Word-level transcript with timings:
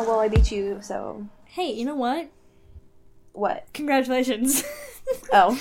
Oh 0.00 0.08
well, 0.08 0.20
I 0.20 0.28
beat 0.28 0.50
you. 0.50 0.78
So 0.82 1.26
Hey, 1.44 1.72
you 1.72 1.84
know 1.84 1.94
what? 1.96 2.30
what? 3.32 3.66
Congratulations. 3.74 4.64
Oh, 5.32 5.58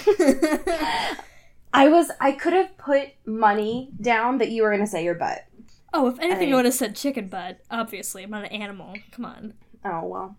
I 1.74 1.88
was. 1.90 2.12
I 2.20 2.34
could 2.34 2.54
have 2.54 2.78
put 2.78 3.10
money 3.26 3.90
down 4.00 4.38
that 4.40 4.52
you 4.52 4.62
were 4.62 4.70
gonna 4.70 4.86
say 4.86 5.04
your 5.04 5.16
butt. 5.16 5.40
oh, 5.92 6.08
if 6.08 6.20
anything, 6.20 6.50
I- 6.50 6.52
I 6.54 6.56
would 6.58 6.66
have 6.66 6.74
said 6.76 6.96
chicken 6.96 7.30
butt. 7.30 7.60
Obviously, 7.72 8.22
I'm 8.24 8.30
not 8.30 8.44
an 8.46 8.52
animal. 8.52 8.94
Come 9.12 9.26
on. 9.26 9.54
Oh 9.84 10.06
well. 10.06 10.38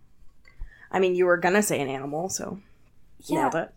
I 0.91 0.99
mean, 0.99 1.13
you 1.13 1.25
were 1.25 1.35
gonna 1.35 1.61
say 1.61 1.81
an 1.81 1.89
animal, 1.89 2.29
so 2.29 2.59
nailed 3.29 3.55
it. 3.55 3.73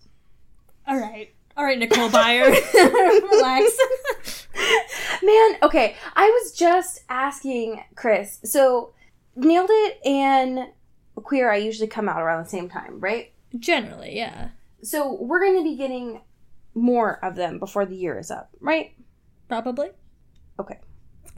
All 0.87 0.99
right. 0.99 1.35
All 1.57 1.65
right, 1.65 1.79
Nicole 1.81 2.11
Byer. 2.11 2.51
Relax. 3.33 4.47
Man, 5.23 5.57
okay. 5.65 5.97
I 6.15 6.29
was 6.29 6.53
just 6.53 7.03
asking 7.09 7.83
Chris. 7.97 8.39
So, 8.45 8.94
nailed 9.37 9.71
it 9.71 9.99
and 10.05 10.69
queer. 11.17 11.51
I 11.51 11.57
usually 11.57 11.89
come 11.89 12.09
out 12.09 12.21
around 12.21 12.45
the 12.45 12.51
same 12.51 12.69
time, 12.69 13.01
right? 13.01 13.33
Generally, 13.59 14.17
yeah. 14.17 14.51
So 14.83 15.15
we're 15.21 15.41
going 15.41 15.59
to 15.59 15.65
be 15.65 15.77
getting 15.77 16.21
more 16.75 17.25
of 17.25 17.37
them 17.37 17.59
before 17.59 17.87
the 17.87 17.97
year 17.97 18.19
is 18.19 18.31
up, 18.31 18.51
right? 18.61 18.93
Probably. 19.49 19.91
Okay. 20.59 20.79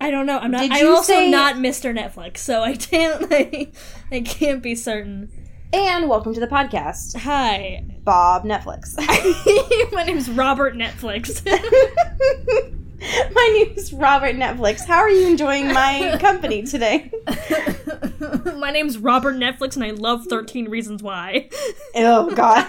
I 0.00 0.11
don't 0.11 0.27
know. 0.27 0.39
I'm 0.39 0.50
not. 0.50 0.62
Did 0.62 0.72
I'm 0.72 0.89
also 0.89 1.12
say- 1.14 1.30
not 1.30 1.56
Mr. 1.56 1.97
Netflix, 1.97 2.39
so 2.39 2.62
I 2.62 2.77
can't. 2.77 3.27
I, 3.30 3.70
I 4.11 4.20
can't 4.20 4.62
be 4.62 4.74
certain. 4.74 5.30
And 5.72 6.08
welcome 6.08 6.33
to 6.33 6.41
the 6.41 6.47
podcast, 6.47 7.17
Hi, 7.19 7.84
Bob 8.05 8.44
Netflix. 8.44 8.94
my 9.92 10.05
name's 10.05 10.30
Robert 10.30 10.74
Netflix. 10.74 11.42
my 13.33 13.50
name 13.55 13.75
is 13.77 13.92
Robert 13.92 14.36
Netflix. 14.36 14.84
How 14.84 14.98
are 14.98 15.11
you 15.11 15.27
enjoying 15.27 15.72
my 15.72 16.16
company 16.20 16.62
today? 16.62 17.11
my 18.56 18.70
name's 18.70 18.97
Robert 18.97 19.34
Netflix, 19.36 19.75
and 19.75 19.84
I 19.84 19.91
love 19.91 20.27
Thirteen 20.27 20.69
Reasons 20.69 21.02
Why. 21.02 21.50
Oh 21.94 22.34
God. 22.34 22.67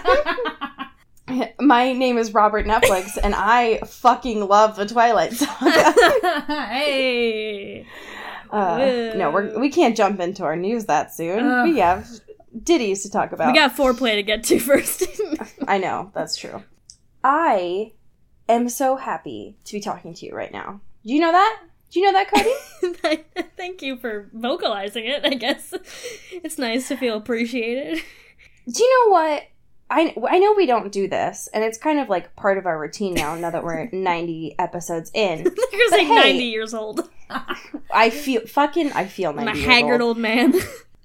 My 1.60 1.92
name 1.92 2.16
is 2.16 2.32
Robert 2.32 2.66
Netflix, 2.66 3.18
and 3.22 3.34
I 3.34 3.80
fucking 3.86 4.48
love 4.48 4.76
the 4.76 4.86
Twilight 4.86 5.34
Saga. 5.34 6.42
hey. 6.72 7.86
Uh, 8.50 9.12
no, 9.14 9.30
we're, 9.30 9.58
we 9.58 9.68
can't 9.68 9.94
jump 9.94 10.20
into 10.20 10.42
our 10.44 10.56
news 10.56 10.86
that 10.86 11.14
soon. 11.14 11.44
Ugh. 11.44 11.68
We 11.68 11.78
have 11.80 12.08
ditties 12.62 13.02
to 13.02 13.10
talk 13.10 13.32
about. 13.32 13.52
We 13.52 13.58
got 13.58 13.76
foreplay 13.76 14.14
to 14.14 14.22
get 14.22 14.42
to 14.44 14.58
first. 14.58 15.04
I 15.66 15.76
know 15.76 16.10
that's 16.14 16.36
true. 16.36 16.62
I 17.22 17.92
am 18.48 18.68
so 18.68 18.96
happy 18.96 19.56
to 19.64 19.72
be 19.74 19.80
talking 19.80 20.14
to 20.14 20.26
you 20.26 20.34
right 20.34 20.52
now. 20.52 20.80
Do 21.04 21.12
you 21.14 21.20
know 21.20 21.32
that? 21.32 21.60
Do 21.90 22.00
you 22.00 22.06
know 22.06 22.12
that, 22.12 22.30
Cody? 22.30 23.24
Thank 23.56 23.80
you 23.82 23.96
for 23.96 24.28
vocalizing 24.34 25.06
it. 25.06 25.24
I 25.24 25.30
guess 25.34 25.72
it's 26.30 26.58
nice 26.58 26.88
to 26.88 26.96
feel 26.96 27.16
appreciated. 27.16 28.02
Do 28.70 28.82
you 28.82 29.06
know 29.06 29.12
what? 29.12 29.44
I, 29.90 30.14
I 30.28 30.38
know 30.38 30.52
we 30.52 30.66
don't 30.66 30.92
do 30.92 31.08
this, 31.08 31.48
and 31.54 31.64
it's 31.64 31.78
kind 31.78 31.98
of 31.98 32.10
like 32.10 32.36
part 32.36 32.58
of 32.58 32.66
our 32.66 32.78
routine 32.78 33.14
now. 33.14 33.34
Now 33.36 33.48
that 33.50 33.64
we're 33.64 33.88
ninety 33.92 34.54
episodes 34.58 35.10
in, 35.14 35.38
You're 35.72 35.90
like 35.90 36.06
hey. 36.06 36.14
90 36.32 36.44
years 36.44 36.74
old. 36.74 37.08
I 37.90 38.10
feel 38.10 38.46
fucking 38.46 38.92
I 38.92 39.06
feel 39.06 39.30
I'm 39.30 39.48
a 39.48 39.56
haggard 39.56 40.02
old. 40.02 40.16
old 40.16 40.18
man. 40.18 40.52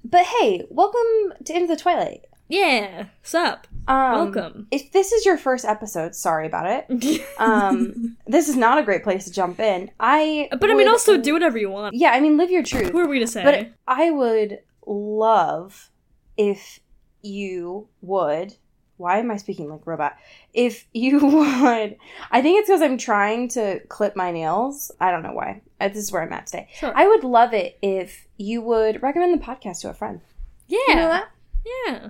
But 0.04 0.26
hey, 0.26 0.66
welcome 0.68 1.32
to 1.46 1.54
Into 1.54 1.66
the 1.66 1.80
Twilight. 1.80 2.26
yeah. 2.48 3.06
Sup? 3.22 3.66
Um, 3.86 4.12
Welcome. 4.32 4.66
If 4.70 4.92
this 4.92 5.12
is 5.12 5.26
your 5.26 5.36
first 5.36 5.64
episode, 5.64 6.14
sorry 6.14 6.46
about 6.46 6.66
it. 6.90 7.22
Um, 7.38 8.16
this 8.26 8.48
is 8.48 8.56
not 8.56 8.78
a 8.78 8.82
great 8.82 9.02
place 9.02 9.24
to 9.24 9.30
jump 9.32 9.60
in. 9.60 9.90
I 10.00 10.48
but 10.58 10.70
I 10.70 10.74
mean, 10.74 10.88
also 10.88 11.16
do 11.18 11.32
whatever 11.34 11.58
you 11.58 11.68
want. 11.70 11.94
yeah. 11.94 12.10
I 12.12 12.20
mean, 12.20 12.36
live 12.36 12.50
your 12.50 12.62
truth. 12.62 12.90
Who 12.90 12.98
are 12.98 13.08
we 13.08 13.18
to 13.18 13.26
say? 13.26 13.42
But 13.44 13.72
I 13.86 14.10
would 14.10 14.60
love 14.86 15.90
if 16.36 16.80
you 17.22 17.88
would. 18.00 18.54
Why 18.96 19.18
am 19.18 19.30
I 19.32 19.36
speaking 19.36 19.68
like 19.68 19.86
robot? 19.86 20.16
If 20.52 20.86
you 20.92 21.18
would, 21.26 21.96
I 22.30 22.40
think 22.40 22.60
it's 22.60 22.68
because 22.68 22.80
I'm 22.82 22.96
trying 22.96 23.48
to 23.50 23.80
clip 23.88 24.14
my 24.14 24.30
nails. 24.30 24.92
I 25.00 25.10
don't 25.10 25.22
know 25.24 25.32
why. 25.32 25.62
Uh, 25.80 25.88
This 25.88 25.98
is 25.98 26.12
where 26.12 26.22
I'm 26.22 26.32
at 26.32 26.46
today. 26.46 26.68
sure. 26.74 26.92
I 26.96 27.06
would 27.08 27.24
love 27.24 27.52
it 27.52 27.76
if 27.82 28.26
you 28.36 28.62
would 28.62 29.02
recommend 29.02 29.38
the 29.38 29.44
podcast 29.44 29.80
to 29.80 29.90
a 29.90 29.94
friend. 29.94 30.20
yeah. 30.68 30.78
You 30.88 30.94
know 30.94 31.08
that? 31.08 31.28
Yeah. 31.86 32.08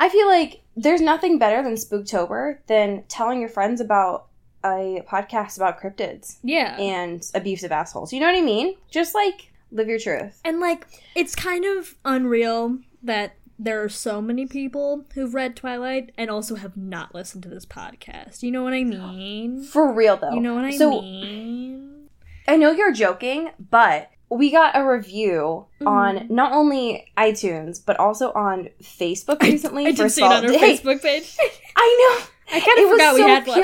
I 0.00 0.08
feel 0.08 0.26
like 0.26 0.62
there's 0.76 1.00
nothing 1.00 1.38
better 1.38 1.62
than 1.62 1.74
Spooktober 1.74 2.58
than 2.66 3.04
telling 3.08 3.38
your 3.40 3.50
friends 3.50 3.80
about 3.80 4.26
a 4.64 5.02
podcast 5.08 5.56
about 5.56 5.80
cryptids 5.80 6.38
Yeah. 6.42 6.76
and 6.78 7.22
abusive 7.34 7.70
assholes. 7.70 8.12
You 8.12 8.20
know 8.20 8.26
what 8.26 8.34
I 8.34 8.40
mean? 8.42 8.76
Just 8.90 9.14
like 9.14 9.52
live 9.70 9.88
your 9.88 9.98
truth. 9.98 10.40
And 10.44 10.58
like, 10.58 10.86
it's 11.14 11.34
kind 11.34 11.64
of 11.64 11.94
unreal 12.04 12.78
that 13.02 13.34
there 13.58 13.82
are 13.82 13.88
so 13.90 14.22
many 14.22 14.46
people 14.46 15.04
who've 15.14 15.34
read 15.34 15.54
Twilight 15.54 16.12
and 16.16 16.30
also 16.30 16.54
have 16.56 16.76
not 16.78 17.14
listened 17.14 17.42
to 17.42 17.50
this 17.50 17.66
podcast. 17.66 18.42
You 18.42 18.50
know 18.52 18.62
what 18.62 18.72
I 18.72 18.84
mean? 18.84 19.62
For 19.62 19.92
real 19.92 20.16
though. 20.16 20.32
You 20.32 20.40
know 20.40 20.54
what 20.54 20.64
I 20.64 20.76
so, 20.76 21.02
mean? 21.02 22.08
I 22.48 22.56
know 22.56 22.70
you're 22.72 22.92
joking, 22.92 23.50
but 23.70 24.10
we 24.30 24.50
got 24.50 24.76
a 24.76 24.84
review 24.88 25.66
Mhm. 25.80 25.86
on 25.86 26.26
not 26.30 26.52
only 26.52 27.06
iTunes 27.18 27.80
but 27.84 27.98
also 27.98 28.32
on 28.32 28.68
Facebook 28.82 29.42
recently. 29.42 29.82
I 29.86 29.90
did 29.90 29.98
First 29.98 30.14
see 30.16 30.22
of 30.22 30.30
it 30.30 30.34
all, 30.34 30.38
on 30.44 30.46
our 30.46 30.58
Hey, 30.58 30.76
Facebook 30.78 31.02
page. 31.02 31.36
I 31.76 32.16
know. 32.20 32.26
I 32.56 32.60
kind 32.60 32.78
of 32.78 32.84
was 32.84 32.92
forgot 32.92 33.14
we 33.14 33.20
so 33.20 33.26
had 33.28 33.46
one. 33.46 33.62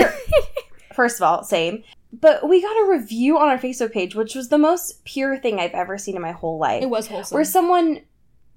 First 0.95 1.17
of 1.21 1.23
all, 1.23 1.43
same. 1.45 1.83
But 2.13 2.49
we 2.49 2.63
got 2.63 2.73
a 2.87 2.89
review 2.91 3.37
on 3.39 3.49
our 3.49 3.59
Facebook 3.59 3.93
page, 3.93 4.15
which 4.15 4.35
was 4.35 4.49
the 4.49 4.59
most 4.59 5.05
pure 5.05 5.37
thing 5.39 5.59
I've 5.61 5.73
ever 5.73 5.99
seen 5.99 6.17
in 6.17 6.23
my 6.23 6.33
whole 6.33 6.59
life. 6.59 6.83
it 6.83 6.89
was 6.91 7.09
wholesome. 7.09 7.35
where 7.35 7.45
someone 7.45 8.01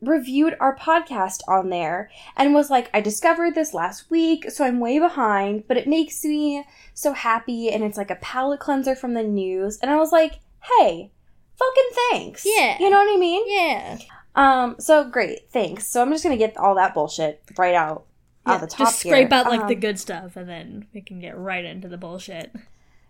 reviewed 0.01 0.55
our 0.61 0.73
podcast 0.77 1.41
on 1.47 1.69
there 1.69 2.09
and 2.37 2.53
was 2.53 2.69
like, 2.69 2.89
I 2.93 3.01
discovered 3.01 3.53
this 3.55 3.73
last 3.73 4.09
week, 4.09 4.49
so 4.49 4.63
I'm 4.63 4.79
way 4.79 4.97
behind, 4.97 5.65
but 5.67 5.75
it 5.75 5.87
makes 5.89 6.23
me 6.23 6.63
so 6.93 7.11
happy 7.11 7.69
and 7.69 7.83
it's 7.83 7.97
like 7.97 8.09
a 8.11 8.15
palate 8.15 8.61
cleanser 8.61 8.95
from 8.95 9.13
the 9.13 9.23
news. 9.23 9.77
And 9.81 9.91
I 9.91 9.97
was 9.97 10.13
like, 10.13 10.39
hey, 10.79 11.11
fucking 11.59 11.89
thanks. 12.11 12.43
Yeah. 12.45 12.77
You 12.79 12.89
know 12.89 12.97
what 12.97 13.13
I 13.13 13.17
mean? 13.17 13.43
yeah. 13.47 13.97
Um, 14.35 14.75
so 14.79 15.03
great, 15.03 15.49
thanks. 15.51 15.87
So 15.87 16.01
I'm 16.01 16.11
just 16.11 16.23
gonna 16.23 16.37
get 16.37 16.55
all 16.57 16.75
that 16.75 16.93
bullshit 16.93 17.41
right 17.57 17.75
out 17.75 18.05
yeah. 18.47 18.53
out 18.53 18.61
the 18.61 18.67
top 18.67 18.87
Just 18.87 18.99
scrape 18.99 19.29
here. 19.29 19.37
out 19.39 19.47
like 19.47 19.67
the 19.67 19.73
Um, 19.75 19.79
good 19.81 19.99
stuff 19.99 20.35
and 20.37 20.47
then 20.47 20.87
we 20.93 21.01
can 21.01 21.19
get 21.19 21.37
right 21.37 21.65
into 21.65 21.87
the 21.87 21.97
bullshit. 21.97 22.51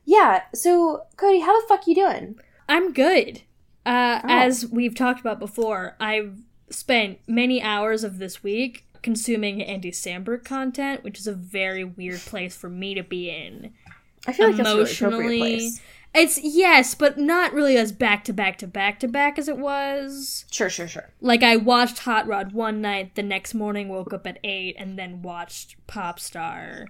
Yeah, 0.06 0.42
so 0.56 1.04
Cody, 1.18 1.40
how 1.42 1.60
the 1.62 1.68
fuck 1.68 1.86
you 1.88 1.94
doing? 1.96 2.40
I'm 2.68 2.94
good. 2.94 3.42
Uh, 3.86 4.22
Oh. 4.24 4.28
As 4.28 4.66
we've 4.68 4.96
talked 4.96 5.20
about 5.20 5.40
before, 5.40 5.96
I've 6.00 6.40
spent 6.70 7.20
many 7.28 7.62
hours 7.62 8.04
of 8.04 8.18
this 8.18 8.42
week 8.44 8.86
consuming 9.02 9.62
Andy 9.62 9.92
Samberg 9.92 10.44
content, 10.44 11.04
which 11.04 11.20
is 11.20 11.28
a 11.28 11.34
very 11.34 11.84
weird 11.84 12.20
place 12.22 12.56
for 12.56 12.70
me 12.70 12.94
to 12.96 13.04
be 13.04 13.30
in. 13.30 13.72
I 14.28 14.34
feel 14.34 14.48
like 14.48 14.58
that's 14.58 14.70
a 14.70 14.76
really 14.76 14.92
appropriate 14.92 15.38
Emotionally- 15.38 15.58
place. 15.60 15.82
It's 16.20 16.40
yes, 16.44 16.96
but 16.96 17.18
not 17.18 17.54
really 17.54 17.78
as 17.78 17.92
back 17.92 18.24
to 18.26 18.34
back 18.34 18.58
to 18.60 18.68
back 18.68 19.00
to 19.00 19.08
back 19.08 19.40
as 19.40 19.48
it 19.48 19.58
was. 19.58 20.46
Sure, 20.52 20.70
sure, 20.70 20.88
sure. 20.88 21.10
Like 21.22 21.44
I 21.44 21.56
watched 21.56 22.00
Hot 22.00 22.28
Rod 22.28 22.52
one 22.54 22.82
night, 22.82 23.16
the 23.16 23.24
next 23.24 23.54
morning 23.54 23.88
woke 23.90 24.14
up 24.14 24.28
at 24.28 24.38
eight, 24.44 24.76
and 24.78 24.98
then 25.00 25.22
watched 25.22 25.76
Pop 25.88 26.20
Star. 26.20 26.86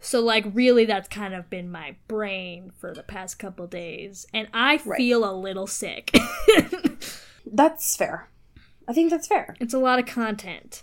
So 0.00 0.20
like 0.20 0.44
really, 0.52 0.84
that's 0.84 1.08
kind 1.08 1.32
of 1.34 1.48
been 1.48 1.70
my 1.70 1.96
brain 2.08 2.72
for 2.78 2.92
the 2.92 3.02
past 3.02 3.38
couple 3.38 3.66
days, 3.66 4.26
and 4.34 4.48
I 4.52 4.80
Right. 4.84 4.96
feel 4.98 5.24
a 5.28 5.32
little 5.34 5.66
sick. 5.66 6.10
That's 7.46 7.96
fair. 7.96 8.28
I 8.88 8.92
think 8.92 9.10
that's 9.10 9.26
fair. 9.28 9.54
it's 9.60 9.72
a 9.74 9.78
lot 9.78 9.98
of 9.98 10.06
content. 10.06 10.82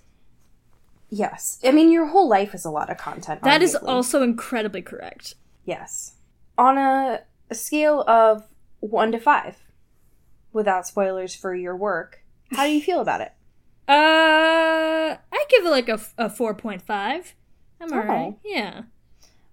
Yes. 1.10 1.60
I 1.64 1.72
mean 1.72 1.92
your 1.92 2.08
whole 2.08 2.28
life 2.30 2.56
is 2.56 2.66
a 2.66 2.72
lot 2.72 2.90
of 2.90 2.98
content. 2.98 3.44
That 3.44 3.62
is 3.62 3.76
arguably. 3.76 3.88
also 3.90 4.24
incredibly 4.24 4.82
correct. 4.82 5.36
Yes. 5.66 6.14
On 6.58 6.78
a, 6.78 7.22
a 7.52 7.56
scale 7.56 8.02
of 8.08 8.48
one 8.80 9.12
to 9.12 9.20
five, 9.20 9.58
without 10.54 10.88
spoilers 10.88 11.36
for 11.36 11.54
your 11.54 11.76
work, 11.76 12.24
how 12.52 12.66
do 12.66 12.72
you 12.72 12.82
feel 12.82 13.02
about 13.02 13.22
it? 13.22 13.34
Uh, 13.90 15.18
I 15.34 15.46
give 15.50 15.66
it 15.66 15.70
like 15.70 15.90
a, 15.90 16.00
a 16.18 16.30
four 16.30 16.54
point 16.54 16.82
five. 16.82 17.36
I'm 17.82 17.92
alright. 17.92 18.36
Oh. 18.36 18.40
Yeah, 18.46 18.84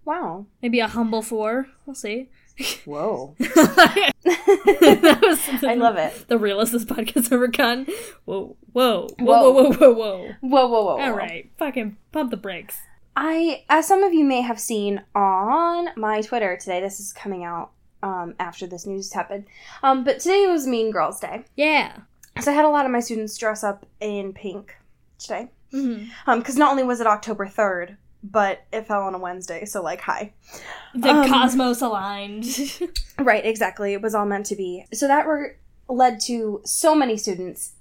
Wow. 0.05 0.47
maybe 0.63 0.79
a 0.79 0.87
humble 0.87 1.23
four. 1.23 1.67
We'll 1.87 1.95
see. 1.97 2.29
Whoa. 2.85 3.35
that 3.39 5.19
was 5.23 5.65
I 5.65 5.75
love 5.75 5.97
it. 5.97 6.27
The 6.29 6.39
realest 6.39 6.71
this 6.73 6.85
podcast's 6.85 7.33
ever 7.33 7.49
gotten. 7.49 7.87
Whoa, 8.27 8.57
whoa, 8.73 9.09
whoa, 9.19 9.25
Whoa. 9.25 9.51
whoa, 9.51 9.71
whoa, 9.71 9.73
whoa, 9.73 9.93
whoa. 9.93 10.29
Whoa, 10.41 10.67
whoa, 10.69 10.83
whoa. 10.85 11.01
All 11.01 11.13
right, 11.13 11.51
fucking 11.59 11.97
pump 12.13 12.31
the 12.31 12.37
brakes. 12.37 12.77
I, 13.17 13.65
as 13.69 13.89
some 13.89 14.05
of 14.05 14.13
you 14.15 14.25
may 14.25 14.43
have 14.43 14.61
seen 14.61 15.03
on 15.17 15.89
my 15.97 16.21
Twitter 16.21 16.57
today, 16.57 16.81
this 16.81 17.01
is 17.01 17.13
coming 17.13 17.43
out 17.43 17.73
um, 18.03 18.35
after 18.39 18.67
this 18.67 18.87
news 18.87 19.13
happened. 19.13 19.47
Um, 19.83 20.05
but 20.05 20.21
today 20.21 20.47
was 20.47 20.67
Mean 20.67 20.91
Girls 20.91 21.21
Day. 21.21 21.45
Yeah. 21.57 21.97
So 22.41 22.53
I 22.53 22.55
had 22.55 22.65
a 22.65 22.71
lot 22.71 22.85
of 22.87 22.93
my 22.93 23.01
students 23.01 23.37
dress 23.37 23.65
up 23.65 23.85
in 24.01 24.33
pink 24.33 24.77
today. 25.19 25.49
Mm-hmm. 25.73 26.07
Um, 26.31 26.39
because 26.39 26.57
not 26.57 26.71
only 26.71 26.85
was 26.85 27.01
it 27.01 27.07
October 27.07 27.47
3rd, 27.47 27.97
but 28.23 28.65
it 28.73 28.87
fell 28.87 29.03
on 29.03 29.15
a 29.15 29.19
Wednesday, 29.19 29.65
so 29.65 29.83
like, 29.83 30.01
hi. 30.01 30.33
The 30.95 31.11
Um, 31.11 31.29
cosmos 31.29 31.83
aligned. 31.83 32.47
Right, 33.21 33.45
exactly. 33.45 33.93
It 33.95 34.01
was 34.03 34.15
all 34.15 34.27
meant 34.27 34.47
to 34.47 34.57
be. 34.57 34.87
So 34.93 35.09
that 35.09 35.27
were 35.27 35.57
led 35.89 36.21
to 36.21 36.61
so 36.65 36.95
many 36.95 37.17
students 37.17 37.73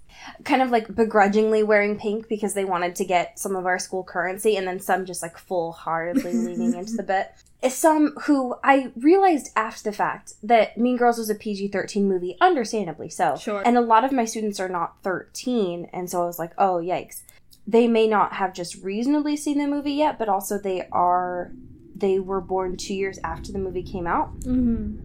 kind 0.43 0.63
of 0.63 0.71
like 0.71 0.93
begrudgingly 0.95 1.61
wearing 1.61 1.97
pink 1.99 2.27
because 2.27 2.55
they 2.55 2.65
wanted 2.65 2.95
to 2.95 3.05
get 3.05 3.37
some 3.37 3.55
of 3.55 3.67
our 3.67 3.77
school 3.77 4.03
currency 4.03 4.55
and 4.57 4.67
then 4.67 4.79
some 4.79 5.05
just 5.05 5.21
like 5.21 5.37
full 5.37 5.71
heartedly 5.73 6.33
leaning 6.33 6.73
into 6.73 6.93
the 6.93 7.03
bit. 7.13 7.31
Some 7.67 8.13
who 8.23 8.55
I 8.63 8.91
realized 8.95 9.49
after 9.55 9.89
the 9.89 9.95
fact 9.95 10.33
that 10.43 10.77
Mean 10.77 10.95
Girls 10.95 11.17
was 11.17 11.29
a 11.29 11.35
PG 11.35 11.69
13 11.69 12.07
movie, 12.07 12.37
understandably 12.39 13.09
so. 13.09 13.35
Sure. 13.35 13.63
And 13.65 13.77
a 13.77 13.81
lot 13.81 14.03
of 14.03 14.11
my 14.11 14.25
students 14.25 14.59
are 14.59 14.69
not 14.69 15.01
13, 15.03 15.89
and 15.91 16.09
so 16.09 16.21
I 16.21 16.25
was 16.25 16.37
like, 16.37 16.51
oh, 16.57 16.75
yikes. 16.75 17.21
They 17.65 17.87
may 17.87 18.07
not 18.07 18.33
have 18.33 18.53
just 18.53 18.81
reasonably 18.83 19.35
seen 19.35 19.57
the 19.57 19.67
movie 19.67 19.93
yet, 19.93 20.19
but 20.19 20.29
also 20.29 20.57
they 20.57 20.87
are. 20.91 21.51
They 21.95 22.19
were 22.19 22.41
born 22.41 22.77
two 22.77 22.93
years 22.93 23.17
after 23.23 23.51
the 23.51 23.59
movie 23.59 23.83
came 23.83 24.05
out. 24.07 24.39
mm-hmm. 24.41 24.97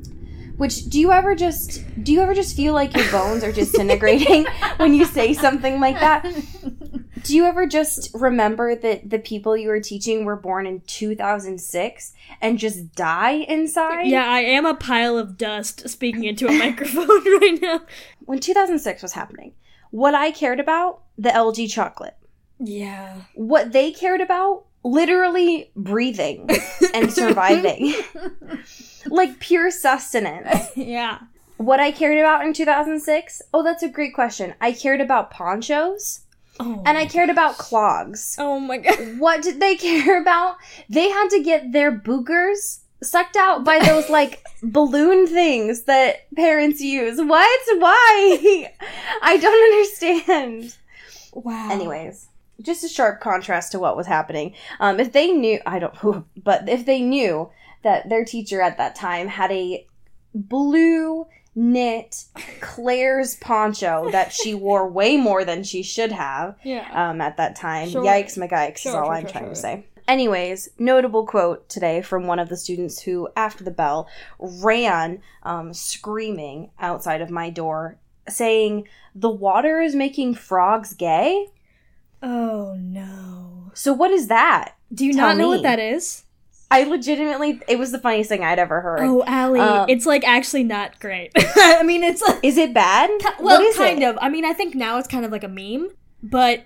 Which 0.59 0.85
do 0.91 1.01
you 1.01 1.11
ever 1.11 1.35
just 1.35 1.83
do 2.05 2.13
you 2.13 2.21
ever 2.21 2.35
just 2.35 2.55
feel 2.55 2.75
like 2.75 2.95
your 2.95 3.11
bones 3.11 3.43
are 3.43 3.51
disintegrating 3.51 4.45
when 4.77 4.93
you 4.93 5.07
say 5.07 5.33
something 5.33 5.81
like 5.81 5.99
that? 5.99 6.25
Do 7.25 7.37
you 7.37 7.45
ever 7.45 7.67
just 7.67 8.11
remember 8.15 8.75
that 8.75 9.09
the 9.11 9.19
people 9.19 9.57
you 9.57 9.69
were 9.69 9.81
teaching 9.81 10.25
were 10.25 10.37
born 10.37 10.67
in 10.67 10.81
2006 10.81 12.13
and 12.41 12.59
just 12.59 12.95
die 12.95 13.33
inside? 13.49 14.07
Yeah, 14.07 14.27
I 14.27 14.41
am 14.41 14.67
a 14.67 14.75
pile 14.75 15.17
of 15.17 15.37
dust 15.39 15.89
speaking 15.89 16.25
into 16.25 16.49
a 16.49 16.53
microphone 16.59 17.07
right 17.41 17.59
now. 17.61 17.81
When 18.25 18.39
2006 18.41 19.03
was 19.03 19.13
happening, 19.13 19.53
what 19.91 20.15
I 20.15 20.31
cared 20.31 20.59
about, 20.61 21.03
the 21.17 21.31
LG 21.31 21.71
chocolate. 21.71 22.17
Yeah. 22.59 23.23
What 23.35 23.73
they 23.73 23.93
cared 23.93 24.21
about, 24.21 24.65
literally 24.85 25.71
breathing 25.77 26.49
and 26.95 27.13
surviving. 27.13 27.95
like 29.07 29.39
pure 29.39 29.71
sustenance. 29.71 30.71
Yeah. 30.77 31.19
What 31.59 31.79
I 31.79 31.93
cared 31.93 32.19
about 32.19 32.45
in 32.45 32.53
2006? 32.55 33.43
Oh, 33.55 33.63
that's 33.63 33.85
a 33.85 33.89
great 33.89 34.15
question. 34.15 34.55
I 34.61 34.73
cared 34.73 35.01
about 35.01 35.31
ponchos 35.31 36.22
Oh. 36.61 36.83
and 36.85 36.99
I 36.99 37.07
cared 37.07 37.31
about 37.31 37.59
clogs. 37.59 38.37
Oh 38.39 38.61
my 38.61 38.79
god. 38.79 39.19
What 39.19 39.43
did 39.43 39.59
they 39.61 39.77
care 39.89 40.21
about? 40.21 40.57
They 40.89 41.09
had 41.09 41.29
to 41.31 41.43
get 41.43 41.73
their 41.73 41.91
boogers 41.91 42.81
sucked 43.03 43.37
out 43.37 43.65
by 43.65 43.81
those 43.81 44.09
like 44.09 44.45
balloon 44.63 45.27
things 45.27 45.85
that 45.85 46.33
parents 46.37 46.81
use. 46.81 47.19
What? 47.19 47.61
Why? 47.81 48.73
I 49.23 49.37
don't 49.37 49.73
understand. 49.73 50.77
Wow. 51.33 51.71
Anyways, 51.71 52.29
just 52.61 52.85
a 52.85 52.89
sharp 52.89 53.21
contrast 53.21 53.73
to 53.73 53.79
what 53.79 53.97
was 53.97 54.07
happening. 54.07 54.55
Um, 54.79 55.01
if 55.01 55.13
they 55.13 55.33
knew, 55.33 55.61
I 55.67 55.79
don't, 55.79 56.27
but 56.43 56.69
if 56.69 56.85
they 56.87 57.01
knew 57.01 57.51
that 57.83 58.09
their 58.09 58.25
teacher 58.25 58.61
at 58.61 58.79
that 58.79 58.95
time 58.95 59.27
had 59.29 59.51
a 59.51 59.87
blue 60.35 61.27
knit 61.55 62.25
Claire's 62.61 63.37
poncho 63.37 64.09
that 64.11 64.33
she 64.33 64.55
wore 64.67 64.89
way 64.89 65.17
more 65.17 65.45
than 65.45 65.63
she 65.63 65.83
should 65.83 66.13
have 66.13 66.57
Yeah. 66.65 66.89
um, 67.11 67.21
at 67.21 67.37
that 67.37 67.57
time, 67.57 67.89
Sure. 67.91 68.03
yikes, 68.05 68.39
my 68.39 68.49
yikes 68.49 68.79
Sure, 68.79 68.93
is 68.93 68.97
all 68.97 69.05
sure, 69.05 69.13
I'm 69.15 69.27
trying 69.27 69.49
to 69.49 69.55
say. 69.55 69.85
Anyways, 70.09 70.69
notable 70.79 71.27
quote 71.27 71.69
today 71.69 72.03
from 72.03 72.27
one 72.27 72.39
of 72.39 72.49
the 72.49 72.57
students 72.57 73.03
who, 73.03 73.29
after 73.37 73.63
the 73.63 73.71
bell, 73.71 74.09
ran 74.39 75.21
um, 75.45 75.73
screaming 75.73 76.71
outside 76.81 77.21
of 77.21 77.31
my 77.31 77.51
door, 77.51 77.99
saying, 78.29 78.89
The 79.15 79.31
water 79.31 79.81
is 79.81 79.95
making 79.95 80.35
frogs 80.35 80.93
gay? 80.95 81.47
Oh 82.23 82.75
no. 82.79 83.71
So, 83.75 83.93
what 83.93 84.11
is 84.11 84.27
that? 84.29 84.75
Do 84.93 85.07
you 85.07 85.13
Tell 85.15 85.29
not 85.29 85.37
know 85.37 85.51
me. 85.51 85.57
what 85.57 85.63
that 85.63 85.79
is? 85.79 86.25
I 86.73 86.85
legitimately, 86.85 87.61
it 87.69 87.79
was 87.79 87.93
the 87.93 87.99
funniest 87.99 88.29
thing 88.29 88.43
I'd 88.45 88.59
ever 88.59 88.81
heard. 88.81 89.01
Oh, 89.03 89.23
Allie, 89.27 89.61
Um, 89.61 89.89
it's 89.89 90.07
like 90.07 90.25
actually 90.27 90.65
not 90.65 90.99
great. 91.01 91.31
I 91.37 91.83
mean, 91.83 92.03
it's 92.03 92.23
like, 92.23 92.39
Is 92.43 92.57
it 92.57 92.73
bad? 92.75 93.11
well, 93.41 93.61
kind 93.75 94.03
it? 94.03 94.07
of. 94.07 94.19
I 94.21 94.29
mean, 94.29 94.45
I 94.45 94.53
think 94.53 94.75
now 94.75 94.99
it's 94.99 95.09
kind 95.09 95.25
of 95.25 95.31
like 95.33 95.45
a 95.45 95.49
meme, 95.49 95.91
but 96.23 96.65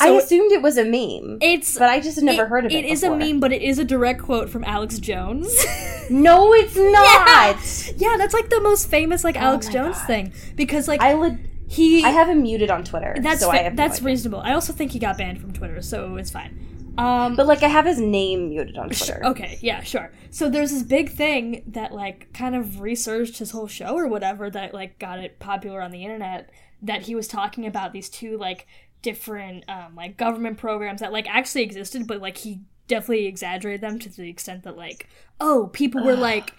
I 0.00 0.08
assumed 0.10 0.52
it 0.52 0.60
was 0.62 0.76
a 0.76 0.84
meme, 0.84 1.38
it's 1.40 1.78
but 1.78 1.88
I 1.88 2.00
just 2.00 2.16
had 2.16 2.24
never 2.24 2.42
it- 2.44 2.48
heard 2.48 2.66
of 2.66 2.72
it. 2.72 2.74
It 2.74 2.84
is 2.84 3.02
a 3.02 3.14
meme, 3.14 3.40
but 3.40 3.52
it 3.52 3.62
is 3.62 3.78
a 3.78 3.84
direct 3.84 4.22
quote 4.22 4.48
from 4.50 4.62
Alex 4.64 4.98
Jones. 4.98 5.48
No, 6.10 6.54
it's 6.54 6.74
not. 6.74 8.00
yeah, 8.00 8.16
that's 8.16 8.32
like 8.32 8.48
the 8.48 8.62
most 8.62 8.88
famous 8.88 9.24
like 9.24 9.36
Alex 9.36 9.66
Oh 9.66 9.68
my 9.68 9.72
Jones 9.74 9.96
God. 9.98 10.06
thing 10.06 10.32
because 10.56 10.88
like 10.88 11.02
I 11.02 11.12
le- 11.12 11.36
he 11.68 12.02
I 12.02 12.08
have 12.08 12.30
him 12.30 12.40
muted 12.42 12.70
on 12.70 12.82
Twitter. 12.82 13.14
that's 13.20 13.40
so 13.40 13.50
I 13.50 13.58
fa- 13.58 13.62
have 13.64 13.74
no 13.74 13.76
that's 13.76 13.98
idea. 13.98 14.06
reasonable. 14.06 14.40
I 14.40 14.52
also 14.54 14.72
think 14.72 14.92
he 14.92 14.98
got 14.98 15.18
banned 15.18 15.38
from 15.38 15.52
Twitter, 15.52 15.82
so 15.82 16.16
it's 16.16 16.30
fine. 16.30 16.58
Um, 16.98 17.36
But 17.36 17.46
like 17.46 17.62
I 17.62 17.68
have 17.68 17.86
his 17.86 18.00
name 18.00 18.48
muted 18.50 18.76
on 18.76 18.88
Twitter. 18.88 19.20
Okay, 19.24 19.58
yeah, 19.62 19.82
sure. 19.82 20.10
So 20.30 20.50
there's 20.50 20.72
this 20.72 20.82
big 20.82 21.10
thing 21.10 21.62
that 21.68 21.92
like 21.94 22.32
kind 22.32 22.54
of 22.56 22.80
researched 22.80 23.38
his 23.38 23.52
whole 23.52 23.68
show 23.68 23.94
or 23.96 24.06
whatever 24.08 24.50
that 24.50 24.74
like 24.74 24.98
got 24.98 25.18
it 25.20 25.38
popular 25.38 25.80
on 25.80 25.92
the 25.92 26.02
internet 26.02 26.50
that 26.82 27.02
he 27.02 27.14
was 27.14 27.28
talking 27.28 27.66
about 27.66 27.92
these 27.92 28.08
two 28.08 28.36
like 28.36 28.66
different 29.00 29.64
um 29.68 29.94
like 29.94 30.16
government 30.16 30.58
programs 30.58 31.00
that 31.00 31.12
like 31.12 31.28
actually 31.28 31.62
existed 31.62 32.04
but 32.06 32.20
like 32.20 32.36
he 32.38 32.60
definitely 32.88 33.26
exaggerated 33.26 33.80
them 33.80 33.98
to 33.98 34.08
the 34.08 34.28
extent 34.28 34.64
that 34.64 34.76
like 34.76 35.08
oh 35.40 35.70
people 35.72 36.02
were 36.04 36.16
like 36.16 36.52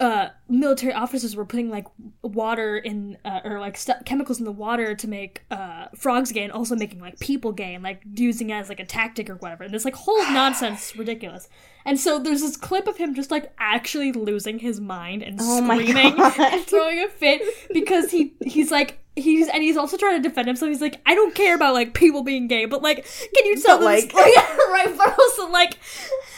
uh 0.00 0.28
military 0.48 0.92
officers 0.92 1.36
were 1.36 1.44
putting 1.44 1.70
like 1.70 1.86
water 2.22 2.76
in 2.76 3.16
uh, 3.24 3.40
or 3.44 3.60
like 3.60 3.76
st- 3.76 4.04
chemicals 4.04 4.40
in 4.40 4.44
the 4.44 4.50
water 4.52 4.94
to 4.94 5.06
make 5.06 5.42
uh 5.52 5.86
frogs 5.94 6.32
gay 6.32 6.42
and 6.42 6.52
also 6.52 6.74
making 6.74 7.00
like 7.00 7.18
people 7.20 7.52
gay 7.52 7.74
and 7.74 7.84
like 7.84 8.02
using 8.14 8.50
it 8.50 8.54
as 8.54 8.68
like 8.68 8.80
a 8.80 8.84
tactic 8.84 9.30
or 9.30 9.36
whatever. 9.36 9.62
And 9.64 9.72
this 9.72 9.84
like 9.84 9.94
whole 9.94 10.22
nonsense 10.32 10.96
ridiculous. 10.98 11.48
And 11.86 12.00
so 12.00 12.18
there's 12.18 12.40
this 12.40 12.56
clip 12.56 12.86
of 12.88 12.96
him 12.96 13.14
just 13.14 13.30
like 13.30 13.52
actually 13.58 14.10
losing 14.10 14.58
his 14.58 14.80
mind 14.80 15.22
and 15.22 15.38
Oh 15.40 15.62
screaming 15.64 16.14
and 16.18 16.64
throwing 16.66 16.98
a 17.04 17.08
fit 17.08 17.42
because 17.72 18.10
he 18.10 18.34
he's 18.44 18.70
like 18.72 18.98
he's 19.16 19.46
and 19.48 19.62
he's 19.62 19.76
also 19.76 19.96
trying 19.96 20.20
to 20.20 20.28
defend 20.28 20.48
himself. 20.48 20.70
He's 20.70 20.80
like 20.80 21.00
i 21.06 21.14
don't 21.14 21.36
care 21.36 21.54
about 21.54 21.72
like 21.72 21.94
people 21.94 22.24
being 22.24 22.48
gay 22.48 22.64
but 22.64 22.82
like 22.82 23.04
can 23.04 23.46
you 23.46 23.60
tell 23.62 23.78
But, 23.78 24.00
them 24.08 24.08
like- 24.08 24.12
right 24.72 24.92
but 24.98 25.16
also 25.16 25.48
like 25.50 25.78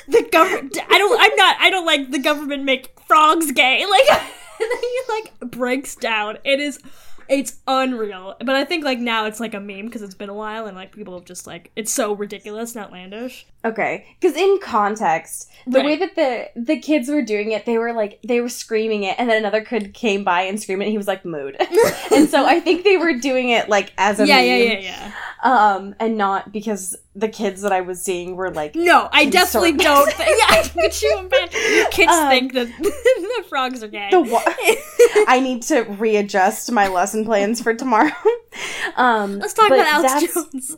the 0.09 0.29
government 0.31 0.79
i 0.89 0.99
don't 0.99 1.21
i'm 1.21 1.37
not 1.37 1.57
i 1.61 1.71
don't 1.71 1.87
like 1.87 2.11
the 2.11 2.19
government 2.19 2.65
make 2.65 2.97
frogs 3.07 3.53
gay. 3.53 3.85
Like 3.91 4.23
and 4.61 4.71
then 4.71 4.79
he 4.81 5.01
like 5.11 5.51
breaks 5.51 5.97
down. 5.97 6.39
It 6.45 6.61
is 6.61 6.81
it's 7.29 7.57
unreal. 7.67 8.35
But 8.39 8.57
i 8.57 8.65
think 8.65 8.85
like 8.85 8.99
now 8.99 9.27
it's 9.27 9.41
like 9.41 9.55
a 9.55 9.61
meme 9.61 9.87
because 9.87 10.03
it's 10.03 10.15
been 10.15 10.29
a 10.31 10.35
while 10.35 10.67
and 10.67 10.77
like 10.77 10.93
people 10.93 11.15
have 11.15 11.25
just 11.25 11.47
like 11.47 11.71
it's 11.77 11.93
so 11.93 12.13
ridiculous 12.15 12.75
and 12.75 12.85
outlandish 12.85 13.47
Okay, 13.65 14.07
because 14.21 14.37
in 14.37 14.61
context, 14.63 15.51
the 15.67 15.81
way 15.83 15.97
that 15.97 16.15
the 16.15 16.51
the 16.55 16.79
kids 16.79 17.09
were 17.09 17.23
doing 17.23 17.51
it, 17.51 17.67
they 17.67 17.79
were 17.79 17.93
like 17.93 18.21
they 18.23 18.41
were 18.41 18.49
screaming 18.49 19.03
it, 19.03 19.17
and 19.19 19.29
then 19.29 19.39
another 19.39 19.61
kid 19.61 19.93
came 19.93 20.23
by 20.23 20.43
and 20.43 20.63
screamed 20.63 20.83
it. 20.83 20.85
And 20.85 20.93
he 20.93 20.97
was 20.99 21.09
like 21.09 21.25
mood, 21.25 21.57
and 22.15 22.29
so 22.29 22.47
I 22.47 22.61
think 22.61 22.85
they 22.85 22.97
were 22.97 23.15
doing 23.15 23.49
it 23.49 23.69
like 23.69 23.93
as 23.99 24.21
a 24.21 24.27
yeah 24.27 24.37
meme, 24.37 24.45
yeah 24.47 24.79
yeah. 24.79 24.79
yeah 24.81 25.13
um, 25.43 25.97
and 25.99 26.17
not 26.17 26.53
because 26.53 26.95
the 27.17 27.29
kids 27.29 27.63
that 27.63 27.73
I 27.73 27.81
was 27.81 28.01
seeing 28.01 28.37
were 28.37 28.53
like 28.53 28.77
no 28.77 29.09
i 29.11 29.25
definitely 29.29 29.73
don't. 29.73 30.13
Think 30.13 30.39
yeah 30.49 30.63
could 30.69 31.03
you 31.03 31.19
imagine 31.19 31.87
kids 31.91 32.13
Um, 32.13 32.29
think 32.29 32.53
that 32.53 32.69
the 32.79 33.45
frogs 33.49 33.83
are 33.83 33.89
gay. 33.89 34.11
the 34.13 34.21
wa- 34.21 34.45
I 35.29 35.41
need 35.41 35.63
to 35.65 35.83
readjust 35.83 36.71
my 36.73 36.89
lesson 36.89 37.25
plans 37.25 37.61
for 37.61 37.75
tomorrow. 37.75 38.13
um, 38.97 39.39
let's 39.39 39.55
talk 39.55 39.69
about 39.69 39.87
alex 39.87 40.35
jones 40.35 40.77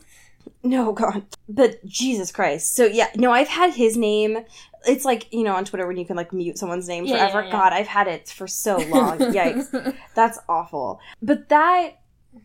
No, 0.63 0.93
God. 0.93 1.23
But 1.49 1.85
Jesus 1.85 2.33
Christ. 2.33 2.75
So, 2.75 2.85
yeah, 2.85 3.09
no, 3.15 3.31
I've 3.33 3.49
had 3.49 3.73
his 3.75 3.97
name. 3.97 4.39
It's 4.87 5.05
like, 5.05 5.33
you 5.33 5.45
know, 5.45 5.55
on 5.55 5.65
Twitter 5.65 5.87
when 5.87 5.97
you 5.97 6.05
can, 6.05 6.17
like, 6.17 6.33
mute 6.33 6.59
someone's 6.59 6.89
name 6.89 7.05
Yeah, 7.05 7.17
forever. 7.17 7.41
yeah, 7.41 7.47
yeah. 7.47 7.53
God, 7.53 7.73
I've 7.73 7.87
had 7.87 8.09
it 8.09 8.29
for 8.29 8.47
so 8.47 8.79
long. 8.79 9.19
Yikes. 9.19 9.95
That's 10.15 10.39
awful. 10.49 11.01
But 11.23 11.49
that 11.49 12.01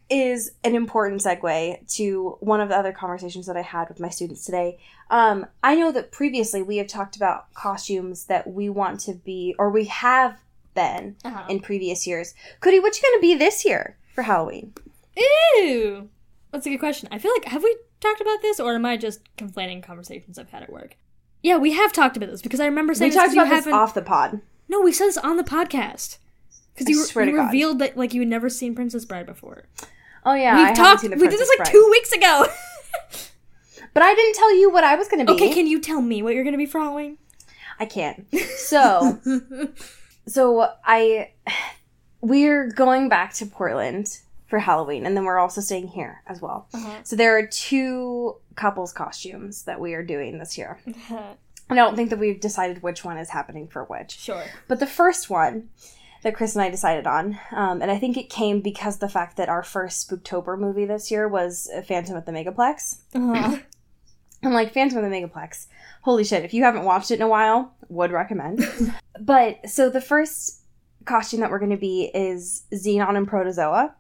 is 0.10 0.52
an 0.64 0.76
important 0.76 1.22
segue 1.22 1.96
to 1.96 2.38
one 2.40 2.62
of 2.62 2.70
the 2.70 2.78
other 2.78 2.92
conversations 2.92 3.46
that 3.48 3.58
I 3.58 3.62
had 3.62 3.90
with 3.90 4.00
my 4.00 4.10
students 4.10 4.46
today. 4.46 4.80
Um, 5.10 5.46
I 5.64 5.76
know 5.76 5.92
that 5.92 6.12
previously 6.12 6.62
we 6.62 6.78
have 6.78 6.88
talked 6.88 7.16
about 7.16 7.54
costumes 7.54 8.26
that 8.26 8.48
we 8.48 8.70
want 8.70 9.00
to 9.02 9.14
be, 9.14 9.56
or 9.58 9.70
we 9.70 9.86
have 9.86 10.38
been 10.74 11.16
Uh-huh. 11.24 11.46
in 11.50 11.60
previous 11.60 12.06
years. 12.08 12.34
Cody, 12.60 12.80
what 12.80 12.96
you 12.96 13.02
going 13.02 13.18
to 13.18 13.22
be 13.22 13.36
this 13.36 13.64
year 13.66 13.98
for 14.14 14.24
Halloween? 14.24 14.74
Ew. 15.16 16.10
That's 16.52 16.66
a 16.66 16.70
good 16.70 16.80
question. 16.80 17.10
I 17.12 17.18
feel 17.20 17.32
like 17.32 17.46
have 17.46 17.64
we 17.64 17.76
talked 18.00 18.22
about 18.22 18.42
this, 18.42 18.60
or 18.60 18.76
am 18.76 18.86
I 18.86 18.98
just 18.98 19.22
conflating 19.38 19.82
conversations 19.84 20.38
I've 20.38 20.50
had 20.50 20.64
at 20.64 20.72
work? 20.72 20.98
Yeah, 21.42 21.58
we 21.58 21.74
have 21.74 21.92
talked 21.94 22.16
about 22.18 22.30
this 22.30 22.42
because 22.42 22.60
I 22.60 22.66
remember 22.66 22.92
We 22.92 22.96
saying 22.96 23.12
this 23.12 23.20
talked 23.20 23.34
about 23.34 23.50
this 23.50 23.68
off 23.68 23.94
the 23.94 24.02
pod. 24.02 24.42
No, 24.70 24.80
we 24.82 24.92
said 24.94 25.08
this 25.08 25.18
on 25.18 25.38
the 25.38 25.44
podcast. 25.44 26.18
Because 26.74 26.90
you, 26.90 27.04
swear 27.04 27.26
you 27.26 27.32
to 27.32 27.38
God. 27.38 27.46
revealed 27.48 27.80
that 27.80 27.98
like 27.98 28.14
you 28.14 28.22
had 28.22 28.28
never 28.30 28.50
seen 28.50 28.74
Princess 28.76 29.06
Bride 29.06 29.26
before. 29.26 29.66
Oh 30.26 30.34
yeah, 30.34 30.56
We've 30.56 30.68
haven't 30.68 30.76
talked. 30.84 31.04
We 31.04 31.10
did 31.10 31.32
this 31.40 31.50
like 31.50 31.58
Bride. 31.58 31.72
two 31.72 31.88
weeks 31.92 32.12
ago. 32.12 32.46
But 33.94 34.02
I 34.02 34.16
didn't 34.16 34.34
tell 34.34 34.56
you 34.56 34.72
what 34.72 34.84
I 34.84 34.96
was 34.96 35.08
going 35.08 35.24
to 35.24 35.32
be. 35.32 35.36
okay, 35.44 35.54
can 35.54 35.68
you 35.68 35.80
tell 35.80 36.02
me 36.02 36.24
what 36.24 36.34
you're 36.34 36.44
gonna 36.44 36.58
be 36.58 36.66
following? 36.66 37.20
I 37.80 37.86
can't. 37.86 38.26
So, 38.56 39.20
so 40.26 40.70
I, 40.86 41.32
we're 42.22 42.70
going 42.70 43.10
back 43.10 43.34
to 43.36 43.46
Portland 43.46 44.20
for 44.48 44.60
Halloween, 44.60 45.06
and 45.06 45.18
then 45.18 45.26
we're 45.26 45.40
also 45.40 45.62
staying 45.62 45.88
here 45.88 46.22
as 46.28 46.42
well. 46.42 46.68
Uh-huh. 46.74 47.00
So 47.04 47.16
there 47.16 47.38
are 47.38 47.48
two 47.48 48.36
couples 48.56 48.94
costumes 48.94 49.64
that 49.64 49.80
we 49.80 49.94
are 49.94 50.04
doing 50.04 50.38
this 50.38 50.58
year. 50.58 50.80
I 51.70 51.76
don't 51.76 51.96
think 51.96 52.10
that 52.12 52.20
we've 52.20 52.40
decided 52.40 52.84
which 52.84 53.04
one 53.04 53.18
is 53.18 53.30
happening 53.30 53.68
for 53.68 53.84
which. 53.86 54.20
sure. 54.20 54.44
But 54.68 54.80
the 54.80 54.86
first 54.86 55.30
one 55.30 55.70
that 56.22 56.36
Chris 56.36 56.56
and 56.56 56.62
I 56.62 56.70
decided 56.70 57.08
on, 57.08 57.40
um, 57.52 57.82
and 57.82 57.90
I 57.90 57.98
think 57.98 58.16
it 58.16 58.30
came 58.30 58.62
because 58.62 59.00
the 59.00 59.10
fact 59.10 59.38
that 59.38 59.50
our 59.50 59.64
first 59.64 60.08
Spooktober 60.08 60.58
movie 60.58 60.86
this 60.86 61.10
year 61.10 61.28
was 61.28 61.70
Phantom 61.88 62.16
at 62.16 62.26
the 62.26 62.32
Megaplex. 62.32 63.00
Uh-huh. 63.16 63.58
I'm 64.44 64.54
like, 64.54 64.74
Phantom 64.74 65.04
of 65.04 65.10
the 65.10 65.10
Megaplex. 65.10 65.68
Holy 66.02 66.24
shit, 66.24 66.44
if 66.44 66.54
you 66.54 66.64
haven't 66.64 66.84
watched 66.84 67.12
it 67.12 67.16
in 67.16 67.22
a 67.22 67.28
while, 67.28 67.74
would 67.94 68.12
recommend. 68.12 68.62
but 69.20 69.70
so 69.70 69.90
the 69.90 70.02
first 70.02 70.62
costume 71.06 71.40
that 71.42 71.52
we're 71.52 71.60
going 71.60 71.72
to 71.72 71.78
be 71.78 72.10
is 72.14 72.64
Zenon 72.74 73.16
and 73.18 73.28
Proto 73.28 73.50
Zoa. 73.50 73.94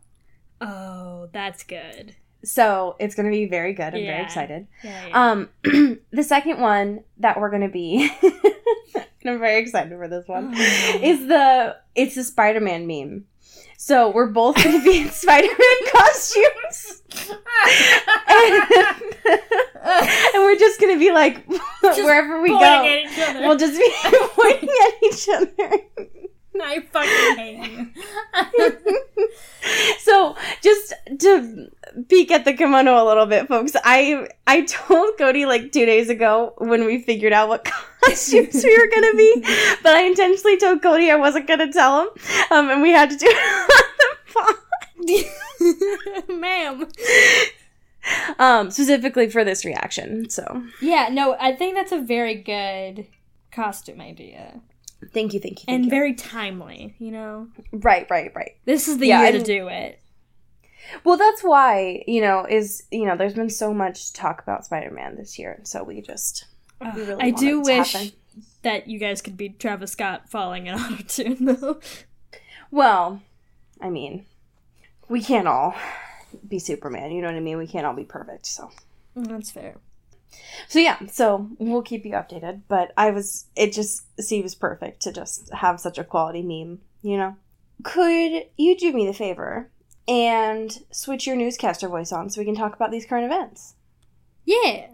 Oh, 0.61 1.27
that's 1.33 1.63
good. 1.63 2.15
So 2.45 2.95
it's 2.99 3.15
going 3.15 3.25
to 3.25 3.31
be 3.31 3.45
very 3.45 3.73
good. 3.73 3.93
I'm 3.93 4.05
very 4.05 4.21
excited. 4.21 4.67
Yeah. 4.83 5.07
yeah. 5.07 5.31
Um, 5.31 5.49
the 6.11 6.23
second 6.23 6.59
one 6.59 7.03
that 7.17 7.39
we're 7.39 7.49
going 7.49 7.61
to 7.61 7.69
be, 7.69 8.09
and 8.23 9.05
I'm 9.25 9.39
very 9.39 9.61
excited 9.61 9.97
for 9.97 10.07
this 10.07 10.27
one, 10.27 10.53
Oh. 10.55 10.99
is 11.01 11.27
the 11.27 11.77
it's 11.95 12.15
the 12.15 12.23
Spider-Man 12.23 12.85
meme. 12.87 13.25
So 13.77 14.09
we're 14.11 14.27
both 14.27 14.55
going 14.63 14.77
to 14.79 14.83
be 14.83 15.01
in 15.01 15.09
Spider-Man 15.11 15.91
costumes. 15.93 17.01
and 18.27 19.02
we're 20.53 20.59
just 20.59 20.79
to 20.79 20.99
be 20.99 21.11
like 21.11 21.45
wherever 21.81 22.41
we 22.41 22.49
go. 22.49 22.61
at 22.63 22.85
each 22.85 23.19
other. 23.19 23.39
We'll 23.41 23.57
just 23.57 23.77
be 23.77 23.91
pointing 24.35 24.69
at 24.69 25.03
each 25.03 25.29
other. 25.29 25.79
I 26.61 26.81
fucking 26.81 27.35
hate 27.35 27.71
you. 27.71 29.29
So, 30.01 30.35
just 30.61 30.93
to 31.19 31.67
peek 32.07 32.29
at 32.29 32.45
the 32.45 32.53
kimono 32.53 33.03
a 33.03 33.05
little 33.05 33.25
bit, 33.25 33.47
folks, 33.47 33.75
I 33.83 34.27
I 34.45 34.61
told 34.61 35.17
Cody 35.17 35.47
like 35.47 35.71
two 35.71 35.87
days 35.87 36.09
ago 36.09 36.53
when 36.59 36.85
we 36.85 37.01
figured 37.01 37.33
out 37.33 37.49
what 37.49 37.65
costumes 37.65 38.63
we 38.63 38.77
were 38.77 38.87
gonna 38.87 39.15
be, 39.15 39.41
but 39.81 39.95
I 39.95 40.03
intentionally 40.03 40.57
told 40.57 40.83
Cody 40.83 41.09
I 41.09 41.15
wasn't 41.15 41.47
gonna 41.47 41.73
tell 41.73 42.01
him, 42.03 42.09
um, 42.51 42.69
and 42.69 42.83
we 42.83 42.91
had 42.91 43.09
to 43.09 43.17
do 43.17 43.25
it 43.27 43.35
on 44.37 44.55
the 45.07 45.25
phone, 46.29 46.39
Ma'am. 46.39 46.87
Um, 48.39 48.71
specifically 48.71 49.29
for 49.29 49.43
this 49.43 49.63
reaction. 49.65 50.29
So, 50.29 50.63
Yeah, 50.81 51.09
no, 51.11 51.35
I 51.39 51.53
think 51.55 51.75
that's 51.75 51.91
a 51.91 52.01
very 52.01 52.35
good 52.35 53.07
costume 53.51 54.01
idea. 54.01 54.61
thank 55.13 55.33
you, 55.33 55.39
thank 55.39 55.59
you, 55.61 55.65
thank 55.65 55.75
and 55.75 55.85
you. 55.85 55.89
very 55.89 56.13
timely, 56.13 56.95
you 56.99 57.11
know? 57.11 57.47
right, 57.71 58.07
right, 58.09 58.31
right. 58.35 58.51
This 58.65 58.87
is 58.87 58.97
the 58.97 59.07
Yeah, 59.07 59.23
year 59.23 59.31
to 59.33 59.43
do 59.43 59.67
it. 59.67 59.99
Well, 61.05 61.15
that's 61.17 61.41
why 61.43 62.03
you 62.07 62.19
know 62.19 62.45
is 62.45 62.83
you 62.91 63.05
know 63.05 63.15
there's 63.15 63.33
been 63.35 63.49
so 63.49 63.73
much 63.73 64.11
talk 64.11 64.41
about 64.41 64.65
Spider-Man 64.65 65.15
this 65.15 65.39
year, 65.39 65.53
and 65.53 65.65
so 65.67 65.81
we 65.83 66.01
just 66.01 66.45
we 66.81 66.87
really 67.03 67.23
I 67.23 67.29
do 67.31 67.61
wish 67.61 67.93
happen. 67.93 68.11
that 68.63 68.87
you 68.89 68.99
guys 68.99 69.21
could 69.21 69.37
be 69.37 69.47
Travis 69.49 69.91
Scott 69.93 70.29
falling 70.29 70.67
in 70.67 70.75
auto 70.79 71.03
tune 71.03 71.45
though. 71.45 71.79
Well, 72.69 73.21
I 73.79 73.89
mean, 73.89 74.25
we 75.07 75.21
can't 75.21 75.47
all 75.47 75.73
be 76.47 76.59
Superman. 76.59 77.11
You 77.11 77.21
know 77.21 77.27
what 77.27 77.35
I 77.37 77.41
mean? 77.41 77.57
We 77.57 77.67
can't 77.67 77.85
all 77.85 77.93
be 77.95 78.03
perfect. 78.05 78.45
So, 78.45 78.69
Mm, 79.17 79.27
That's 79.27 79.51
fair. 79.51 79.75
so 80.67 80.79
yeah. 80.79 80.97
So 81.11 81.49
we'll 81.59 81.81
keep 81.83 82.05
you 82.05 82.13
updated. 82.13 82.61
But 82.67 82.91
I 82.97 83.11
was, 83.11 83.45
it 83.55 83.73
just 83.73 84.03
seems 84.21 84.55
perfect 84.55 85.01
to 85.03 85.11
just 85.11 85.51
have 85.53 85.79
such 85.79 85.97
a 85.97 86.03
quality 86.03 86.41
meme. 86.41 86.79
You 87.01 87.17
know? 87.17 87.35
Could 87.83 88.45
you 88.57 88.77
do 88.77 88.91
me 88.93 89.05
the 89.05 89.13
favor 89.13 89.69
and 90.07 90.83
switch 90.91 91.27
your 91.27 91.35
newscaster 91.35 91.87
voice 91.87 92.11
on 92.11 92.29
so 92.29 92.41
we 92.41 92.45
can 92.45 92.55
talk 92.55 92.75
about 92.75 92.91
these 92.91 93.05
current 93.05 93.25
events? 93.25 93.75
Yeah. 94.45 94.87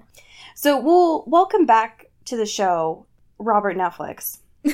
So 0.56 0.80
we'll 0.80 1.24
welcome 1.28 1.66
back 1.66 2.08
to 2.26 2.36
the 2.38 2.46
show, 2.46 3.06
Robert 3.38 3.78
Netflix. 3.78 4.40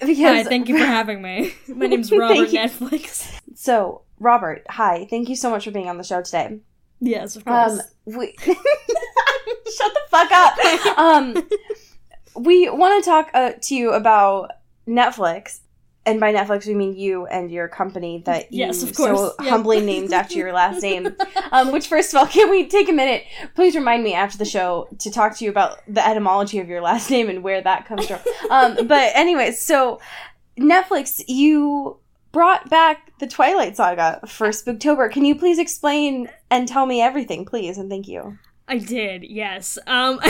Because 0.00 0.18
Hi, 0.18 0.44
thank 0.44 0.68
you 0.68 0.76
for 0.78 0.84
having 0.84 1.22
me. 1.22 1.54
My 1.68 1.86
name's 1.86 2.12
Robert. 2.12 2.48
Netflix. 2.50 3.30
So, 3.54 4.02
Robert, 4.18 4.64
hi. 4.70 5.06
Thank 5.10 5.28
you 5.28 5.36
so 5.36 5.50
much 5.50 5.64
for 5.64 5.70
being 5.70 5.88
on 5.88 5.98
the 5.98 6.04
show 6.04 6.22
today. 6.22 6.58
Yes, 7.00 7.36
of 7.36 7.44
course. 7.44 7.72
Um, 7.80 7.80
we 8.06 8.34
shut 8.40 8.56
the 9.94 10.00
fuck 10.10 10.30
up. 10.32 10.98
Um, 10.98 11.48
we 12.36 12.68
want 12.70 13.02
to 13.04 13.10
talk 13.10 13.30
uh, 13.34 13.52
to 13.60 13.74
you 13.74 13.92
about 13.92 14.50
Netflix, 14.88 15.60
and 16.06 16.20
by 16.20 16.32
Netflix 16.32 16.66
we 16.66 16.74
mean 16.74 16.96
you 16.96 17.26
and 17.26 17.50
your 17.50 17.68
company 17.68 18.22
that 18.26 18.52
you 18.52 18.60
Yes, 18.60 18.82
of 18.82 18.94
course. 18.94 19.18
so 19.18 19.32
Yep. 19.40 19.50
humbly 19.50 19.80
named 19.80 20.12
after 20.12 20.36
your 20.38 20.52
last 20.52 20.82
name. 20.88 21.08
Um, 21.52 21.72
which, 21.72 21.88
first 21.88 22.14
of 22.14 22.18
all, 22.20 22.26
can 22.26 22.50
we 22.50 22.66
take 22.66 22.88
a 22.88 22.92
minute? 22.92 23.24
Please 23.54 23.74
remind 23.74 24.02
me 24.04 24.14
after 24.14 24.38
the 24.38 24.44
show 24.44 24.88
to 25.00 25.10
talk 25.10 25.36
to 25.38 25.44
you 25.44 25.50
about 25.50 25.78
the 25.88 26.06
etymology 26.06 26.58
of 26.60 26.68
your 26.68 26.80
last 26.80 27.10
name 27.14 27.28
and 27.28 27.42
where 27.42 27.60
that 27.60 27.86
comes 27.86 28.06
from. 28.06 28.20
Um, 28.50 28.86
but 28.86 29.12
anyways, 29.14 29.60
so 29.60 30.00
Netflix, 30.58 31.22
you 31.26 31.98
brought 32.34 32.68
back 32.68 33.16
the 33.20 33.26
Twilight 33.28 33.76
Saga 33.76 34.20
for 34.26 34.48
Spooktober. 34.48 35.10
Can 35.10 35.24
you 35.24 35.36
please 35.36 35.58
explain 35.58 36.28
and 36.50 36.68
tell 36.68 36.84
me 36.84 37.00
everything, 37.00 37.46
please? 37.46 37.78
And 37.78 37.88
thank 37.88 38.08
you. 38.08 38.36
I 38.66 38.78
did, 38.78 39.22
yes. 39.22 39.78
Um 39.86 40.18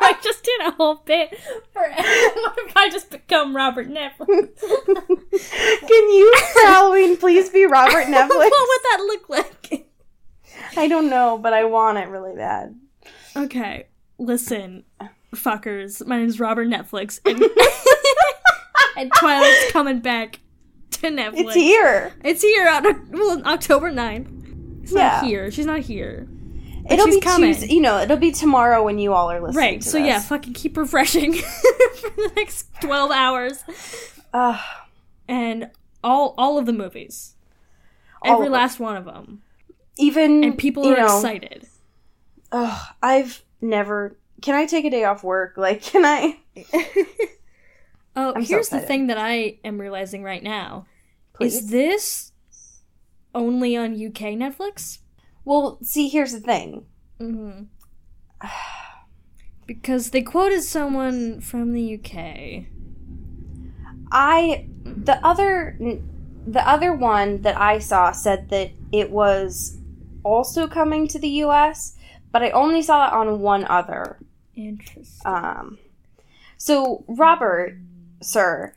I 0.00 0.16
just 0.22 0.44
did 0.44 0.60
a 0.66 0.70
whole 0.72 0.96
bit 0.96 1.38
for 1.72 1.82
what 1.82 2.58
if 2.66 2.76
I 2.76 2.90
just 2.90 3.10
become 3.10 3.56
Robert 3.56 3.88
Netflix? 3.88 4.60
Can 4.60 6.10
you, 6.10 6.34
for 6.52 6.66
Halloween, 6.66 7.16
please 7.16 7.48
be 7.48 7.64
Robert 7.64 8.04
Netflix? 8.04 8.28
what 8.28 8.68
would 8.68 8.82
that 8.84 9.04
look 9.06 9.28
like? 9.28 9.88
I 10.76 10.88
don't 10.88 11.08
know, 11.08 11.38
but 11.38 11.54
I 11.54 11.64
want 11.64 11.98
it 11.98 12.08
really 12.08 12.36
bad. 12.36 12.78
Okay, 13.34 13.86
listen, 14.18 14.84
fuckers. 15.34 16.06
My 16.06 16.18
name's 16.18 16.38
Robert 16.40 16.68
Netflix, 16.68 17.20
and, 17.24 17.42
and 18.98 19.12
Twilight's 19.18 19.72
coming 19.72 20.00
back 20.00 20.40
to 20.92 21.06
Netflix. 21.08 21.32
It's 21.36 21.54
here. 21.54 22.12
It's 22.24 22.42
here 22.42 22.68
on 22.68 23.10
well, 23.12 23.42
October 23.46 23.90
9th. 23.90 24.82
It's 24.82 24.92
Yeah. 24.92 25.08
not 25.08 25.24
here. 25.24 25.50
She's 25.50 25.66
not 25.66 25.80
here. 25.80 26.26
But 26.82 26.92
It'll 26.94 27.06
she's 27.06 27.16
be 27.16 27.20
coming. 27.20 27.54
Tuesday. 27.54 27.74
You 27.74 27.82
know, 27.82 27.98
it'll 27.98 28.16
be 28.16 28.32
tomorrow 28.32 28.82
when 28.82 28.98
you 28.98 29.12
all 29.12 29.30
are 29.30 29.40
listening. 29.40 29.56
Right. 29.64 29.84
So 29.84 29.98
yeah, 29.98 30.20
fucking 30.20 30.54
keep 30.54 30.76
refreshing 30.76 31.32
for 31.34 32.10
the 32.16 32.32
next 32.36 32.68
12 32.80 33.10
hours, 33.10 33.62
Ugh, 34.32 34.60
and 35.28 35.70
all 36.02 36.34
all 36.38 36.58
of 36.58 36.64
the 36.66 36.72
movies, 36.72 37.34
every 38.24 38.48
last 38.48 38.80
one 38.80 38.96
of 38.96 39.04
them, 39.04 39.42
even 39.98 40.42
and 40.42 40.56
people 40.56 40.86
are 40.88 40.96
know, 40.96 41.04
excited. 41.16 41.66
Ugh, 42.52 42.86
I've 43.02 43.42
never. 43.60 44.16
Can 44.40 44.54
I 44.54 44.64
take 44.66 44.84
a 44.86 44.90
day 44.90 45.04
off 45.04 45.22
work? 45.22 45.58
Like, 45.58 45.82
can 45.82 46.04
I? 46.06 46.38
Oh, 48.18 48.32
I'm 48.34 48.44
so 48.44 48.54
here's 48.54 48.68
the 48.68 48.80
thing 48.80 49.06
that 49.06 49.16
I 49.16 49.60
am 49.64 49.80
realizing 49.80 50.24
right 50.24 50.42
now: 50.42 50.86
Please. 51.34 51.54
is 51.54 51.70
this 51.70 52.32
only 53.32 53.76
on 53.76 53.92
UK 53.92 54.34
Netflix? 54.34 54.98
Well, 55.44 55.78
see, 55.82 56.08
here's 56.08 56.32
the 56.32 56.40
thing. 56.40 56.84
Mm-hmm. 57.20 57.64
because 59.66 60.10
they 60.10 60.22
quoted 60.22 60.62
someone 60.62 61.40
from 61.40 61.72
the 61.72 61.94
UK. 61.94 62.64
I 64.10 64.66
the 64.82 65.24
other 65.24 65.78
the 66.44 66.68
other 66.68 66.92
one 66.92 67.42
that 67.42 67.56
I 67.56 67.78
saw 67.78 68.10
said 68.10 68.50
that 68.50 68.72
it 68.90 69.12
was 69.12 69.78
also 70.24 70.66
coming 70.66 71.06
to 71.06 71.20
the 71.20 71.28
U.S., 71.46 71.94
but 72.32 72.42
I 72.42 72.50
only 72.50 72.82
saw 72.82 73.06
it 73.06 73.12
on 73.12 73.40
one 73.40 73.64
other. 73.66 74.18
Interesting. 74.56 75.04
Um, 75.24 75.78
so 76.56 77.04
Robert, 77.06 77.78
sir, 78.20 78.74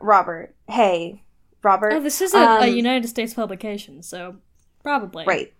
Robert, 0.00 0.54
hey, 0.68 1.22
Robert, 1.62 1.92
oh, 1.92 2.00
this 2.00 2.20
is 2.20 2.34
a, 2.34 2.38
a 2.38 2.68
um, 2.68 2.74
United 2.74 3.08
States 3.08 3.34
publication, 3.34 4.02
so 4.02 4.36
probably 4.82 5.24
right? 5.26 5.52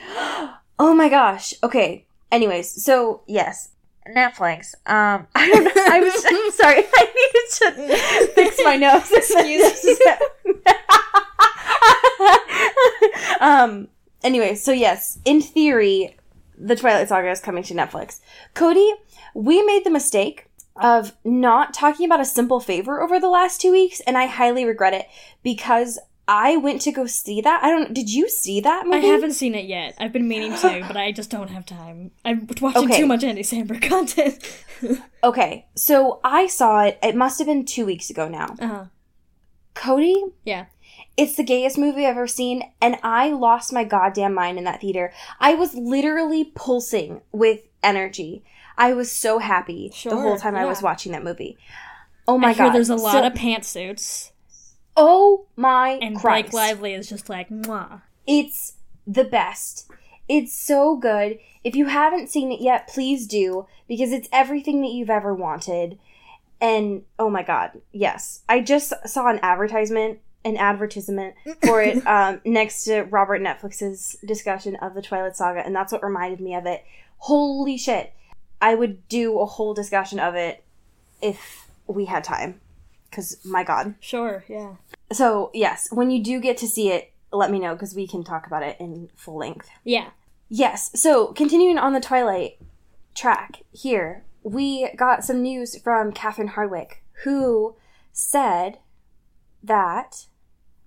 Oh 0.78 0.94
my 0.94 1.08
gosh. 1.08 1.54
Okay. 1.62 2.06
Anyways, 2.32 2.82
so 2.82 3.20
yes, 3.28 3.70
Netflix. 4.08 4.74
Um, 4.86 5.28
I 5.34 5.48
don't 5.48 5.64
know. 5.64 5.70
I 5.76 6.00
was 6.00 6.24
I'm 6.26 6.50
sorry. 6.52 6.84
I 6.92 7.04
needed 7.14 8.26
to 8.26 8.26
fix 8.34 8.58
my 8.64 8.76
nose. 8.76 9.10
Excuse 9.12 9.84
me. 9.84 10.54
um. 13.40 13.88
Anyway, 14.24 14.54
so 14.54 14.72
yes, 14.72 15.18
in 15.24 15.40
theory, 15.40 16.16
the 16.56 16.76
Twilight 16.76 17.08
Saga 17.08 17.30
is 17.30 17.40
coming 17.40 17.62
to 17.64 17.74
Netflix. 17.74 18.20
Cody, 18.54 18.92
we 19.34 19.62
made 19.64 19.84
the 19.84 19.90
mistake 19.90 20.48
of 20.76 21.12
not 21.24 21.74
talking 21.74 22.06
about 22.06 22.20
a 22.20 22.24
simple 22.24 22.60
favor 22.60 23.00
over 23.02 23.20
the 23.20 23.28
last 23.28 23.60
two 23.60 23.72
weeks, 23.72 24.00
and 24.06 24.16
I 24.16 24.26
highly 24.26 24.64
regret 24.64 24.94
it 24.94 25.06
because 25.42 25.98
I 26.28 26.56
went 26.56 26.80
to 26.82 26.92
go 26.92 27.04
see 27.06 27.40
that. 27.40 27.62
I 27.64 27.70
don't. 27.70 27.92
Did 27.92 28.10
you 28.12 28.28
see 28.28 28.60
that 28.60 28.86
movie? 28.86 28.98
I 29.06 29.10
haven't 29.10 29.32
seen 29.32 29.54
it 29.54 29.66
yet. 29.66 29.94
I've 29.98 30.12
been 30.12 30.28
meaning 30.28 30.54
to, 30.56 30.84
but 30.86 30.96
I 30.96 31.10
just 31.12 31.30
don't 31.30 31.50
have 31.50 31.66
time. 31.66 32.12
I'm 32.24 32.46
watching 32.60 32.84
Okay. 32.84 32.96
too 32.98 33.06
much 33.06 33.24
Andy 33.24 33.42
Samberg 33.42 33.82
content. 33.88 34.38
Okay, 35.24 35.66
so 35.76 36.20
I 36.24 36.46
saw 36.46 36.84
it. 36.84 36.98
It 37.02 37.16
must 37.16 37.38
have 37.38 37.46
been 37.48 37.64
two 37.64 37.84
weeks 37.84 38.08
ago 38.08 38.28
now. 38.28 38.54
uh-huh. 38.58 38.84
Cody, 39.74 40.22
Yeah. 40.44 40.66
it's 41.16 41.36
the 41.36 41.42
gayest 41.44 41.78
movie 41.78 42.04
I've 42.04 42.10
ever 42.16 42.26
seen, 42.26 42.62
and 42.80 42.96
I 43.02 43.30
lost 43.30 43.72
my 43.72 43.84
goddamn 43.84 44.34
mind 44.34 44.58
in 44.58 44.64
that 44.64 44.80
theater. 44.80 45.12
I 45.40 45.54
was 45.54 45.74
literally 45.74 46.44
pulsing 46.54 47.22
with 47.32 47.60
energy. 47.82 48.44
I 48.76 48.92
was 48.92 49.10
so 49.10 49.38
happy 49.38 49.92
the 50.04 50.10
whole 50.16 50.38
time 50.38 50.56
I 50.56 50.64
was 50.64 50.82
watching 50.82 51.12
that 51.12 51.24
movie. 51.24 51.56
Oh 52.26 52.38
my 52.38 52.50
I 52.50 52.54
god! 52.54 52.70
there's 52.72 52.88
a 52.90 52.96
lot 52.96 53.12
So- 53.12 53.26
of 53.26 53.34
pantsuits, 53.34 54.30
Oh 54.96 55.46
my 55.56 55.98
and 56.02 56.18
Christ! 56.18 56.50
Blake 56.50 56.52
Lively 56.52 56.94
is 56.94 57.08
just 57.08 57.28
like, 57.28 57.48
mwah. 57.48 58.02
It's 58.26 58.74
the 59.06 59.24
best. 59.24 59.90
It's 60.28 60.52
so 60.52 60.96
good. 60.96 61.38
If 61.64 61.74
you 61.74 61.86
haven't 61.86 62.28
seen 62.30 62.52
it 62.52 62.60
yet, 62.60 62.88
please 62.88 63.26
do 63.26 63.66
because 63.88 64.12
it's 64.12 64.28
everything 64.32 64.80
that 64.82 64.92
you've 64.92 65.10
ever 65.10 65.34
wanted. 65.34 65.98
And 66.60 67.02
oh 67.18 67.28
my 67.28 67.42
god, 67.42 67.80
yes. 67.92 68.42
I 68.48 68.60
just 68.60 68.92
saw 69.06 69.28
an 69.28 69.40
advertisement, 69.42 70.20
an 70.44 70.56
advertisement 70.56 71.34
for 71.64 71.82
it 71.82 72.06
um, 72.06 72.40
next 72.44 72.84
to 72.84 73.02
Robert 73.02 73.40
Netflix's 73.42 74.16
discussion 74.24 74.76
of 74.76 74.94
the 74.94 75.02
Twilight 75.02 75.36
Saga, 75.36 75.64
and 75.66 75.74
that's 75.74 75.92
what 75.92 76.04
reminded 76.04 76.40
me 76.40 76.54
of 76.54 76.66
it. 76.66 76.84
Holy 77.18 77.76
shit. 77.76 78.12
I 78.62 78.74
would 78.74 79.06
do 79.08 79.38
a 79.40 79.44
whole 79.44 79.74
discussion 79.74 80.18
of 80.18 80.34
it 80.34 80.64
if 81.20 81.68
we 81.86 82.06
had 82.06 82.24
time. 82.24 82.60
Cuz 83.10 83.44
my 83.44 83.62
god. 83.64 83.96
Sure, 84.00 84.44
yeah. 84.48 84.76
So, 85.12 85.50
yes, 85.52 85.88
when 85.92 86.10
you 86.10 86.22
do 86.22 86.40
get 86.40 86.56
to 86.58 86.66
see 86.68 86.90
it, 86.90 87.12
let 87.32 87.50
me 87.50 87.58
know 87.58 87.74
because 87.74 87.94
we 87.94 88.06
can 88.06 88.24
talk 88.24 88.46
about 88.46 88.62
it 88.62 88.76
in 88.80 89.10
full 89.16 89.36
length. 89.36 89.68
Yeah. 89.84 90.10
Yes, 90.48 90.90
so 90.94 91.32
continuing 91.32 91.78
on 91.78 91.92
the 91.92 92.00
Twilight 92.00 92.58
track 93.14 93.62
here, 93.72 94.24
we 94.42 94.90
got 94.96 95.24
some 95.24 95.42
news 95.42 95.76
from 95.78 96.12
Catherine 96.12 96.50
Hardwicke, 96.50 96.96
who 97.24 97.74
said 98.12 98.78
that. 99.62 100.26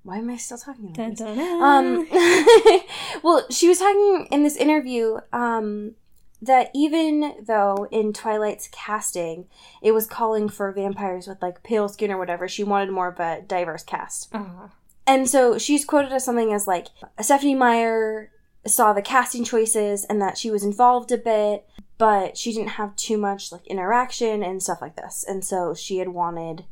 Why 0.03 0.17
am 0.17 0.29
I 0.29 0.37
still 0.37 0.59
talking 0.59 0.85
about 0.85 0.97
Dun, 0.97 1.09
this? 1.11 1.19
dun, 1.19 1.37
dun. 1.37 1.61
Um, 1.63 2.07
well, 3.23 3.43
she 3.49 3.67
was 3.67 3.79
talking 3.79 4.27
in 4.31 4.43
this 4.43 4.55
interview 4.55 5.17
um, 5.33 5.95
that 6.41 6.69
even 6.73 7.35
though 7.45 7.87
in 7.91 8.13
Twilight's 8.13 8.69
casting 8.71 9.47
it 9.81 9.93
was 9.93 10.07
calling 10.07 10.49
for 10.49 10.71
vampires 10.71 11.27
with 11.27 11.41
like 11.41 11.63
pale 11.63 11.87
skin 11.87 12.11
or 12.11 12.17
whatever, 12.17 12.47
she 12.47 12.63
wanted 12.63 12.91
more 12.91 13.09
of 13.09 13.19
a 13.19 13.41
diverse 13.47 13.83
cast. 13.83 14.33
Uh-huh. 14.33 14.67
And 15.07 15.29
so 15.29 15.57
she's 15.57 15.85
quoted 15.85 16.11
as 16.11 16.25
something 16.25 16.51
as 16.51 16.67
like 16.67 16.87
Stephenie 17.21 17.55
Meyer 17.55 18.31
saw 18.65 18.93
the 18.93 19.01
casting 19.01 19.43
choices 19.43 20.05
and 20.05 20.21
that 20.21 20.37
she 20.37 20.49
was 20.49 20.63
involved 20.63 21.11
a 21.11 21.17
bit, 21.17 21.67
but 21.97 22.37
she 22.37 22.51
didn't 22.51 22.69
have 22.69 22.95
too 22.95 23.17
much 23.17 23.51
like 23.51 23.65
interaction 23.67 24.43
and 24.43 24.61
stuff 24.61 24.81
like 24.81 24.95
this. 24.95 25.23
And 25.27 25.45
so 25.45 25.73
she 25.73 25.99
had 25.99 26.09
wanted 26.09 26.65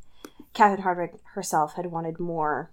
Catherine 0.54 0.84
Hardwicke 0.84 1.20
herself 1.34 1.74
had 1.74 1.88
wanted 1.88 2.20
more 2.20 2.72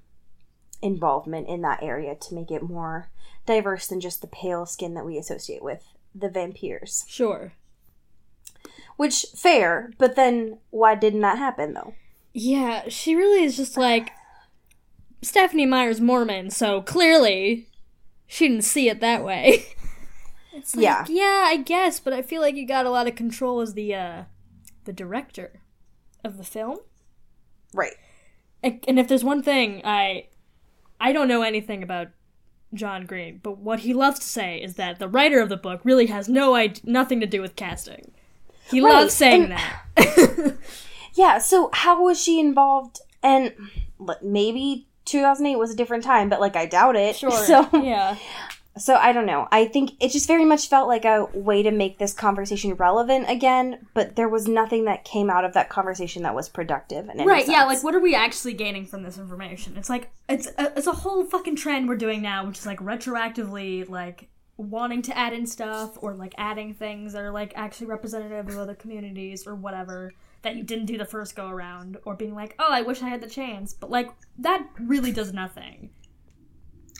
involvement 0.83 1.49
in 1.49 1.61
that 1.63 1.83
area 1.83 2.15
to 2.15 2.35
make 2.35 2.51
it 2.51 2.63
more 2.63 3.11
diverse 3.47 3.87
than 3.87 4.01
just 4.01 4.21
the 4.21 4.27
pale 4.27 4.65
skin 4.67 4.95
that 4.95 5.05
we 5.05 5.19
associate 5.19 5.63
with 5.63 5.85
the 6.15 6.29
vampires. 6.29 7.05
Sure. 7.09 7.53
Which 8.97 9.27
fair, 9.35 9.93
but 9.99 10.15
then 10.17 10.59
why 10.71 10.95
didn't 10.95 11.21
that 11.23 11.39
happen 11.39 11.73
though? 11.73 11.95
Yeah, 12.35 12.89
she 12.89 13.15
really 13.15 13.45
is 13.45 13.57
just 13.57 13.77
like 13.77 14.13
Stephenie 15.23 15.67
Meyer's 15.67 16.01
Mormon, 16.01 16.51
so 16.51 16.83
clearly 16.83 17.69
she 18.27 18.49
didn't 18.49 18.65
see 18.65 18.89
it 18.89 19.01
that 19.01 19.25
way. 19.25 19.65
It's 20.53 20.75
like, 20.75 20.83
Yeah. 20.83 21.05
yeah, 21.09 21.45
I 21.47 21.59
guess, 21.59 22.01
but 22.01 22.13
I 22.13 22.23
feel 22.23 22.41
like 22.43 22.57
you 22.57 22.67
got 22.67 22.85
a 22.85 22.91
lot 22.91 23.07
of 23.07 23.15
control 23.15 23.61
as 23.61 23.75
the 23.75 23.95
uh 23.95 24.25
the 24.85 24.93
director 24.93 25.61
of 26.25 26.39
the 26.39 26.45
film. 26.45 26.79
Right. 27.73 27.95
And 28.61 28.85
and 28.89 28.99
if 28.99 29.07
there's 29.07 29.23
one 29.23 29.45
thing 29.45 29.81
I 29.85 30.27
I 31.01 31.13
don't 31.13 31.29
know 31.29 31.43
anything 31.43 31.85
about 31.85 32.09
John 32.75 33.05
Green, 33.07 33.41
but 33.43 33.59
what 33.59 33.81
he 33.81 33.93
loves 33.95 34.21
to 34.21 34.27
say 34.27 34.59
is 34.63 34.75
that 34.75 34.99
the 34.99 35.09
writer 35.09 35.41
of 35.41 35.49
the 35.49 35.57
book 35.57 35.81
really 35.85 36.07
has 36.07 36.29
no 36.29 36.55
id- 36.57 36.81
nothing 36.85 37.21
to 37.21 37.27
do 37.27 37.41
with 37.41 37.57
casting. 37.57 38.13
He 38.71 38.81
Right, 38.81 38.93
loves 38.93 39.15
saying 39.15 39.45
and- 39.45 39.53
that. 39.53 40.57
Yeah, 41.15 41.39
so 41.39 41.71
how 41.73 42.05
was 42.05 42.23
she 42.23 42.39
involved? 42.39 43.01
And 43.23 43.53
maybe 44.23 44.87
2008 45.07 45.57
was 45.57 45.73
a 45.73 45.77
different 45.77 46.05
time, 46.05 46.29
but 46.29 46.41
like 46.41 46.55
I 46.55 46.67
doubt 46.67 46.95
it. 46.97 47.17
sure. 47.17 47.31
So 47.47 47.69
yeah. 47.83 48.17
So 48.79 48.95
I 48.95 49.13
don't 49.13 49.27
know. 49.27 49.49
I 49.51 49.67
think 49.67 49.93
it 50.01 50.11
just 50.11 50.27
very 50.27 50.45
much 50.45 50.69
felt 50.69 50.87
like 50.87 51.05
a 51.05 51.27
way 51.35 51.63
to 51.63 51.71
make 51.71 51.99
this 51.99 52.13
conversation 52.13 52.75
relevant 52.75 53.29
again, 53.29 53.87
but 53.95 54.17
there 54.17 54.29
was 54.29 54.47
nothing 54.47 54.85
that 54.85 55.05
came 55.05 55.29
out 55.29 55.45
of 55.45 55.55
that 55.55 55.69
conversation 55.69 56.23
that 56.23 56.35
was 56.35 56.49
productive. 56.49 57.09
Right, 57.15 57.49
yeah, 57.49 57.65
like 57.65 57.83
what 57.83 57.95
are 57.95 58.01
we 58.01 58.15
actually 58.15 58.55
gaining 58.55 58.87
from 58.87 59.03
this 59.03 59.19
information? 59.19 59.77
It's 59.77 59.91
like 59.91 60.11
it's 60.29 60.47
a, 60.59 60.73
it's 60.77 60.87
a 60.87 60.93
whole 60.93 61.25
fucking 61.25 61.57
trend 61.57 61.89
we're 61.89 61.97
doing 61.97 62.23
now, 62.23 62.47
which 62.47 62.59
is 62.59 62.67
like 62.67 62.79
retroactively 62.79 63.89
like 63.89 64.29
wanting 64.57 65.03
to 65.03 65.17
add 65.17 65.33
in 65.33 65.47
stuff 65.47 65.99
or 66.01 66.15
like 66.15 66.35
adding 66.39 66.75
things 66.75 67.13
that 67.15 67.23
are 67.23 67.33
like 67.33 67.53
actually 67.57 67.87
representative 67.87 68.49
of 68.49 68.59
other 68.59 68.75
communities 68.75 69.47
or 69.47 69.55
whatever 69.55 70.13
that 70.43 70.55
you 70.55 70.63
didn't 70.63 70.87
do 70.87 70.97
the 70.97 71.05
first 71.05 71.35
go 71.35 71.49
around 71.49 71.99
or 72.05 72.15
being 72.15 72.35
like, 72.35 72.55
"Oh, 72.59 72.71
I 72.71 72.83
wish 72.83 73.03
I 73.03 73.09
had 73.09 73.21
the 73.21 73.29
chance." 73.29 73.75
But 73.75 73.91
like 73.91 74.11
that 74.39 74.65
really 74.79 75.13
does 75.13 75.33
nothing. 75.33 75.91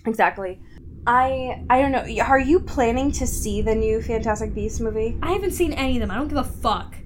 exactly. 0.05 0.61
I 1.07 1.65
I 1.71 1.81
don't 1.81 1.93
know. 1.93 2.23
Are 2.25 2.39
you 2.39 2.61
planning 2.61 3.11
to 3.13 3.27
see 3.27 3.63
the 3.63 3.75
new 3.75 4.03
Fantastic 4.03 4.55
Beasts 4.55 4.81
movie? 4.81 5.19
I 5.23 5.33
haven't 5.33 5.53
seen 5.53 5.73
any 5.73 5.97
of 5.97 6.01
them. 6.01 6.11
I 6.11 6.17
don't 6.17 6.29
give 6.29 6.39
a 6.39 6.45
fuck. 6.45 6.97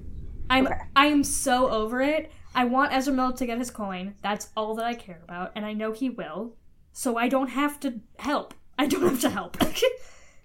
I'm 0.51 0.67
Okay. 0.67 0.77
I 0.97 1.07
am 1.07 1.25
so 1.25 1.71
over 1.71 2.01
it. 2.03 2.31
I 2.55 2.65
want 2.65 2.93
Ezra 2.93 3.13
Miller 3.15 3.33
to 3.37 3.47
get 3.47 3.59
his 3.59 3.71
coin. 3.71 4.15
That's 4.23 4.49
all 4.57 4.75
that 4.77 4.85
I 4.85 4.95
care 4.95 5.21
about, 5.25 5.53
and 5.57 5.65
I 5.65 5.73
know 5.73 5.93
he 5.93 6.11
will. 6.11 6.55
So 6.93 7.17
I 7.17 7.29
don't 7.29 7.49
have 7.49 7.81
to 7.81 8.01
help. 8.19 8.55
I 8.79 8.87
don't 8.87 9.03
have 9.03 9.21
to 9.21 9.31
help. 9.31 9.57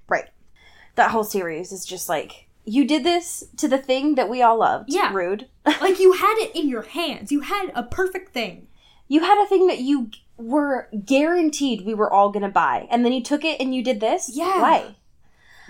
Right. 0.07 0.25
That 0.95 1.11
whole 1.11 1.23
series 1.23 1.71
is 1.71 1.85
just 1.85 2.09
like 2.09 2.47
you 2.65 2.83
did 2.85 3.03
this 3.03 3.43
to 3.57 3.67
the 3.67 3.77
thing 3.77 4.15
that 4.15 4.27
we 4.29 4.41
all 4.41 4.57
loved. 4.57 4.85
Yeah. 4.91 5.13
Rude. 5.13 5.47
like 5.65 5.99
you 5.99 6.13
had 6.13 6.35
it 6.39 6.55
in 6.55 6.67
your 6.67 6.81
hands. 6.81 7.31
You 7.31 7.41
had 7.41 7.71
a 7.75 7.83
perfect 7.83 8.33
thing. 8.33 8.67
you 9.07 9.21
had 9.21 9.39
a 9.43 9.47
thing 9.47 9.67
that 9.67 9.79
you 9.79 10.09
were 10.39 10.89
guaranteed 11.05 11.85
we 11.85 11.93
were 11.93 12.11
all 12.11 12.29
gonna 12.31 12.49
buy, 12.49 12.87
and 12.89 13.03
then 13.05 13.11
you 13.13 13.21
took 13.23 13.43
it 13.45 13.59
and 13.59 13.75
you 13.75 13.83
did 13.83 13.99
this. 13.99 14.31
Yeah. 14.33 14.61
Why? 14.61 14.95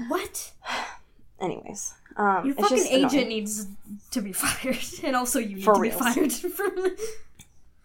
What? 0.07 0.51
Anyways, 1.41 1.93
um, 2.17 2.45
Your 2.45 2.55
fucking 2.55 2.77
agent 2.87 3.13
annoying. 3.13 3.27
needs 3.29 3.67
to 4.11 4.21
be 4.21 4.31
fired, 4.33 4.77
and 5.03 5.15
also 5.15 5.39
you 5.39 5.55
need 5.55 5.63
For 5.63 5.73
to 5.75 5.81
be 5.81 5.89
fired 5.89 6.31
from. 6.31 6.95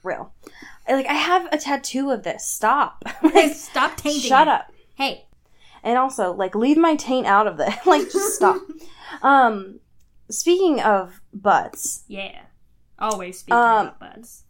real. 0.02 0.32
Like 0.88 1.06
I 1.06 1.14
have 1.14 1.48
a 1.52 1.58
tattoo 1.58 2.10
of 2.10 2.22
this. 2.24 2.46
Stop. 2.46 3.04
Like, 3.22 3.54
stop 3.54 3.96
tainting. 3.96 4.20
shut 4.22 4.48
it. 4.48 4.52
up. 4.52 4.72
Hey. 4.94 5.26
And 5.82 5.98
also, 5.98 6.32
like, 6.32 6.54
leave 6.54 6.78
my 6.78 6.96
taint 6.96 7.26
out 7.26 7.46
of 7.46 7.58
this. 7.58 7.74
like, 7.86 8.10
just 8.10 8.36
stop. 8.36 8.56
Um, 9.22 9.80
speaking 10.30 10.80
of 10.80 11.20
butts, 11.32 12.04
Yeah. 12.08 12.40
Always 12.98 13.40
speaking 13.40 13.58
Um, 13.58 13.86
about 13.88 14.00
buds. 14.00 14.44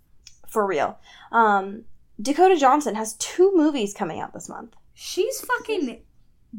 for 0.49 0.65
real. 0.67 0.99
Um, 1.33 1.85
Dakota 2.21 2.57
Johnson 2.57 2.95
has 2.95 3.15
two 3.15 3.53
movies 3.55 3.95
coming 3.95 4.21
out 4.21 4.33
this 4.33 4.49
month. 4.49 4.75
She's 4.95 5.41
fucking 5.41 6.03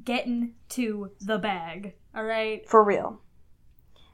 getting 0.03 0.53
to 0.69 1.11
the 1.21 1.37
bag. 1.37 1.95
All 2.13 2.23
right. 2.23 2.67
For 2.67 2.83
real. 2.83 3.21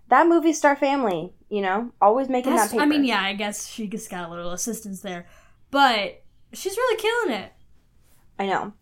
That 0.10 0.27
movie 0.27 0.54
star 0.54 0.75
family, 0.75 1.34
you 1.49 1.62
know, 1.62 1.91
always 2.01 2.30
making 2.30 2.54
That's, 2.56 2.71
that 2.71 2.77
paper. 2.77 2.84
I 2.84 2.86
mean, 2.86 3.06
yeah, 3.06 3.21
I 3.21 3.34
guess 3.34 3.67
she 3.67 3.88
just 3.88 4.10
got 4.10 4.27
a 4.27 4.32
little 4.32 4.51
assistance 4.51 5.01
there, 5.01 5.27
but 5.71 6.23
she's 6.54 6.75
really 6.75 7.01
killing 7.01 7.39
it. 7.41 7.54
I 8.38 8.45
know. 8.45 8.73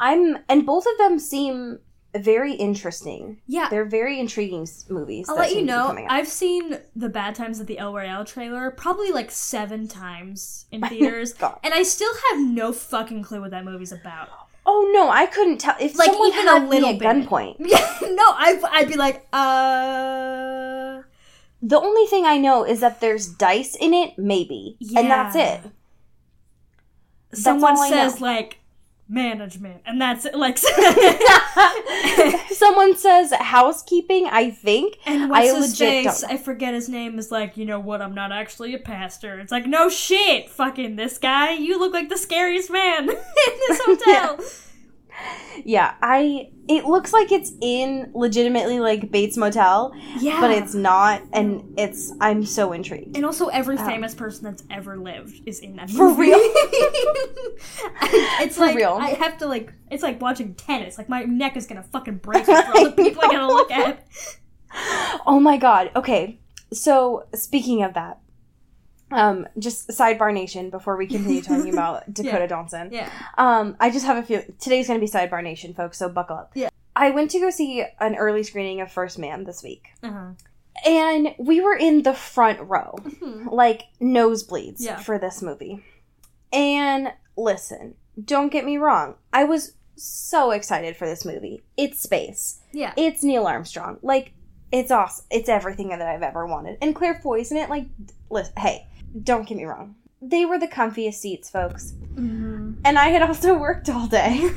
I'm, 0.00 0.38
and 0.48 0.64
both 0.64 0.86
of 0.86 0.96
them 0.98 1.18
seem 1.18 1.80
very 2.16 2.54
interesting. 2.54 3.38
Yeah, 3.46 3.68
They're 3.68 3.84
very 3.84 4.18
intriguing 4.18 4.66
movies. 4.88 5.28
I'll 5.28 5.36
let 5.36 5.50
you 5.50 5.56
seem 5.56 5.66
to 5.68 5.94
be 5.94 6.02
know. 6.02 6.06
I've 6.08 6.28
seen 6.28 6.78
the 6.96 7.08
Bad 7.08 7.34
Times 7.34 7.60
at 7.60 7.66
the 7.66 7.78
El 7.78 7.92
Royale 7.94 8.24
trailer 8.24 8.70
probably 8.70 9.12
like 9.12 9.30
seven 9.30 9.88
times 9.88 10.66
in 10.70 10.80
theaters, 10.88 11.32
God. 11.34 11.58
and 11.62 11.74
I 11.74 11.82
still 11.82 12.12
have 12.30 12.40
no 12.40 12.72
fucking 12.72 13.22
clue 13.22 13.40
what 13.42 13.50
that 13.50 13.64
movie's 13.64 13.92
about. 13.92 14.28
Oh 14.64 14.90
no, 14.94 15.08
I 15.10 15.26
couldn't 15.26 15.58
tell. 15.58 15.74
If 15.80 15.96
Like, 15.96 16.06
someone 16.10 16.28
even 16.28 16.46
a 16.46 16.50
had 16.50 16.62
me 16.64 16.68
little 16.68 16.88
at 16.90 16.98
bit. 16.98 17.08
gunpoint, 17.08 17.56
Yeah, 17.60 17.98
no, 18.02 18.24
I, 18.24 18.60
I'd 18.70 18.88
be 18.88 18.96
like, 18.96 19.26
uh, 19.32 21.02
the 21.62 21.78
only 21.80 22.06
thing 22.06 22.24
I 22.26 22.36
know 22.38 22.64
is 22.64 22.80
that 22.80 23.00
there's 23.00 23.28
dice 23.28 23.74
in 23.76 23.92
it, 23.94 24.18
maybe, 24.18 24.76
and 24.96 25.10
that's 25.10 25.36
it. 25.36 25.60
someone 27.32 27.78
I 27.78 27.88
says 27.88 28.20
like, 28.20 28.58
management, 29.08 29.82
and 29.86 30.00
that's 30.00 30.24
it. 30.24 30.34
Like, 30.34 30.58
Someone 32.52 32.96
says 32.96 33.32
housekeeping, 33.32 34.26
I 34.26 34.50
think. 34.50 34.98
and 35.06 35.30
what's 35.30 35.50
I 35.50 35.54
his 35.56 35.70
legit 35.80 36.04
face? 36.04 36.24
I 36.24 36.36
forget 36.36 36.74
his 36.74 36.88
name. 36.88 37.18
Is 37.18 37.30
like, 37.30 37.56
you 37.56 37.64
know 37.64 37.80
what? 37.80 38.02
I'm 38.02 38.14
not 38.14 38.32
actually 38.32 38.74
a 38.74 38.78
pastor. 38.78 39.38
It's 39.40 39.52
like, 39.52 39.66
no 39.66 39.88
shit, 39.88 40.50
fucking 40.50 40.96
this 40.96 41.18
guy. 41.18 41.52
You 41.52 41.78
look 41.78 41.92
like 41.92 42.08
the 42.08 42.16
scariest 42.18 42.70
man 42.70 43.08
in 43.08 43.16
this 43.16 43.80
hotel. 43.84 44.36
Yeah, 44.38 44.44
I 46.02 46.50
it 46.68 46.84
looks 46.84 47.12
like 47.12 47.32
it's 47.32 47.52
in 47.60 48.10
legitimately 48.14 48.78
like 48.80 49.10
Bates 49.10 49.36
Motel, 49.36 49.92
Yeah, 50.18 50.40
but 50.40 50.50
it's 50.50 50.74
not 50.74 51.22
and 51.32 51.74
it's 51.78 52.12
I'm 52.20 52.44
so 52.44 52.72
intrigued. 52.72 53.16
And 53.16 53.24
also, 53.24 53.48
every 53.48 53.76
Oh. 53.78 53.86
famous 53.86 54.14
person 54.14 54.44
that's 54.44 54.62
ever 54.70 54.96
lived 54.96 55.42
is 55.46 55.60
in 55.60 55.76
that 55.76 55.90
For 55.90 56.08
real? 56.12 56.38
it's 58.42 58.56
For 58.56 58.66
like 58.66 58.76
real. 58.76 58.98
I 59.00 59.10
have 59.10 59.38
to 59.38 59.46
like. 59.46 59.72
It's 59.90 60.02
like 60.02 60.20
watching 60.20 60.54
tennis. 60.54 60.98
Like 60.98 61.08
my 61.08 61.22
neck 61.24 61.56
is 61.56 61.66
gonna 61.66 61.82
fucking 61.82 62.16
break 62.18 62.44
for 62.46 62.52
all 62.52 62.84
the 62.84 62.92
people 62.92 63.22
I 63.24 63.28
gotta 63.32 63.46
look 63.46 63.70
at. 63.70 64.06
Oh 65.26 65.40
my 65.40 65.56
god. 65.56 65.90
Okay. 65.96 66.38
So, 66.72 67.24
speaking 67.34 67.82
of 67.82 67.94
that, 67.94 68.18
um 69.10 69.46
just 69.58 69.88
sidebar 69.88 70.32
nation 70.32 70.70
before 70.70 70.96
we 70.96 71.06
continue 71.06 71.40
talking 71.42 71.72
about 71.72 72.04
Dakota 72.12 72.40
Yeah. 72.40 72.46
Johnson. 72.46 72.88
Yeah. 72.92 73.10
Um, 73.38 73.76
I 73.80 73.90
just 73.90 74.06
have 74.06 74.16
a 74.16 74.22
few. 74.22 74.42
Today's 74.60 74.86
going 74.88 75.00
to 75.00 75.04
be 75.06 75.10
Sidebar 75.10 75.42
Nation, 75.42 75.72
folks, 75.74 75.98
so 75.98 76.08
buckle 76.08 76.36
up. 76.36 76.52
Yeah. 76.54 76.68
I 76.94 77.10
went 77.10 77.30
to 77.30 77.40
go 77.40 77.50
see 77.50 77.84
an 78.00 78.16
early 78.16 78.42
screening 78.42 78.80
of 78.80 78.90
First 78.92 79.18
Man 79.18 79.44
this 79.44 79.62
week, 79.62 79.88
Uh-huh. 80.02 80.30
and 80.86 81.34
we 81.38 81.60
were 81.60 81.76
in 81.76 82.02
the 82.02 82.12
front 82.14 82.60
row, 82.60 82.96
like 83.50 83.84
nosebleeds 84.00 84.76
Yeah. 84.80 84.96
for 84.98 85.18
this 85.18 85.40
movie. 85.40 85.84
And 86.52 87.12
listen, 87.36 87.94
don't 88.22 88.50
get 88.50 88.64
me 88.64 88.78
wrong, 88.78 89.14
I 89.32 89.44
was 89.44 89.74
so 89.96 90.50
excited 90.50 90.96
for 90.96 91.06
this 91.06 91.24
movie. 91.24 91.62
It's 91.76 92.00
space, 92.00 92.60
Yeah. 92.72 92.92
it's 92.96 93.22
Neil 93.22 93.46
Armstrong. 93.46 93.98
Like, 94.02 94.32
it's 94.72 94.90
awesome. 94.90 95.24
It's 95.30 95.48
everything 95.48 95.88
that 95.90 96.02
I've 96.02 96.22
ever 96.22 96.46
wanted. 96.46 96.78
And 96.82 96.94
Claire 96.94 97.20
Foy's 97.22 97.50
in 97.50 97.56
it. 97.56 97.70
Like, 97.70 97.86
listen, 98.30 98.52
hey, 98.58 98.86
don't 99.22 99.46
get 99.46 99.56
me 99.56 99.64
wrong. 99.64 99.94
They 100.20 100.44
were 100.44 100.58
the 100.58 100.66
comfiest 100.68 101.14
seats, 101.14 101.48
folks. 101.48 101.92
Mhm. 102.14 102.78
And 102.84 102.98
I 102.98 103.08
had 103.08 103.22
also 103.22 103.54
worked 103.58 103.88
all 103.88 104.06
day. 104.08 104.40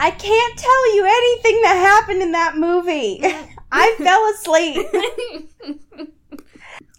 I 0.00 0.10
can't 0.12 0.58
tell 0.58 0.94
you 0.94 1.04
anything 1.04 1.62
that 1.62 1.76
happened 1.76 2.22
in 2.22 2.32
that 2.32 2.56
movie. 2.56 3.20
I 3.72 3.94
fell 3.98 4.24
asleep. 4.32 4.86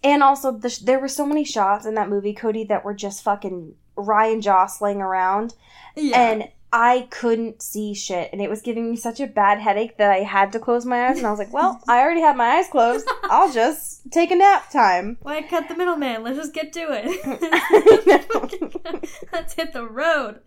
And 0.03 0.23
also, 0.23 0.51
the 0.51 0.69
sh- 0.69 0.77
there 0.79 0.99
were 0.99 1.07
so 1.09 1.25
many 1.25 1.43
shots 1.43 1.85
in 1.85 1.95
that 1.95 2.09
movie, 2.09 2.33
Cody, 2.33 2.63
that 2.65 2.85
were 2.85 2.93
just 2.93 3.21
fucking 3.23 3.73
Ryan 3.95 4.41
jostling 4.41 5.01
around. 5.01 5.55
yeah. 5.95 6.19
And 6.31 6.49
I 6.71 7.07
couldn't 7.09 7.63
see 7.63 7.93
shit. 7.95 8.29
And 8.31 8.41
it 8.41 8.49
was 8.49 8.61
giving 8.61 8.89
me 8.91 8.95
such 8.95 9.19
a 9.19 9.25
bad 9.27 9.59
headache 9.59 9.97
that 9.97 10.11
I 10.11 10.17
had 10.19 10.51
to 10.53 10.59
close 10.59 10.85
my 10.85 11.07
eyes. 11.07 11.17
And 11.17 11.25
I 11.25 11.31
was 11.31 11.39
like, 11.39 11.51
well, 11.51 11.81
I 11.87 11.99
already 12.01 12.21
have 12.21 12.35
my 12.35 12.57
eyes 12.57 12.67
closed. 12.67 13.07
I'll 13.23 13.51
just 13.51 14.11
take 14.11 14.29
a 14.31 14.35
nap 14.35 14.69
time. 14.71 15.17
Why 15.21 15.41
cut 15.41 15.67
the 15.67 15.75
middleman? 15.75 16.23
Let's 16.23 16.37
just 16.37 16.53
get 16.53 16.71
to 16.73 16.87
it. 16.91 19.09
Let's 19.33 19.53
hit 19.53 19.73
the 19.73 19.87
road. 19.87 20.39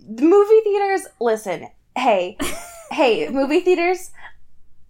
The 0.00 0.22
movie 0.22 0.60
theaters 0.64 1.06
listen 1.20 1.68
hey 1.96 2.38
hey 2.92 3.28
movie 3.28 3.60
theaters 3.60 4.10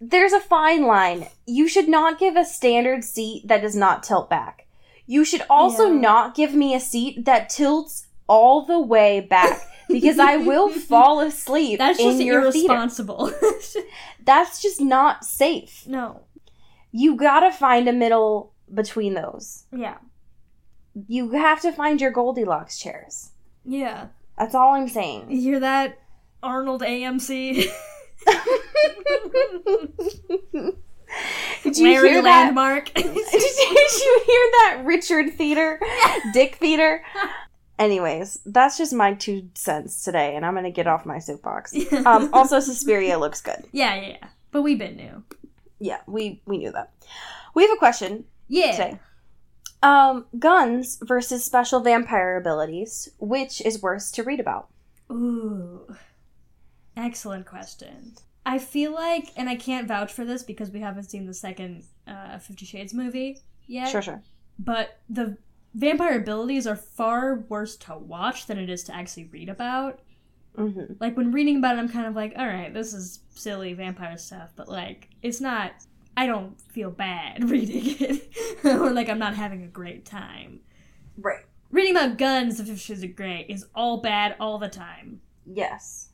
there's 0.01 0.33
a 0.33 0.41
fine 0.41 0.85
line 0.87 1.27
you 1.47 1.67
should 1.67 1.89
not 1.89 2.19
give 2.21 2.37
a 2.37 2.45
standard 2.45 3.03
seat 3.03 3.49
that 3.49 3.63
does 3.63 3.75
not 3.75 4.03
tilt 4.03 4.29
back 4.29 4.67
you 5.07 5.25
should 5.25 5.43
also 5.49 5.87
Yeah. 5.91 6.01
not 6.01 6.35
give 6.35 6.55
me 6.55 6.75
a 6.75 6.81
seat 6.81 7.25
that 7.25 7.49
tilts 7.49 8.07
all 8.29 8.65
the 8.67 8.79
way 8.79 9.21
back 9.21 9.61
because 9.89 10.19
i 10.19 10.37
will 10.37 10.69
fall 10.69 11.21
asleep 11.21 11.79
That's 11.79 11.99
in 11.99 12.11
just 12.11 12.21
irresponsible. 12.21 13.33
that's 14.25 14.61
just 14.63 14.81
not 14.81 15.25
safe 15.25 15.85
no. 15.87 16.21
you 16.93 17.17
gotta 17.17 17.51
find 17.51 17.89
a 17.89 17.93
middle 17.93 18.53
between 18.73 19.15
those 19.15 19.65
Yeah. 19.73 19.97
you 21.07 21.31
have 21.31 21.61
to 21.63 21.73
find 21.73 22.01
your 22.01 22.11
goldilocks 22.11 22.79
chairs 22.79 23.31
Yeah. 23.65 24.09
that's 24.39 24.55
all 24.55 24.75
i'm 24.75 24.89
saying 24.89 25.31
You 25.31 25.41
hear 25.41 25.61
that, 25.61 25.99
Arnold 26.43 26.83
AMC? 26.83 27.67
Did 31.63 31.77
you 31.79 31.85
Larry 31.89 32.11
hear 32.11 32.23
that? 32.23 32.45
Landmark. 32.55 32.93
Did 32.95 33.05
you 33.07 34.23
hear 34.27 34.45
that 34.53 34.83
Richard 34.85 35.33
Theater? 35.35 35.81
Dick 36.33 36.57
Theater? 36.57 37.03
Anyways, 37.79 38.41
that's 38.45 38.77
just 38.77 38.93
my 38.93 39.15
two 39.15 39.49
cents 39.55 40.03
today, 40.05 40.35
and 40.35 40.45
I'm 40.45 40.55
gonna 40.55 40.71
get 40.71 40.87
off 40.87 41.07
my 41.07 41.19
soapbox. 41.19 41.75
Um, 42.07 42.31
also, 42.33 42.59
Suspiria 42.61 43.19
looks 43.19 43.41
good. 43.41 43.65
yeah, 43.73 43.95
yeah, 43.95 44.09
yeah. 44.21 44.29
But 44.51 44.63
we 44.63 44.75
been 44.75 44.97
new. 44.97 45.23
Yeah, 45.79 46.01
we 46.07 46.43
we 46.47 46.59
knew 46.59 46.73
that. 46.73 46.93
We 47.55 47.63
have 47.63 47.73
a 47.73 47.77
question 47.77 48.25
Yeah. 48.49 48.73
today. 48.73 48.99
Um, 49.83 50.27
guns 50.39 50.99
versus 51.03 51.45
special 51.45 51.81
vampire 51.81 52.37
abilities. 52.37 53.09
Which 53.19 53.61
is 53.61 53.81
worse 53.83 54.11
to 54.13 54.25
read 54.25 54.41
about? 54.41 54.69
Ooh. 55.11 55.95
Excellent 56.97 57.47
question. 57.47 58.15
I 58.45 58.59
feel 58.59 58.93
like, 58.93 59.31
and 59.37 59.49
I 59.49 59.55
can't 59.57 59.87
vouch 59.87 60.13
for 60.13 60.25
this 60.25 60.43
because 60.43 60.71
we 60.71 60.81
haven't 60.81 61.11
seen 61.11 61.27
the 61.27 61.35
second 61.35 61.85
uh, 62.09 62.39
Fifty 62.39 62.65
Shades 62.67 62.93
movie 62.95 63.39
yet. 63.67 63.89
Sure, 63.91 64.03
sure. 64.03 64.23
But 64.59 64.99
the 65.09 65.37
vampire 65.75 66.19
abilities 66.19 66.67
are 66.67 66.77
far 66.77 67.45
worse 67.49 67.77
to 67.77 67.97
watch 67.97 68.47
than 68.47 68.59
it 68.59 68.71
is 68.71 68.83
to 68.85 68.95
actually 68.95 69.25
read 69.27 69.49
about. 69.49 70.01
hmm 70.57 70.83
Like 71.01 71.17
when 71.17 71.33
reading 71.33 71.57
about 71.59 71.77
it, 71.77 71.81
I'm 71.81 71.89
kind 71.89 72.07
of 72.07 72.15
like, 72.17 72.35
all 72.37 72.47
right, 72.47 72.73
this 72.73 72.93
is 72.95 73.21
silly 73.35 73.73
vampire 73.75 74.17
stuff, 74.19 74.53
but 74.57 74.69
like, 74.69 75.09
it's 75.23 75.41
not. 75.41 75.73
I 76.17 76.27
don't 76.27 76.61
feel 76.73 76.91
bad 76.91 77.49
reading 77.51 77.97
it, 78.01 78.35
or 78.65 78.91
like 78.91 79.09
I'm 79.09 79.19
not 79.21 79.37
having 79.37 79.63
a 79.63 79.69
great 79.69 80.05
time. 80.05 80.61
Right. 81.17 81.45
Reading 81.71 81.97
about 81.97 82.19
guns, 82.19 82.57
the 82.59 82.65
Fifty 82.65 82.81
Shades 82.81 83.03
of 83.05 83.15
Grey, 83.15 83.47
is 83.49 83.67
all 83.75 83.99
bad 83.99 84.37
all 84.41 84.59
the 84.59 84.69
time. 84.69 85.21
Yes. 85.47 86.11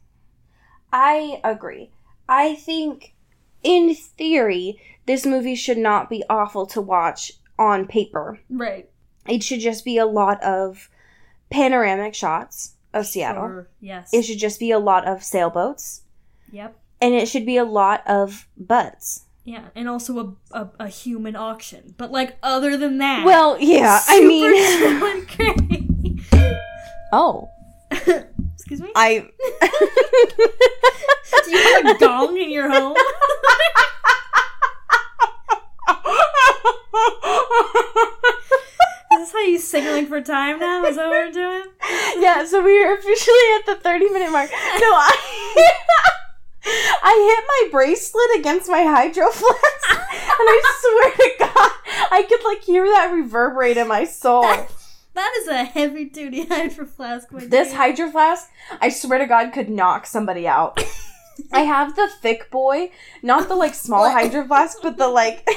I 0.92 1.40
agree. 1.44 1.90
I 2.28 2.54
think, 2.56 3.14
in 3.62 3.94
theory, 3.94 4.80
this 5.06 5.26
movie 5.26 5.54
should 5.54 5.78
not 5.78 6.08
be 6.10 6.24
awful 6.30 6.66
to 6.66 6.80
watch 6.80 7.32
on 7.58 7.86
paper. 7.86 8.40
Right. 8.48 8.88
It 9.26 9.42
should 9.42 9.60
just 9.60 9.84
be 9.84 9.98
a 9.98 10.06
lot 10.06 10.42
of 10.42 10.90
panoramic 11.50 12.14
shots 12.14 12.74
of 12.92 13.06
Seattle. 13.06 13.44
Or, 13.44 13.68
yes. 13.80 14.12
It 14.12 14.22
should 14.22 14.38
just 14.38 14.60
be 14.60 14.70
a 14.70 14.78
lot 14.78 15.06
of 15.06 15.22
sailboats. 15.22 16.02
Yep. 16.52 16.76
And 17.00 17.14
it 17.14 17.28
should 17.28 17.46
be 17.46 17.56
a 17.56 17.64
lot 17.64 18.02
of 18.06 18.46
butts. 18.56 19.24
Yeah, 19.44 19.64
and 19.74 19.88
also 19.88 20.36
a, 20.52 20.58
a, 20.58 20.68
a 20.80 20.88
human 20.88 21.36
auction. 21.36 21.94
But 21.98 22.10
like 22.10 22.38
other 22.42 22.78
than 22.78 22.98
that, 22.98 23.26
Well, 23.26 23.58
yeah, 23.60 24.00
I 24.08 24.20
mean. 24.24 24.54
oh. 27.12 27.50
Excuse 27.90 28.80
me. 28.80 28.90
I. 28.96 29.28
Do 31.44 31.50
you 31.50 31.74
have 31.74 31.96
a 31.96 31.98
gong 31.98 32.38
in 32.38 32.50
your 32.50 32.70
home? 32.70 32.96
Is 39.24 39.32
this 39.32 39.40
how 39.40 39.46
you 39.46 39.58
signaling 39.58 40.06
for 40.06 40.20
time 40.20 40.58
now? 40.58 40.84
Is 40.84 40.96
that 40.96 41.08
what 41.08 41.12
we're 41.12 41.32
doing? 41.32 41.64
yeah, 42.22 42.44
so 42.44 42.62
we 42.62 42.84
are 42.84 42.92
officially 42.92 43.36
at 43.58 43.64
the 43.64 43.76
30 43.76 44.10
minute 44.10 44.30
mark. 44.30 44.50
No, 44.50 44.58
I. 44.58 45.72
I 46.66 47.34
hit 47.36 47.72
my 47.72 47.78
bracelet 47.78 48.38
against 48.38 48.68
my 48.68 48.82
hydro 48.82 49.30
flask, 49.30 49.90
and 49.90 49.98
I 50.10 50.62
swear 50.80 51.10
to 51.12 51.30
God, 51.38 51.70
I 52.10 52.22
could 52.28 52.44
like 52.44 52.62
hear 52.64 52.84
that 52.84 53.12
reverberate 53.14 53.78
in 53.78 53.88
my 53.88 54.04
soul. 54.04 54.42
That 54.42 55.32
is 55.40 55.48
a 55.48 55.64
heavy 55.64 56.04
duty 56.04 56.44
hydro 56.44 56.84
flask. 56.84 57.32
My 57.32 57.46
This 57.46 57.68
dude. 57.68 57.76
hydro 57.78 58.10
flask, 58.10 58.50
I 58.78 58.90
swear 58.90 59.20
to 59.20 59.26
God, 59.26 59.54
could 59.54 59.70
knock 59.70 60.04
somebody 60.06 60.46
out. 60.46 60.84
I 61.50 61.60
have 61.60 61.96
the 61.96 62.10
thick 62.20 62.50
boy, 62.50 62.90
not 63.22 63.48
the 63.48 63.54
like 63.56 63.74
small 63.74 64.10
hydro 64.10 64.46
flask, 64.46 64.78
but 64.82 64.98
the 64.98 65.08
like. 65.08 65.48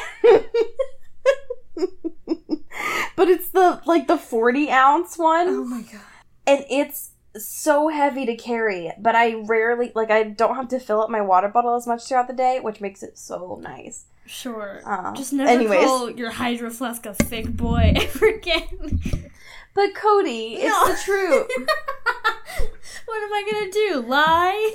but 3.16 3.28
it's 3.30 3.50
the 3.50 3.82
like 3.86 4.08
the 4.08 4.18
40 4.18 4.70
ounce 4.72 5.18
one. 5.18 5.48
Oh 5.50 5.64
my 5.66 5.82
god. 5.82 6.02
and 6.46 6.66
it's 6.70 7.12
so 7.36 7.88
heavy 7.90 8.26
to 8.26 8.36
carry 8.36 8.92
but 9.00 9.14
i 9.16 9.36
rarely 9.46 9.92
like 9.94 10.10
i 10.10 10.24
don't 10.24 10.56
have 10.56 10.68
to 10.70 10.80
fill 10.80 11.02
up 11.02 11.10
my 11.10 11.22
water 11.22 11.48
bottle 11.48 11.76
as 11.76 11.86
much 11.86 12.04
throughout 12.06 12.28
the 12.28 12.34
day 12.34 12.60
which 12.60 12.82
makes 12.82 13.04
it 13.04 13.16
so 13.18 13.60
nice 13.62 14.06
Sure. 14.26 14.82
Uh, 14.86 15.14
Just 15.14 15.32
never 15.34 15.50
anyways. 15.50 15.86
call 15.86 16.10
your 16.12 16.32
hydro 16.32 16.70
flask 16.72 17.06
a 17.06 17.14
thick 17.14 17.48
boy 17.56 17.94
ever 17.96 18.28
again. 18.28 19.30
but 19.76 19.94
cody 19.96 20.56
it's 20.56 20.66
No. 20.66 20.88
the 20.88 21.00
truth 21.00 21.48
what 23.06 23.24
am 23.24 23.34
I 23.34 23.44
gonna 23.52 23.72
do? 23.72 24.02
Lie? 24.08 24.74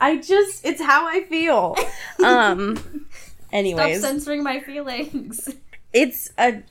i 0.00 0.16
just 0.16 0.64
it's 0.64 0.80
how 0.82 1.06
i 1.06 1.22
feel 1.24 1.76
um 2.24 2.76
Stop 2.76 2.94
anyways 3.52 4.00
censoring 4.00 4.42
my 4.42 4.58
feelings. 4.60 5.48
It's 5.92 6.30
a 6.38 6.62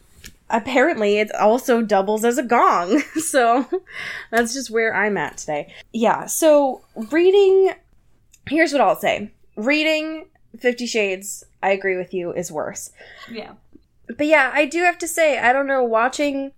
apparently 0.49 1.19
it 1.19 1.33
also 1.35 1.81
doubles 1.81 2.25
as 2.25 2.37
a 2.37 2.43
gong. 2.43 3.01
So 3.19 3.67
that's 4.31 4.53
just 4.53 4.71
where 4.71 4.95
I'm 4.95 5.17
at 5.17 5.37
today. 5.37 5.73
Yeah, 5.93 6.25
so 6.25 6.81
reading 7.11 7.71
here's 8.47 8.71
what 8.71 8.81
I'll 8.81 8.95
say. 8.95 9.31
Reading 9.55 10.25
50 10.57 10.85
Shades, 10.85 11.43
I 11.61 11.71
agree 11.71 11.97
with 11.97 12.13
you, 12.13 12.31
is 12.33 12.51
worse. 12.51 12.91
Yeah. 13.31 13.53
But 14.07 14.27
yeah, 14.27 14.51
I 14.53 14.65
do 14.65 14.79
have 14.79 14.97
to 14.99 15.07
say, 15.07 15.37
I 15.37 15.53
don't 15.53 15.67
know, 15.67 15.83
watching 15.83 16.51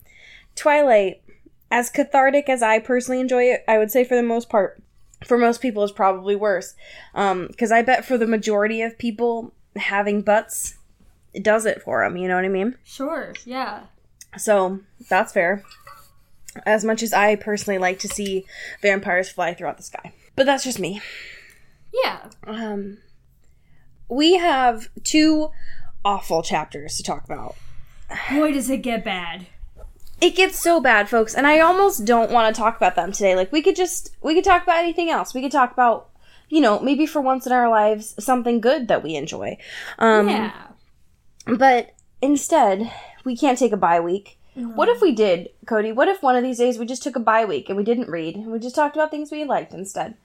Twilight, 0.55 1.21
as 1.69 1.89
cathartic 1.89 2.47
as 2.49 2.61
I 2.61 2.79
personally 2.79 3.19
enjoy 3.19 3.43
it, 3.43 3.63
I 3.67 3.77
would 3.77 3.91
say 3.91 4.03
for 4.03 4.15
the 4.15 4.23
most 4.23 4.49
part, 4.49 4.81
for 5.25 5.37
most 5.37 5.61
people 5.61 5.83
is 5.83 5.91
probably 5.91 6.35
worse. 6.35 6.75
Um, 7.13 7.47
because 7.47 7.71
I 7.71 7.81
bet 7.81 8.05
for 8.05 8.17
the 8.17 8.27
majority 8.27 8.81
of 8.81 8.97
people, 8.97 9.53
having 9.75 10.21
butts 10.21 10.77
does 11.41 11.65
it 11.65 11.81
for 11.81 12.03
them, 12.03 12.17
you 12.17 12.27
know 12.27 12.35
what 12.35 12.45
I 12.45 12.49
mean? 12.49 12.75
Sure. 12.83 13.33
Yeah. 13.45 13.83
So 14.37 14.79
that's 15.09 15.33
fair. 15.33 15.63
As 16.65 16.83
much 16.83 17.01
as 17.01 17.13
I 17.13 17.35
personally 17.35 17.77
like 17.77 17.99
to 17.99 18.07
see 18.07 18.45
vampires 18.81 19.29
fly 19.29 19.53
throughout 19.53 19.77
the 19.77 19.83
sky. 19.83 20.13
But 20.35 20.45
that's 20.45 20.63
just 20.63 20.79
me. 20.79 21.01
Yeah. 21.93 22.29
Um, 22.45 22.97
we 24.09 24.37
have 24.37 24.89
two 25.03 25.49
awful 26.03 26.41
chapters 26.41 26.97
to 26.97 27.03
talk 27.03 27.23
about. 27.23 27.55
Boy, 28.29 28.51
does 28.51 28.69
it 28.69 28.81
get 28.81 29.05
bad. 29.05 29.47
It 30.19 30.35
gets 30.35 30.59
so 30.59 30.79
bad, 30.79 31.09
folks, 31.09 31.33
and 31.33 31.47
I 31.47 31.59
almost 31.59 32.05
don't 32.05 32.31
want 32.31 32.53
to 32.53 32.59
talk 32.59 32.77
about 32.77 32.95
them 32.95 33.11
today. 33.11 33.35
Like 33.35 33.51
we 33.51 33.61
could 33.61 33.75
just 33.75 34.15
we 34.21 34.35
could 34.35 34.43
talk 34.43 34.63
about 34.63 34.79
anything 34.79 35.09
else. 35.09 35.33
We 35.33 35.41
could 35.41 35.51
talk 35.51 35.71
about, 35.71 36.09
you 36.47 36.61
know, 36.61 36.79
maybe 36.79 37.07
for 37.07 37.21
once 37.21 37.47
in 37.47 37.51
our 37.51 37.69
lives 37.69 38.13
something 38.23 38.61
good 38.61 38.87
that 38.87 39.03
we 39.03 39.15
enjoy. 39.15 39.57
Um 39.97 40.29
yeah. 40.29 40.51
But 41.45 41.91
instead, 42.21 42.91
we 43.25 43.35
can't 43.37 43.57
take 43.57 43.71
a 43.71 43.77
bye 43.77 43.99
week. 43.99 44.37
What 44.53 44.89
if 44.89 45.01
we 45.01 45.13
did, 45.13 45.49
Cody? 45.65 45.93
What 45.93 46.09
if 46.09 46.21
one 46.21 46.35
of 46.35 46.43
these 46.43 46.57
days 46.57 46.77
we 46.77 46.85
just 46.85 47.01
took 47.03 47.15
a 47.15 47.21
bye 47.21 47.45
week 47.45 47.69
and 47.69 47.77
we 47.77 47.83
didn't 47.85 48.09
read 48.09 48.35
and 48.35 48.47
we 48.51 48.59
just 48.59 48.75
talked 48.75 48.95
about 48.97 49.09
things 49.09 49.31
we 49.31 49.45
liked 49.45 49.73
instead? 49.73 50.15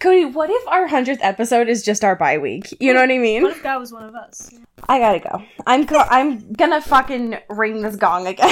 Cody, 0.00 0.24
what 0.24 0.48
if 0.48 0.66
our 0.66 0.88
100th 0.88 1.18
episode 1.20 1.68
is 1.68 1.82
just 1.84 2.02
our 2.02 2.16
bye 2.16 2.38
week? 2.38 2.74
You 2.80 2.94
know 2.94 3.00
what 3.00 3.10
I 3.10 3.18
mean? 3.18 3.42
What 3.42 3.52
if 3.52 3.62
God 3.62 3.78
was 3.78 3.92
one 3.92 4.04
of 4.04 4.14
us? 4.14 4.50
I 4.88 4.98
gotta 4.98 5.18
go. 5.20 5.42
I'm 5.66 5.84
go- 5.84 6.06
I'm 6.08 6.52
gonna 6.54 6.80
fucking 6.80 7.36
ring 7.50 7.82
this 7.82 7.96
gong 7.96 8.26
again. 8.26 8.48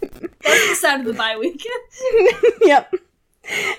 That's 0.00 0.68
the 0.70 0.74
sound 0.80 1.02
of 1.02 1.06
the 1.06 1.18
bye 1.18 1.36
week. 1.36 1.64
yep. 2.62 2.92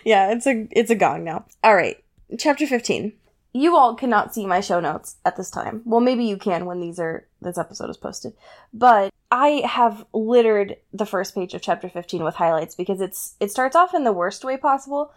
Yeah, 0.06 0.32
it's 0.32 0.47
a 0.47 0.67
it's 0.71 0.89
a 0.91 0.95
gong 0.95 1.23
now. 1.25 1.45
All 1.63 1.75
right. 1.75 2.02
Chapter 2.38 2.65
15. 2.67 3.12
You 3.51 3.75
all 3.75 3.95
cannot 3.95 4.33
see 4.33 4.45
my 4.45 4.62
show 4.62 4.79
notes 4.79 5.15
at 5.25 5.35
this 5.35 5.49
time. 5.49 5.81
Well, 5.85 6.01
maybe 6.01 6.23
you 6.23 6.38
can 6.38 6.65
when 6.65 6.79
these 6.79 6.99
are 6.99 7.25
this 7.41 7.57
episode 7.57 7.89
is 7.89 7.97
posted. 7.97 8.33
But 8.73 9.12
I 9.31 9.63
have 9.65 10.05
littered 10.13 10.77
the 10.93 11.05
first 11.05 11.33
page 11.33 11.53
of 11.53 11.62
chapter 11.62 11.89
15 11.89 12.23
with 12.23 12.35
highlights 12.35 12.75
because 12.75 13.01
it's 13.01 13.35
it 13.39 13.51
starts 13.51 13.75
off 13.75 13.93
in 13.93 14.03
the 14.03 14.13
worst 14.13 14.43
way 14.43 14.57
possible. 14.57 15.12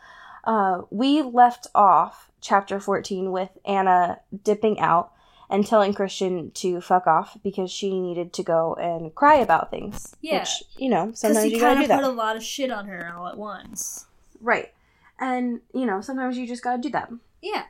Uh, 0.45 0.83
we 0.91 1.23
left 1.23 1.67
off 1.75 2.31
chapter 2.41 2.81
14 2.81 3.31
with 3.33 3.51
Ana 3.65 4.21
dipping 4.45 4.81
out 4.81 5.13
and 5.49 5.67
telling 5.67 5.93
Christian 5.93 6.51
to 6.53 6.81
fuck 6.81 7.07
off 7.07 7.37
because 7.45 7.71
she 7.71 8.01
needed 8.01 8.33
to 8.33 8.43
go 8.43 8.75
and 8.75 9.15
cry 9.15 9.37
about 9.37 9.71
things. 9.71 10.17
Yeah. 10.23 10.41
Which, 10.41 10.65
you 10.79 10.89
know, 10.89 11.13
sometimes 11.15 11.53
you 11.53 11.61
gotta 11.61 11.75
kind 11.75 11.83
of 11.83 11.89
that. 11.89 12.01
put 12.01 12.09
a 12.09 12.13
lot 12.13 12.37
of 12.37 12.43
shit 12.43 12.71
on 12.71 12.87
her 12.87 13.15
all 13.15 13.29
at 13.29 13.37
once. 13.37 14.07
Right. 14.41 14.73
And, 15.21 15.61
you 15.75 15.85
know, 15.85 16.01
sometimes 16.01 16.39
you 16.39 16.47
just 16.47 16.65
gotta 16.65 16.81
do 16.81 16.89
that. 16.91 17.13
Yeah. 17.43 17.65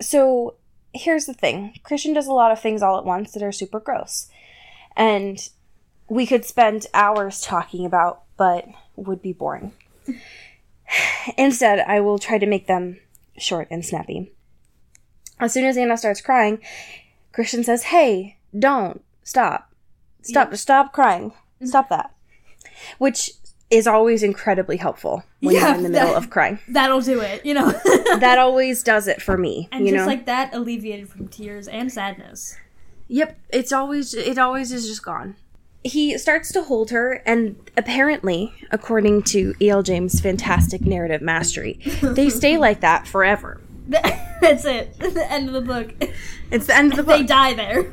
So 0.00 0.54
here's 0.92 1.26
the 1.26 1.34
thing 1.34 1.74
Christian 1.82 2.14
does 2.14 2.26
a 2.26 2.32
lot 2.32 2.52
of 2.52 2.60
things 2.60 2.82
all 2.82 2.98
at 2.98 3.04
once 3.04 3.32
that 3.32 3.42
are 3.42 3.52
super 3.52 3.80
gross. 3.80 4.28
And 4.96 5.48
we 6.08 6.26
could 6.26 6.44
spend 6.44 6.86
hours 6.92 7.40
talking 7.40 7.86
about, 7.86 8.22
but 8.36 8.66
would 8.96 9.22
be 9.22 9.32
boring. 9.32 9.72
Instead, 11.38 11.80
I 11.80 12.00
will 12.00 12.18
try 12.18 12.38
to 12.38 12.46
make 12.46 12.66
them 12.66 12.98
short 13.38 13.68
and 13.70 13.84
snappy. 13.84 14.32
As 15.38 15.52
soon 15.52 15.64
as 15.64 15.76
Ana 15.76 15.96
starts 15.96 16.20
crying, 16.20 16.60
Christian 17.32 17.64
says, 17.64 17.84
Hey, 17.84 18.36
don't. 18.58 19.02
Stop. 19.22 19.72
Stop. 20.22 20.54
Stop 20.56 20.92
crying. 20.92 21.32
Stop 21.64 21.88
that. 21.88 22.14
Which 22.98 23.30
is 23.70 23.86
always 23.86 24.22
incredibly 24.22 24.76
helpful 24.76 25.22
when 25.40 25.54
Yeah, 25.54 25.68
you're 25.68 25.76
in 25.76 25.82
the 25.84 25.88
middle 25.90 26.08
that- 26.08 26.16
of 26.16 26.30
crying. 26.30 26.58
That'll 26.68 27.00
do 27.00 27.20
it, 27.20 27.44
you 27.46 27.54
know? 27.54 27.70
That 28.18 28.38
always 28.38 28.82
does 28.82 29.06
it 29.06 29.22
for 29.22 29.38
me. 29.38 29.68
and 29.70 29.84
just 29.86 29.94
know? 29.96 30.06
like 30.06 30.26
that 30.26 30.52
alleviated 30.52 31.08
from 31.08 31.28
tears 31.28 31.68
and 31.68 31.90
sadness. 31.92 32.56
Yep, 33.08 33.38
it's 33.50 33.72
always 33.72 34.12
it 34.14 34.36
always 34.38 34.72
is 34.72 34.86
just 34.88 35.04
gone. 35.04 35.36
He 35.82 36.18
starts 36.18 36.52
to 36.52 36.62
hold 36.62 36.90
her, 36.90 37.22
and 37.24 37.56
apparently, 37.76 38.52
according 38.70 39.22
to 39.24 39.54
E.L. 39.62 39.82
James' 39.82 40.20
fantastic 40.20 40.82
narrative 40.82 41.22
mastery, 41.22 41.80
they 42.02 42.28
stay 42.40 42.58
like 42.58 42.80
that 42.80 43.06
forever. 43.08 43.60
That's 43.88 44.64
it. 44.66 44.98
the 44.98 45.26
end 45.30 45.48
of 45.48 45.54
the 45.54 45.60
book. 45.62 45.94
It's 46.50 46.66
the 46.66 46.76
end 46.76 46.92
of 46.92 46.96
the 46.98 47.02
book. 47.04 47.18
They 47.20 47.26
die 47.26 47.54
there. 47.54 47.90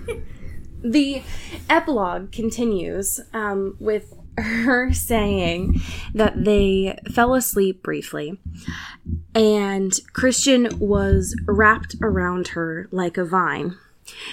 the 0.83 1.21
epilogue 1.69 2.31
continues 2.31 3.19
um, 3.33 3.75
with 3.79 4.13
her 4.37 4.93
saying 4.93 5.81
that 6.13 6.43
they 6.45 6.97
fell 7.11 7.33
asleep 7.33 7.83
briefly, 7.83 8.39
and 9.33 9.93
Christian 10.13 10.77
was 10.79 11.35
wrapped 11.45 11.95
around 12.01 12.49
her 12.49 12.87
like 12.91 13.17
a 13.17 13.25
vine. 13.25 13.77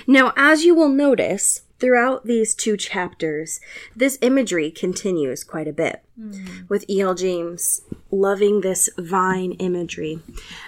Now, 0.07 0.33
as 0.37 0.65
you 0.65 0.75
will 0.75 0.89
notice, 0.89 1.63
throughout 1.79 2.25
these 2.25 2.55
two 2.55 2.77
chapters, 2.77 3.61
this 3.95 4.19
imagery 4.23 4.71
continues 4.71 5.45
quite 5.45 5.69
a 5.69 5.73
bit, 5.73 6.03
hmm. 6.19 6.63
with 6.69 6.89
E.L. 6.89 7.15
James 7.15 7.83
loving 8.11 8.61
this 8.61 8.89
vine 8.97 9.53
imagery. 9.53 10.21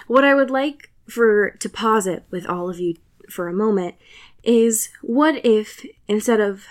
What 0.07 0.23
I 0.23 0.35
would 0.35 0.49
like 0.49 0.91
for 1.07 1.51
to 1.51 1.69
pause 1.69 2.05
it 2.05 2.23
with 2.29 2.47
all 2.47 2.69
of 2.69 2.79
you 2.79 2.95
for 3.29 3.47
a 3.47 3.53
moment 3.53 3.95
is 4.43 4.89
what 5.01 5.43
if 5.45 5.85
instead 6.07 6.39
of 6.39 6.65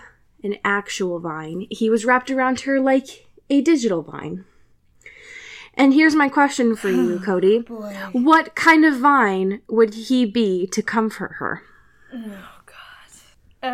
an 0.46 0.56
actual 0.64 1.18
vine, 1.18 1.66
he 1.70 1.90
was 1.90 2.04
wrapped 2.04 2.30
around 2.30 2.60
her 2.60 2.80
like 2.80 3.26
a 3.50 3.60
digital 3.60 4.02
vine? 4.02 4.44
And 5.74 5.92
here's 5.92 6.14
my 6.14 6.28
question 6.28 6.74
for 6.74 6.88
you, 6.88 7.20
Cody. 7.24 7.58
Boy. 7.58 7.94
What 8.12 8.54
kind 8.54 8.84
of 8.84 8.98
vine 8.98 9.60
would 9.68 9.92
he 9.94 10.24
be 10.24 10.66
to 10.68 10.82
comfort 10.82 11.32
her? 11.38 11.62
Oh 12.14 12.62
god. 12.64 13.12
Uh, 13.62 13.68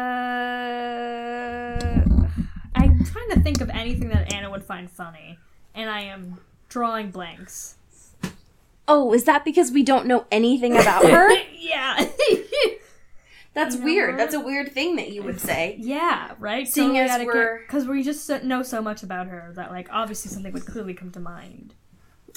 I'm 2.75 3.05
trying 3.05 3.31
to 3.31 3.41
think 3.41 3.61
of 3.61 3.71
anything 3.71 4.09
that 4.09 4.33
Ana 4.33 4.51
would 4.51 4.65
find 4.65 4.91
funny, 4.91 5.39
and 5.75 5.89
I 5.89 6.01
am 6.01 6.39
drawing 6.69 7.11
blanks. 7.11 7.77
Oh, 8.89 9.13
is 9.13 9.25
that 9.25 9.45
because 9.45 9.71
we 9.71 9.85
don't 9.85 10.07
know 10.07 10.27
anything 10.33 10.77
about 10.77 11.09
her? 11.09 11.31
yeah. 11.57 12.05
That's 13.55 13.77
know 13.77 13.85
weird. 13.85 14.11
what? 14.15 14.19
That's 14.19 14.35
a 14.35 14.41
weird 14.41 14.73
thing 14.73 14.97
that 14.97 15.11
you 15.11 15.23
would 15.23 15.41
say. 15.41 15.77
yeah, 15.79 16.33
right? 16.39 16.67
Seeing 16.67 16.97
as 16.99 17.25
we're- 17.25 17.59
Because 17.67 17.87
we 17.87 18.03
just 18.03 18.29
know 18.45 18.63
so 18.63 18.81
much 18.81 19.03
about 19.03 19.27
her 19.29 19.53
that, 19.57 19.71
like, 19.71 19.89
obviously 19.93 20.31
something 20.31 20.53
would 20.53 20.65
clearly 20.67 20.95
come 20.95 21.11
to 21.11 21.21
mind. 21.21 21.75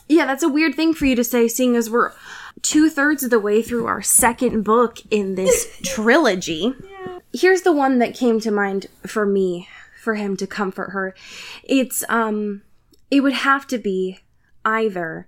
Yeah, 0.09 0.25
that's 0.25 0.43
a 0.43 0.49
weird 0.49 0.75
thing 0.75 0.93
for 0.93 1.05
you 1.05 1.15
to 1.15 1.23
say, 1.23 1.47
seeing 1.47 1.75
as 1.75 1.89
we're 1.89 2.11
two 2.61 2.89
thirds 2.89 3.23
of 3.23 3.29
the 3.31 3.39
way 3.39 3.61
through 3.61 3.85
our 3.87 4.01
second 4.01 4.63
book 4.63 4.99
in 5.09 5.35
this 5.35 5.79
trilogy. 5.83 6.73
Here's 7.33 7.61
the 7.61 7.71
one 7.71 7.99
that 7.99 8.13
came 8.13 8.39
to 8.41 8.51
mind 8.51 8.87
for 9.07 9.25
me, 9.25 9.67
for 10.01 10.15
him 10.15 10.37
to 10.37 10.45
comfort 10.47 10.91
her. 10.91 11.15
It's, 11.63 12.03
um, 12.09 12.61
it 13.09 13.21
would 13.21 13.33
have 13.33 13.65
to 13.67 13.77
be 13.77 14.19
either 14.63 15.27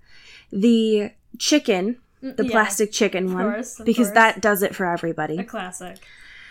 the 0.51 1.11
chicken, 1.39 1.97
the 2.35 2.45
yeah, 2.45 2.51
plastic 2.51 2.91
chicken 2.91 3.33
one, 3.33 3.51
course, 3.51 3.79
because 3.83 4.07
course. 4.07 4.15
that 4.15 4.41
does 4.41 4.63
it 4.63 4.75
for 4.75 4.85
everybody. 4.85 5.37
A 5.37 5.43
classic. 5.43 5.97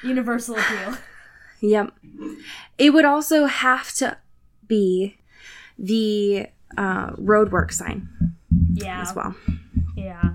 Universal 0.03 0.57
appeal. 0.59 0.97
Yep. 1.63 1.95
It 2.77 2.91
would 2.91 3.07
also 3.07 3.47
have 3.47 3.91
to 3.95 4.19
be 4.69 5.17
the 5.79 6.49
uh, 6.77 7.13
roadwork 7.13 7.73
sign 7.73 8.09
Yeah. 8.75 9.01
as 9.01 9.15
well. 9.15 9.35
Yeah. 9.97 10.35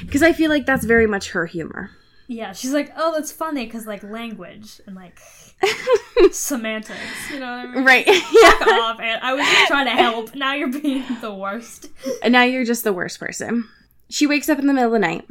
Because 0.00 0.22
I 0.22 0.32
feel 0.32 0.48
like 0.48 0.64
that's 0.64 0.86
very 0.86 1.06
much 1.06 1.32
her 1.32 1.44
humor. 1.44 1.90
Yeah, 2.28 2.52
she's 2.54 2.72
like, 2.72 2.90
oh, 2.96 3.12
that's 3.14 3.30
funny 3.30 3.66
because 3.66 3.86
like 3.86 4.02
language 4.02 4.80
and 4.86 4.96
like 4.96 5.20
semantics, 6.32 6.98
you 7.30 7.38
know 7.40 7.46
what 7.58 7.66
I 7.66 7.74
mean? 7.74 7.84
Right. 7.84 8.06
Fuck 8.06 8.32
yeah. 8.32 8.66
off, 8.80 9.00
and 9.00 9.20
I 9.22 9.34
was 9.34 9.44
just 9.46 9.66
trying 9.66 9.86
to 9.86 9.92
help. 9.92 10.34
Now 10.34 10.54
you're 10.54 10.68
being 10.68 11.04
the 11.20 11.32
worst. 11.34 11.88
And 12.22 12.32
now 12.32 12.42
you're 12.44 12.64
just 12.64 12.84
the 12.84 12.92
worst 12.94 13.20
person. 13.20 13.68
She 14.08 14.26
wakes 14.26 14.48
up 14.48 14.58
in 14.58 14.66
the 14.66 14.72
middle 14.72 14.88
of 14.88 14.92
the 14.92 14.98
night, 14.98 15.26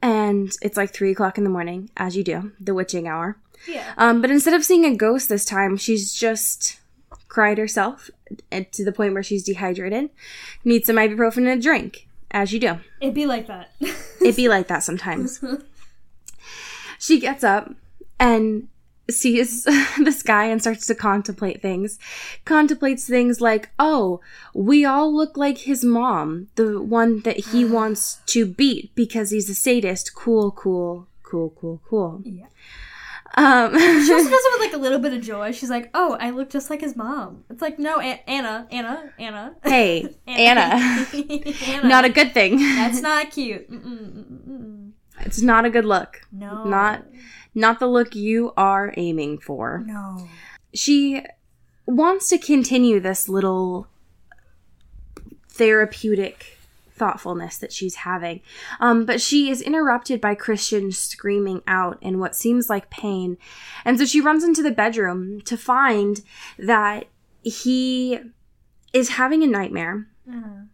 and 0.00 0.52
it's 0.62 0.76
like 0.76 0.92
three 0.92 1.12
o'clock 1.12 1.38
in 1.38 1.44
the 1.44 1.50
morning, 1.50 1.90
as 1.96 2.16
you 2.16 2.24
do, 2.24 2.52
the 2.60 2.74
witching 2.74 3.08
hour. 3.08 3.36
Yeah. 3.66 3.94
Um, 3.96 4.20
but 4.20 4.30
instead 4.30 4.54
of 4.54 4.64
seeing 4.64 4.84
a 4.84 4.96
ghost 4.96 5.28
this 5.28 5.44
time, 5.44 5.76
she's 5.76 6.12
just 6.12 6.78
cried 7.28 7.58
herself 7.58 8.10
uh, 8.50 8.60
to 8.72 8.84
the 8.84 8.92
point 8.92 9.14
where 9.14 9.22
she's 9.22 9.44
dehydrated, 9.44 10.10
needs 10.64 10.86
some 10.86 10.96
ibuprofen 10.96 11.38
and 11.38 11.48
a 11.48 11.60
drink, 11.60 12.08
as 12.30 12.52
you 12.52 12.60
do. 12.60 12.78
It'd 13.00 13.14
be 13.14 13.26
like 13.26 13.46
that. 13.46 13.70
It'd 14.20 14.36
be 14.36 14.48
like 14.48 14.68
that 14.68 14.82
sometimes. 14.82 15.42
she 16.98 17.18
gets 17.18 17.42
up 17.42 17.72
and 18.18 18.68
sees 19.10 19.64
the 20.02 20.12
sky 20.12 20.46
and 20.46 20.60
starts 20.60 20.86
to 20.86 20.94
contemplate 20.94 21.60
things. 21.62 21.98
Contemplates 22.44 23.06
things 23.06 23.40
like, 23.40 23.70
oh, 23.78 24.20
we 24.54 24.84
all 24.84 25.14
look 25.14 25.36
like 25.36 25.58
his 25.58 25.84
mom, 25.84 26.48
the 26.54 26.80
one 26.80 27.20
that 27.20 27.38
he 27.46 27.64
wants 27.78 28.20
to 28.26 28.46
beat 28.46 28.94
because 28.94 29.30
he's 29.30 29.48
a 29.50 29.54
sadist. 29.54 30.14
Cool, 30.14 30.50
cool, 30.52 31.06
cool, 31.22 31.50
cool, 31.60 31.80
cool. 31.88 32.22
Yeah. 32.24 32.46
Um, 33.34 33.72
She 33.78 34.12
also 34.12 34.28
does 34.30 34.44
it 34.44 34.52
with 34.60 34.60
like 34.60 34.74
a 34.74 34.82
little 34.82 34.98
bit 34.98 35.14
of 35.14 35.22
joy. 35.22 35.52
She's 35.52 35.70
like, 35.70 35.88
"Oh, 35.94 36.18
I 36.20 36.28
look 36.30 36.50
just 36.50 36.68
like 36.68 36.82
his 36.82 36.94
mom." 36.94 37.44
It's 37.48 37.62
like, 37.62 37.78
no, 37.78 37.98
A- 37.98 38.22
Ana, 38.28 38.66
Ana, 38.70 39.10
Ana, 39.18 39.54
hey, 39.64 40.14
Ana, 40.26 41.06
Ana. 41.14 41.88
not 41.88 42.04
a 42.04 42.10
good 42.10 42.34
thing. 42.34 42.58
That's 42.58 43.00
not 43.00 43.30
cute. 43.30 43.70
Mm-mm, 43.70 44.24
mm-mm. 44.48 44.90
It's 45.20 45.40
not 45.40 45.64
a 45.64 45.70
good 45.70 45.86
look. 45.86 46.20
No, 46.30 46.64
Not, 46.64 47.04
not 47.54 47.78
the 47.78 47.86
look 47.86 48.14
you 48.14 48.52
are 48.56 48.92
aiming 48.96 49.38
for. 49.38 49.82
no. 49.86 50.28
she 50.74 51.22
wants 51.86 52.28
to 52.28 52.38
continue 52.38 53.00
this 53.00 53.28
little 53.28 53.88
therapeutic 55.48 56.58
thoughtfulness 56.94 57.58
that 57.58 57.72
she's 57.72 57.96
having. 57.96 58.40
Um, 58.78 59.04
but 59.04 59.20
she 59.20 59.50
is 59.50 59.60
interrupted 59.60 60.20
by 60.20 60.34
Christian 60.34 60.92
screaming 60.92 61.62
out 61.66 61.98
in 62.00 62.18
what 62.18 62.36
seems 62.36 62.70
like 62.70 62.90
pain. 62.90 63.38
And 63.84 63.98
so 63.98 64.04
she 64.04 64.20
runs 64.20 64.44
into 64.44 64.62
the 64.62 64.70
bedroom 64.70 65.40
to 65.42 65.56
find 65.56 66.22
that 66.58 67.06
he 67.42 68.20
is 68.92 69.10
having 69.10 69.42
a 69.42 69.46
nightmare 69.46 70.06
Uh-huh. 70.28 70.66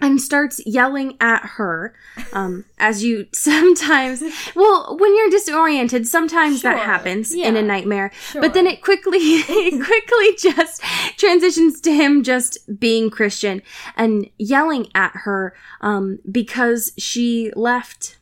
And 0.00 0.20
starts 0.20 0.60
yelling 0.66 1.16
at 1.20 1.44
her 1.56 1.94
um, 2.32 2.64
as 2.78 3.02
you 3.02 3.26
sometimes 3.32 4.22
well 4.54 4.96
when 4.98 5.16
you're 5.16 5.30
disoriented 5.30 6.06
sometimes 6.06 6.62
that 6.62 6.76
Sure, 6.76 6.84
happens 6.84 7.32
in 7.32 7.56
a 7.56 7.60
yeah, 7.60 7.66
nightmare. 7.66 8.10
But 8.34 8.54
then 8.54 8.66
it 8.66 8.82
quickly 8.82 9.18
it 9.18 9.84
quickly 9.84 10.50
just 10.50 10.82
transitions 11.16 11.80
to 11.82 11.92
him 11.92 12.22
just 12.22 12.58
being 12.78 13.10
christian 13.10 13.62
and 13.96 14.28
yelling 14.38 14.88
at 14.94 15.12
her 15.14 15.54
um, 15.80 16.18
because 16.30 16.92
she 16.98 17.52
left 17.54 18.18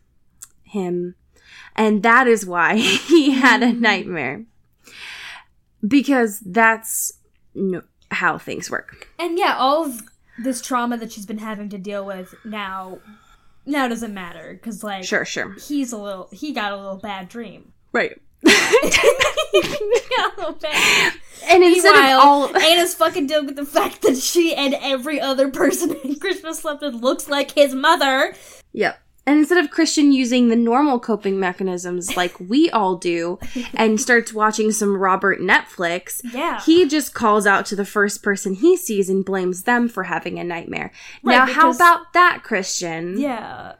him. 0.73 1.15
And 1.75 2.03
that 2.03 2.27
is 2.27 2.45
why 2.45 2.77
he 2.77 3.31
had 3.33 3.63
a 3.63 3.73
nightmare. 3.73 4.45
Because 5.87 6.41
that's 6.41 7.13
no, 7.55 7.83
how 8.11 8.39
things 8.39 8.71
work. 8.71 9.09
And 9.19 9.39
yeah, 9.39 9.57
all 9.59 9.85
of 9.85 10.03
this 10.39 10.61
trauma 10.61 10.97
that 10.99 11.13
she's 11.13 11.27
been 11.27 11.39
having 11.39 11.69
to 11.71 11.79
deal 11.79 12.05
with 12.05 12.35
now, 12.45 12.99
now 13.67 13.89
doesn't 13.89 14.15
matter 14.15 14.55
because 14.55 14.83
like 14.83 15.05
sure 15.05 15.25
sure 15.25 15.55
he's 15.55 15.93
a 15.93 15.99
little, 15.99 16.29
he 16.33 16.53
got 16.53 16.73
a 16.73 16.77
little 16.77 16.97
bad 16.97 17.29
dream. 17.29 17.73
right 17.93 18.21
he 18.45 18.51
got 20.17 20.35
a 20.35 20.37
little 20.39 20.55
bad. 20.55 21.13
And 21.49 21.63
instead 21.63 21.93
Meanwhile, 21.93 22.19
of 22.21 22.25
all, 22.25 22.57
Ana's 22.57 22.95
fucking 22.95 23.27
dealing 23.27 23.47
with 23.47 23.57
the 23.57 23.67
fact 23.67 24.03
that 24.03 24.17
she 24.17 24.55
and 24.55 24.75
every 24.81 25.21
other 25.21 25.51
person 25.51 25.95
in 26.05 26.19
Christian's 26.19 26.61
slept 26.61 26.83
with 26.83 26.95
looks 26.95 27.29
like 27.29 27.51
his 27.53 27.75
mother. 27.75 28.35
yep. 28.73 29.02
And 29.25 29.39
instead 29.39 29.59
of 29.65 29.71
Christian 29.71 30.11
using 30.13 30.49
the 30.49 30.57
normal 30.57 30.99
coping 30.99 31.39
mechanisms 31.39 32.17
like 32.17 32.35
we 32.41 32.69
all 32.71 32.97
do, 32.97 33.39
and 33.75 34.01
starts 34.01 34.33
watching 34.33 34.73
some 34.73 34.97
Robert 34.97 35.39
Netflix, 35.41 36.21
Yeah. 36.35 36.61
he 36.61 36.89
just 36.89 37.15
calls 37.15 37.47
out 37.47 37.65
to 37.67 37.77
the 37.77 37.85
first 37.85 38.23
person 38.23 38.55
he 38.55 38.77
sees 38.77 39.09
and 39.09 39.25
blames 39.25 39.63
them 39.63 39.89
for 39.89 40.05
having 40.05 40.39
a 40.41 40.45
nightmare. 40.45 40.91
now, 41.23 41.47
how 41.47 41.71
about 41.71 42.13
that, 42.15 42.43
Christian? 42.43 43.19
yeah. 43.21 43.75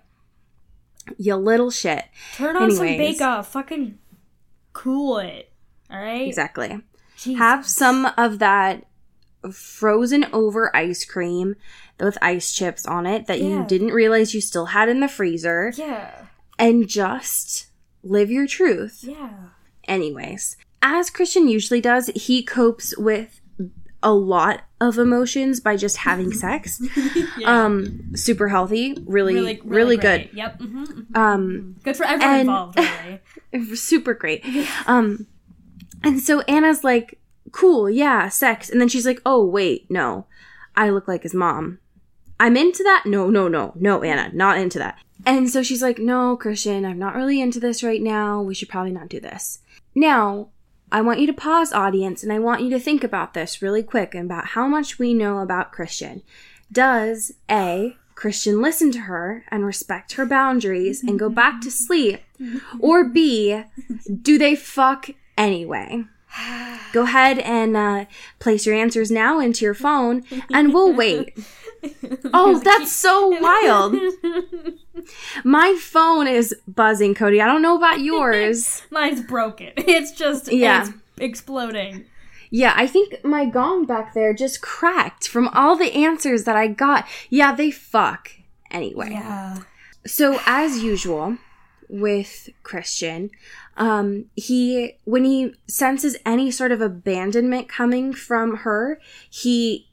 You 1.19 1.35
little 1.35 1.73
shit. 1.73 2.05
Turn 2.37 2.57
on 2.57 2.71
some 2.71 2.87
Anyways. 2.87 3.15
bake 3.19 3.23
off. 3.23 3.49
Fucking 3.53 3.99
cool 4.73 5.19
it. 5.19 5.51
Alright? 5.93 6.29
Exactly. 6.29 6.81
Jesus. 7.17 7.39
Have 7.41 7.67
some 7.67 8.07
of 8.17 8.39
that 8.39 8.85
frozen 9.51 10.27
over 10.33 10.75
ice 10.77 11.05
cream 11.05 11.57
with 11.99 12.19
ice 12.23 12.53
chips 12.53 12.87
on 12.87 13.07
it 13.07 13.27
that 13.27 13.41
you 13.41 13.65
didn't 13.67 13.93
realize 13.93 14.35
you 14.35 14.41
still 14.41 14.67
had 14.67 14.89
in 14.89 15.01
the 15.01 15.09
freezer. 15.09 15.73
Yeah. 15.77 16.11
and 16.59 16.87
just 16.89 17.67
live 18.03 18.31
your 18.31 18.47
truth. 18.47 19.01
Yeah. 19.03 19.31
Anyways, 19.89 20.57
as 20.81 21.11
Christian 21.11 21.49
usually 21.49 21.81
does, 21.81 22.09
he 22.15 22.43
copes 22.43 22.97
with 22.97 23.41
a 24.03 24.13
lot 24.13 24.63
of 24.81 24.99
emotions 24.99 25.61
by 25.61 25.77
just 25.77 25.99
having 25.99 26.33
sex. 26.45 26.81
Yeah. 27.39 27.65
Um, 27.65 28.17
super 28.17 28.49
healthy, 28.49 28.97
really, 29.07 29.61
really, 29.65 29.97
good. 29.97 30.23
great. 30.31 30.35
Yep. 30.35 30.61
hmm 30.61 30.85
Um, 31.15 31.77
Good 31.85 31.97
for 31.97 32.05
everyone 32.05 32.41
involved, 32.41 32.79
really. 33.53 33.75
super 33.77 34.15
great. 34.15 34.45
Um, 34.87 35.27
and 36.03 36.19
so 36.21 36.41
Ana's 36.43 36.83
like, 36.83 37.21
cool, 37.53 37.89
yeah, 37.89 38.29
sex. 38.29 38.69
And 38.69 38.81
then 38.81 38.89
she's 38.89 39.07
like, 39.07 39.21
oh, 39.25 39.45
wait, 39.45 39.91
no, 39.91 40.27
I 40.75 40.91
look 40.91 41.07
like 41.07 41.23
his 41.23 41.35
mom. 41.35 41.79
I'm 42.41 42.57
into 42.57 42.83
that? 42.83 43.05
No, 43.07 43.31
no, 43.31 43.47
no, 43.47 43.73
no, 43.77 44.03
Ana, 44.03 44.31
not 44.35 44.59
into 44.59 44.79
that. 44.79 44.99
And 45.25 45.49
so 45.49 45.63
she's 45.63 45.83
like, 45.83 45.99
no, 45.99 46.37
Christian, 46.37 46.85
I'm 46.85 46.99
not 46.99 47.15
really 47.15 47.41
into 47.41 47.61
this 47.61 47.85
right 47.85 48.03
now. 48.03 48.43
We 48.43 48.55
should 48.55 48.69
probably 48.69 48.91
not 48.91 49.09
do 49.09 49.21
this. 49.21 49.61
Now, 49.95 50.49
I 50.91 51.01
want 51.01 51.21
you 51.21 51.27
to 51.29 51.33
pause, 51.33 51.73
audience, 51.73 52.23
and 52.23 52.33
I 52.33 52.39
want 52.39 52.63
you 52.63 52.71
to 52.71 52.81
think 52.81 53.05
about 53.05 53.33
this 53.33 53.63
really 53.63 53.83
quick 53.83 54.15
about 54.15 54.49
how 54.49 54.67
much 54.67 54.99
we 54.99 55.15
know 55.15 55.39
about 55.39 55.73
Christian. 55.73 56.23
Does 56.73 57.33
A, 57.51 57.97
Christian 58.15 58.61
listen 58.61 58.91
to 58.93 59.01
her 59.01 59.45
and 59.49 59.65
respect 59.65 60.15
her 60.15 60.27
boundaries 60.27 61.03
and 61.03 61.19
go 61.19 61.29
back 61.29 61.61
to 61.63 61.71
sleep? 61.71 62.21
Or 62.81 63.05
B, 63.05 63.63
do 64.21 64.37
they 64.37 64.57
fuck 64.57 65.11
anyway? 65.39 66.05
Go 66.93 67.03
ahead 67.03 67.39
and 67.41 67.77
uh, 67.77 68.05
place 68.39 68.65
your 68.67 68.75
answers 68.75 69.11
now 69.11 69.39
into 69.41 69.65
your 69.65 69.75
phone 69.75 70.25
and 70.53 70.73
we'll 70.75 70.93
wait. 70.93 71.37
Oh, 72.33 72.61
that's 72.61 72.93
so 72.93 73.29
wild. 73.41 73.97
My 75.45 75.77
phone 75.81 76.29
is 76.29 76.55
buzzing, 76.69 77.13
Cody. 77.15 77.41
I 77.41 77.47
don't 77.47 77.61
know 77.61 77.77
about 77.77 78.01
yours. 78.13 78.83
Mine's 78.93 79.21
broken. 79.21 79.73
It's 79.77 80.13
just 80.13 80.53
Yeah. 80.53 80.83
it's 80.83 80.93
exploding. 81.19 82.05
Yeah, 82.51 82.73
I 82.77 82.87
think 82.87 83.25
my 83.25 83.47
gong 83.47 83.85
back 83.87 84.15
there 84.15 84.33
just 84.33 84.61
cracked 84.63 85.27
from 85.27 85.49
all 85.49 85.75
the 85.75 85.93
answers 85.93 86.45
that 86.45 86.55
I 86.55 86.69
got. 86.69 87.09
Yeah, 87.31 87.53
they 87.53 87.73
fuck. 87.73 88.31
Anyway. 88.71 89.09
Yeah. 89.11 89.63
So 90.07 90.39
as 90.47 90.83
usual 90.85 91.39
with 91.89 92.49
Christian, 92.63 93.31
um, 93.77 94.27
he 94.37 94.97
when 95.05 95.25
he 95.25 95.55
senses 95.67 96.17
any 96.27 96.51
sort 96.51 96.73
of 96.73 96.81
abandonment 96.81 97.69
coming 97.69 98.13
from 98.13 98.59
her, 98.59 99.01
he 99.31 99.89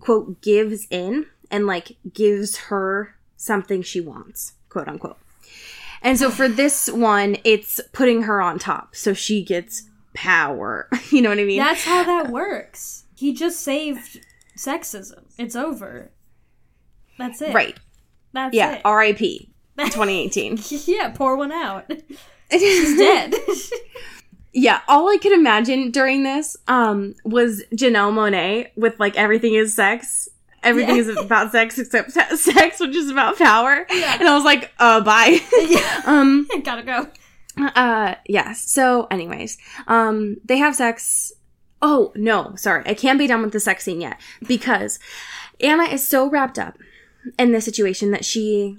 quote 0.00 0.40
gives 0.42 0.86
in 0.90 1.26
and 1.50 1.66
like 1.66 1.96
gives 2.12 2.56
her 2.56 3.14
something 3.36 3.82
she 3.82 4.00
wants, 4.00 4.54
quote 4.68 4.88
unquote. 4.88 5.18
And 6.02 6.18
so 6.18 6.30
for 6.30 6.48
this 6.48 6.88
one, 6.90 7.36
it's 7.44 7.80
putting 7.92 8.22
her 8.22 8.40
on 8.40 8.58
top, 8.58 8.94
so 8.94 9.12
she 9.12 9.42
gets 9.42 9.84
power. 10.14 10.88
You 11.10 11.22
know 11.22 11.28
what 11.28 11.38
I 11.38 11.44
mean? 11.44 11.58
That's 11.58 11.84
how 11.84 12.02
that 12.02 12.30
works. 12.30 13.04
He 13.16 13.32
just 13.32 13.60
saved 13.60 14.20
sexism. 14.56 15.22
It's 15.38 15.54
over. 15.54 16.10
That's 17.16 17.40
it. 17.40 17.54
right. 17.54 17.76
That's 18.32 18.52
it. 18.52 18.58
Yeah. 18.58 18.72
it. 18.74 18.82
R.I.P. 18.84 19.50
2018. 19.78 20.58
yeah, 20.86 21.10
pour 21.10 21.36
one 21.36 21.52
out. 21.52 21.90
He's 22.50 22.96
dead. 22.98 23.34
Yeah, 24.58 24.80
all 24.88 25.10
I 25.10 25.18
could 25.18 25.32
imagine 25.32 25.90
during 25.90 26.22
this 26.22 26.56
um 26.66 27.14
was 27.24 27.62
Janelle 27.74 28.10
Monáe 28.10 28.68
with 28.74 28.98
like 28.98 29.14
everything 29.14 29.52
is 29.52 29.74
sex. 29.74 30.30
Everything 30.62 30.96
Yeah. 30.96 31.02
is 31.02 31.16
about 31.18 31.52
sex 31.52 31.78
except 31.78 32.10
sex, 32.38 32.80
which 32.80 32.96
is 32.96 33.10
about 33.10 33.36
power. 33.38 33.86
Yeah. 33.90 34.16
And 34.18 34.26
I 34.26 34.34
was 34.34 34.44
like, 34.44 34.72
uh, 34.78 35.02
bye. 35.02 35.40
yeah. 35.60 36.00
um, 36.06 36.48
Gotta 36.64 36.82
go. 36.84 37.08
uh, 37.66 38.14
yes. 38.26 38.62
So, 38.70 39.06
anyways, 39.10 39.58
um, 39.88 40.38
they 40.42 40.56
have 40.56 40.74
sex. 40.74 41.32
Oh, 41.82 42.12
no, 42.16 42.54
sorry. 42.56 42.82
I 42.86 42.94
can't 42.94 43.18
be 43.18 43.26
done 43.26 43.42
with 43.42 43.52
the 43.52 43.60
sex 43.60 43.84
scene 43.84 44.00
yet 44.00 44.18
because 44.48 44.98
Ana 45.60 45.84
is 45.84 46.08
so 46.08 46.30
wrapped 46.30 46.58
up 46.58 46.78
in 47.38 47.52
the 47.52 47.60
situation 47.60 48.10
that 48.12 48.24
she 48.24 48.78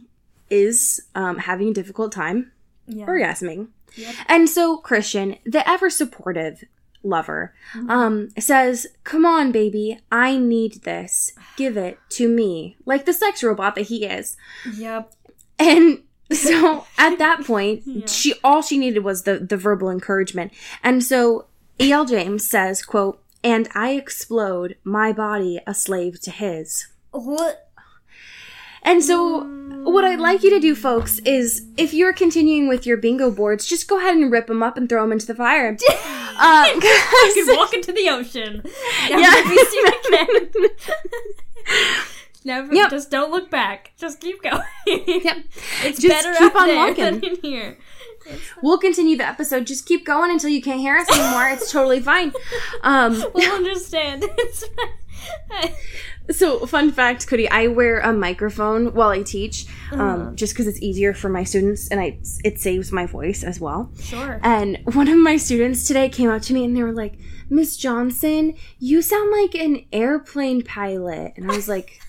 is 0.49 0.99
um, 1.13 1.37
having 1.37 1.69
a 1.69 1.73
difficult 1.73 2.11
time 2.11 2.51
Yeah. 2.87 3.05
orgasming. 3.05 3.67
Yep. 3.95 4.15
And 4.27 4.49
so 4.49 4.77
Christian, 4.77 5.37
the 5.45 5.67
ever 5.69 5.89
supportive 5.89 6.63
lover, 7.03 7.53
um, 7.87 8.29
says, 8.39 8.87
Come 9.03 9.25
on, 9.25 9.51
baby, 9.51 9.99
I 10.11 10.37
need 10.37 10.83
this. 10.83 11.33
Give 11.55 11.77
it 11.77 11.99
to 12.11 12.27
me. 12.27 12.77
Like 12.85 13.05
the 13.05 13.13
sex 13.13 13.43
robot 13.43 13.75
that 13.75 13.83
he 13.87 14.05
is. 14.05 14.35
Yep. 14.75 15.13
And 15.59 16.03
so 16.31 16.85
at 16.97 17.17
that 17.17 17.45
point, 17.45 17.83
Yeah. 17.85 18.05
she 18.07 18.33
all 18.43 18.61
she 18.61 18.77
needed 18.77 19.03
was 19.03 19.23
the, 19.23 19.39
the 19.39 19.57
verbal 19.57 19.89
encouragement. 19.89 20.51
And 20.83 21.03
so 21.03 21.45
E.L. 21.79 22.05
James 22.05 22.49
says, 22.49 22.83
quote, 22.83 23.21
and 23.43 23.69
I 23.75 23.91
explode, 23.91 24.75
my 24.83 25.13
body 25.13 25.59
a 25.67 25.73
slave 25.73 26.19
to 26.21 26.31
his. 26.31 26.87
What? 27.11 27.66
And 28.87 29.03
so, 29.03 29.43
what 29.83 30.05
I'd 30.05 30.19
like 30.19 30.43
you 30.43 30.49
to 30.51 30.59
do, 30.59 30.73
folks, 30.75 31.19
is 31.19 31.65
if 31.77 31.93
you're 31.93 32.13
continuing 32.13 32.67
with 32.69 32.85
your 32.85 32.95
bingo 32.97 33.29
boards, 33.29 33.65
just 33.65 33.87
go 33.87 33.97
ahead 33.99 34.15
and 34.15 34.31
rip 34.31 34.47
them 34.47 34.63
up 34.63 34.77
and 34.77 34.87
throw 34.87 35.01
them 35.03 35.11
into 35.11 35.25
the 35.27 35.35
fire. 35.35 35.69
um, 35.69 35.77
I 36.39 37.31
could 37.45 37.57
walk 37.57 37.73
into 37.73 37.91
the 37.91 38.09
ocean. 38.09 38.63
Never 39.09 39.21
Yeah. 39.21 39.49
be 39.49 39.65
seen 39.65 39.87
again. 39.87 40.69
Never. 42.45 42.73
Yep. 42.73 42.89
Just 42.91 43.11
don't 43.11 43.29
look 43.31 43.49
back. 43.51 43.91
Just 43.97 44.21
keep 44.21 44.41
going. 44.41 44.61
Yep. 44.87 45.37
It's 45.83 45.99
Just 45.99 46.23
better 46.23 46.33
keep 46.39 46.55
on 46.55 46.67
there 46.67 46.77
walking. 46.77 47.03
than 47.03 47.23
in 47.23 47.37
here. 47.41 47.77
We'll 48.61 48.77
continue 48.77 49.17
the 49.17 49.25
episode. 49.27 49.65
Just 49.67 49.85
keep 49.85 50.05
going 50.05 50.31
until 50.31 50.49
you 50.49 50.61
can't 50.61 50.79
hear 50.79 50.95
us 50.97 51.09
anymore. 51.11 51.49
It's 51.49 51.71
totally 51.71 51.99
fine. 51.99 52.31
Um, 52.83 53.23
We'll 53.33 53.51
understand. 53.55 54.23
It's 54.37 54.65
fine. 54.65 54.87
so, 56.31 56.65
fun 56.65 56.91
fact, 56.91 57.27
Cody, 57.27 57.49
I 57.49 57.67
wear 57.67 57.99
a 57.99 58.11
microphone 58.13 58.93
while 58.93 59.09
I 59.09 59.23
teach, 59.23 59.65
um, 59.91 59.99
Uh-huh. 60.01 60.31
just 60.35 60.53
because 60.53 60.67
it's 60.67 60.81
easier 60.81 61.13
for 61.13 61.29
my 61.29 61.43
students 61.43 61.87
and 61.89 61.99
I 61.99 62.19
it 62.43 62.59
saves 62.59 62.91
my 62.91 63.05
voice 63.05 63.43
as 63.43 63.59
well. 63.59 63.91
Sure. 63.99 64.39
And 64.43 64.79
one 64.93 65.07
of 65.07 65.17
my 65.17 65.37
students 65.37 65.87
today 65.87 66.09
came 66.09 66.29
up 66.29 66.41
to 66.43 66.53
me 66.53 66.65
and 66.65 66.75
they 66.75 66.83
were 66.83 66.91
like, 66.93 67.17
Miss 67.49 67.77
Johnson, 67.77 68.55
you 68.79 69.01
sound 69.01 69.31
like 69.31 69.55
an 69.55 69.85
airplane 69.93 70.63
pilot. 70.63 71.33
And 71.37 71.49
I 71.49 71.55
was 71.55 71.69
like, 71.69 72.01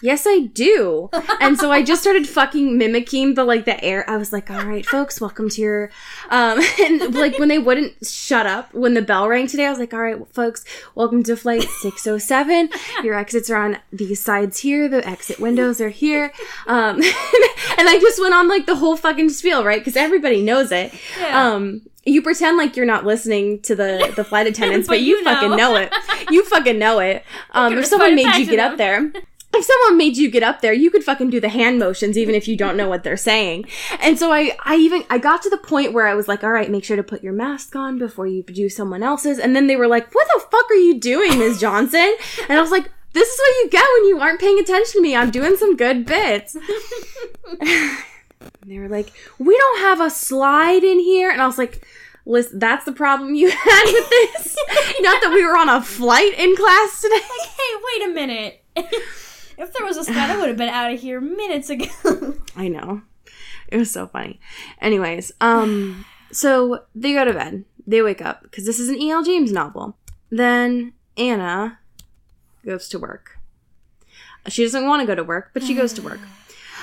Yes, 0.00 0.26
I 0.28 0.40
do. 0.40 1.10
And 1.40 1.58
so 1.58 1.72
I 1.72 1.82
just 1.82 2.02
started 2.02 2.28
fucking 2.28 2.78
mimicking 2.78 3.34
the 3.34 3.44
like 3.44 3.64
the 3.64 3.82
air. 3.82 4.08
I 4.08 4.16
was 4.16 4.32
like, 4.32 4.48
all 4.48 4.64
right, 4.64 4.86
folks, 4.86 5.20
welcome 5.20 5.48
to 5.50 5.60
your 5.60 5.90
um 6.30 6.60
and 6.80 7.14
like 7.14 7.38
when 7.38 7.48
they 7.48 7.58
wouldn't 7.58 8.06
shut 8.06 8.46
up 8.46 8.72
when 8.72 8.94
the 8.94 9.02
bell 9.02 9.28
rang 9.28 9.48
today, 9.48 9.66
I 9.66 9.70
was 9.70 9.78
like, 9.80 9.92
all 9.92 10.00
right, 10.00 10.16
folks, 10.32 10.64
welcome 10.94 11.22
to 11.24 11.36
flight 11.36 11.62
607. 11.62 12.70
Your 13.02 13.14
exits 13.14 13.50
are 13.50 13.56
on 13.56 13.78
these 13.92 14.20
sides 14.20 14.60
here, 14.60 14.88
the 14.88 15.06
exit 15.06 15.40
windows 15.40 15.80
are 15.80 15.88
here. 15.88 16.32
Um 16.66 16.96
and 16.96 17.88
I 17.88 17.98
just 18.00 18.20
went 18.20 18.34
on 18.34 18.46
like 18.48 18.66
the 18.66 18.76
whole 18.76 18.96
fucking 18.96 19.30
spiel, 19.30 19.64
right? 19.64 19.80
Because 19.80 19.96
everybody 19.96 20.42
knows 20.42 20.70
it. 20.70 20.92
Yeah. 21.18 21.54
Um 21.54 21.82
you 22.04 22.22
pretend 22.22 22.56
like 22.56 22.76
you're 22.76 22.86
not 22.86 23.04
listening 23.04 23.60
to 23.62 23.74
the 23.74 24.12
the 24.14 24.24
flight 24.24 24.46
attendants, 24.52 24.86
but, 24.86 24.94
But 24.94 25.00
you, 25.02 25.16
you 25.16 25.24
fucking 25.24 25.50
know. 25.50 25.56
know 25.56 25.76
it. 25.76 25.92
You 26.30 26.44
fucking 26.44 26.78
know 26.78 27.00
it. 27.00 27.24
Um, 27.50 27.76
if 27.76 27.86
someone 27.86 28.14
made 28.14 28.36
you 28.36 28.46
get 28.46 28.58
up 28.60 28.78
there, 28.78 29.12
if 29.54 29.64
someone 29.64 29.96
made 29.96 30.16
you 30.16 30.30
get 30.30 30.42
up 30.42 30.60
there, 30.60 30.72
you 30.72 30.90
could 30.90 31.02
fucking 31.02 31.30
do 31.30 31.40
the 31.40 31.48
hand 31.48 31.78
motions 31.78 32.18
even 32.18 32.34
if 32.34 32.46
you 32.46 32.56
don't 32.56 32.76
know 32.76 32.88
what 32.88 33.02
they're 33.02 33.16
saying. 33.16 33.64
And 34.00 34.18
so 34.18 34.32
I, 34.32 34.56
I 34.64 34.76
even, 34.76 35.04
I 35.10 35.18
got 35.18 35.42
to 35.42 35.50
the 35.50 35.56
point 35.56 35.92
where 35.92 36.06
I 36.06 36.14
was 36.14 36.28
like, 36.28 36.44
all 36.44 36.52
right, 36.52 36.70
make 36.70 36.84
sure 36.84 36.96
to 36.96 37.02
put 37.02 37.22
your 37.22 37.32
mask 37.32 37.74
on 37.74 37.98
before 37.98 38.26
you 38.26 38.42
do 38.42 38.68
someone 38.68 39.02
else's. 39.02 39.38
And 39.38 39.56
then 39.56 39.66
they 39.66 39.76
were 39.76 39.88
like, 39.88 40.14
what 40.14 40.28
the 40.34 40.40
fuck 40.50 40.70
are 40.70 40.74
you 40.74 41.00
doing, 41.00 41.38
Ms. 41.38 41.60
Johnson? 41.60 42.14
And 42.48 42.58
I 42.58 42.60
was 42.60 42.70
like, 42.70 42.90
this 43.14 43.28
is 43.28 43.38
what 43.38 43.64
you 43.64 43.70
get 43.70 43.86
when 43.96 44.08
you 44.08 44.20
aren't 44.20 44.40
paying 44.40 44.58
attention 44.58 44.92
to 44.92 45.02
me. 45.02 45.16
I'm 45.16 45.30
doing 45.30 45.56
some 45.56 45.76
good 45.76 46.04
bits. 46.04 46.56
And 48.68 48.70
they 48.70 48.78
were 48.78 48.88
like, 48.88 49.12
we 49.38 49.56
don't 49.56 49.80
have 49.80 50.00
a 50.00 50.10
slide 50.10 50.84
in 50.84 51.00
here. 51.00 51.30
And 51.30 51.40
I 51.40 51.46
was 51.46 51.58
like, 51.58 51.86
listen, 52.26 52.58
that's 52.58 52.84
the 52.84 52.92
problem 52.92 53.34
you 53.34 53.50
had 53.54 53.84
with 53.86 54.10
this. 54.10 54.56
Not 55.00 55.22
that 55.22 55.32
we 55.32 55.44
were 55.44 55.56
on 55.56 55.68
a 55.68 55.82
flight 55.82 56.38
in 56.38 56.54
class 56.54 57.00
today. 57.00 57.14
Like, 57.18 57.48
hey, 57.48 57.98
wait 57.98 58.10
a 58.10 58.14
minute. 58.14 58.64
if 59.58 59.72
there 59.74 59.84
was 59.84 59.96
a 59.96 60.04
slide, 60.04 60.30
I 60.30 60.38
would 60.38 60.48
have 60.48 60.56
been 60.56 60.68
out 60.68 60.92
of 60.92 61.00
here 61.00 61.20
minutes 61.20 61.68
ago. 61.70 61.86
I 62.56 62.68
know. 62.68 63.02
It 63.68 63.76
was 63.76 63.90
so 63.90 64.06
funny. 64.06 64.40
Anyways, 64.80 65.32
um, 65.40 66.04
so 66.32 66.84
they 66.94 67.12
go 67.12 67.24
to 67.24 67.32
bed. 67.34 67.64
They 67.86 68.00
wake 68.02 68.22
up 68.22 68.42
because 68.42 68.64
this 68.66 68.78
is 68.78 68.88
an 68.88 68.96
E.L. 69.00 69.22
James 69.24 69.52
novel. 69.52 69.96
Then 70.30 70.92
Ana 71.16 71.78
goes 72.64 72.88
to 72.90 72.98
work. 72.98 73.38
She 74.48 74.62
doesn't 74.62 74.86
want 74.86 75.00
to 75.02 75.06
go 75.06 75.14
to 75.14 75.24
work, 75.24 75.50
but 75.52 75.62
she 75.62 75.74
goes 75.74 75.92
to 75.94 76.02
work. 76.02 76.20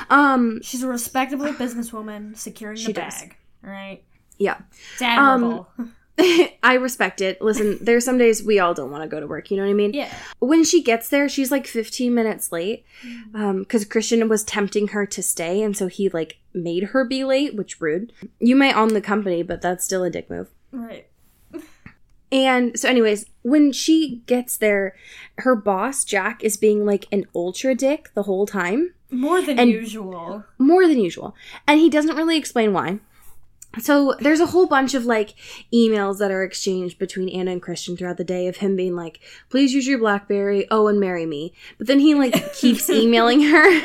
Um, 0.09 0.61
She's 0.61 0.83
a 0.83 0.89
respectable 0.89 1.45
businesswoman 1.45 2.35
securing 2.37 2.75
She 2.75 2.87
the 2.87 2.93
does. 3.01 3.21
bag. 3.21 3.37
Right. 3.61 4.03
yeah. 4.37 4.57
It's 4.93 5.01
admirable. 5.01 5.69
I 6.63 6.75
respect 6.75 7.21
it. 7.21 7.41
Listen, 7.41 7.77
there's 7.81 8.05
some 8.05 8.17
days 8.17 8.43
we 8.43 8.59
all 8.59 8.73
don't 8.73 8.91
want 8.91 9.03
to 9.03 9.07
go 9.09 9.19
to 9.19 9.27
work. 9.27 9.51
You 9.51 9.57
know 9.57 9.63
what 9.63 9.69
I 9.69 9.73
mean? 9.73 9.93
yeah. 9.93 10.13
When 10.39 10.63
she 10.63 10.81
gets 10.81 11.09
there, 11.09 11.27
she's 11.27 11.51
like 11.51 11.67
15 11.67 12.13
minutes 12.13 12.51
late 12.51 12.85
mm-hmm. 13.05 13.35
um, 13.35 13.59
because 13.59 13.85
Christian 13.85 14.27
was 14.29 14.43
tempting 14.43 14.89
her 14.89 15.05
to 15.05 15.21
stay, 15.21 15.61
and 15.61 15.75
so 15.75 15.87
he 15.87 16.09
like 16.09 16.37
made 16.53 16.83
her 16.85 17.05
be 17.05 17.23
late, 17.23 17.55
which 17.55 17.81
rude. 17.81 18.13
You 18.39 18.55
may 18.55 18.73
own 18.73 18.89
the 18.89 19.01
company, 19.01 19.43
but 19.43 19.61
that's 19.61 19.83
still 19.83 20.03
a 20.03 20.09
dick 20.09 20.29
move. 20.29 20.49
Right. 20.71 21.07
And 22.31 22.77
so, 22.77 22.89
anyways, 22.89 23.27
when 23.43 23.71
she 23.71 24.23
gets 24.25 24.57
there, 24.57 24.95
her 25.37 25.55
boss 25.55 26.03
Jack 26.03 26.43
is 26.43 26.57
being 26.57 26.85
like 26.85 27.07
an 27.11 27.25
ultra 27.35 27.75
dick 27.75 28.09
the 28.13 28.23
whole 28.23 28.45
time, 28.45 28.93
More 29.11 29.41
than 29.41 29.59
And- 29.59 29.69
usual. 29.69 30.43
more 30.57 30.87
than 30.87 30.99
usual, 30.99 31.35
and 31.67 31.79
he 31.79 31.89
doesn't 31.89 32.15
really 32.15 32.37
explain 32.37 32.73
why. 32.73 32.99
So 33.79 34.15
there's 34.19 34.39
a 34.39 34.45
whole 34.47 34.67
bunch 34.67 34.93
of 34.93 35.05
like 35.05 35.35
emails 35.73 36.19
that 36.19 36.31
are 36.31 36.43
exchanged 36.43 36.97
between 36.97 37.29
Ana 37.29 37.51
and 37.51 37.61
Christian 37.61 37.97
throughout 37.97 38.17
the 38.17 38.23
day 38.23 38.47
of 38.47 38.57
him 38.57 38.75
being 38.75 38.95
like, 38.95 39.19
"Please 39.49 39.73
use 39.73 39.87
your 39.87 39.99
BlackBerry, 39.99 40.67
oh, 40.71 40.87
and 40.87 40.99
marry 40.99 41.25
me." 41.25 41.53
But 41.77 41.87
then 41.87 41.99
he 41.99 42.15
like 42.15 42.53
keeps 42.55 42.89
emailing 42.89 43.41
her. 43.41 43.81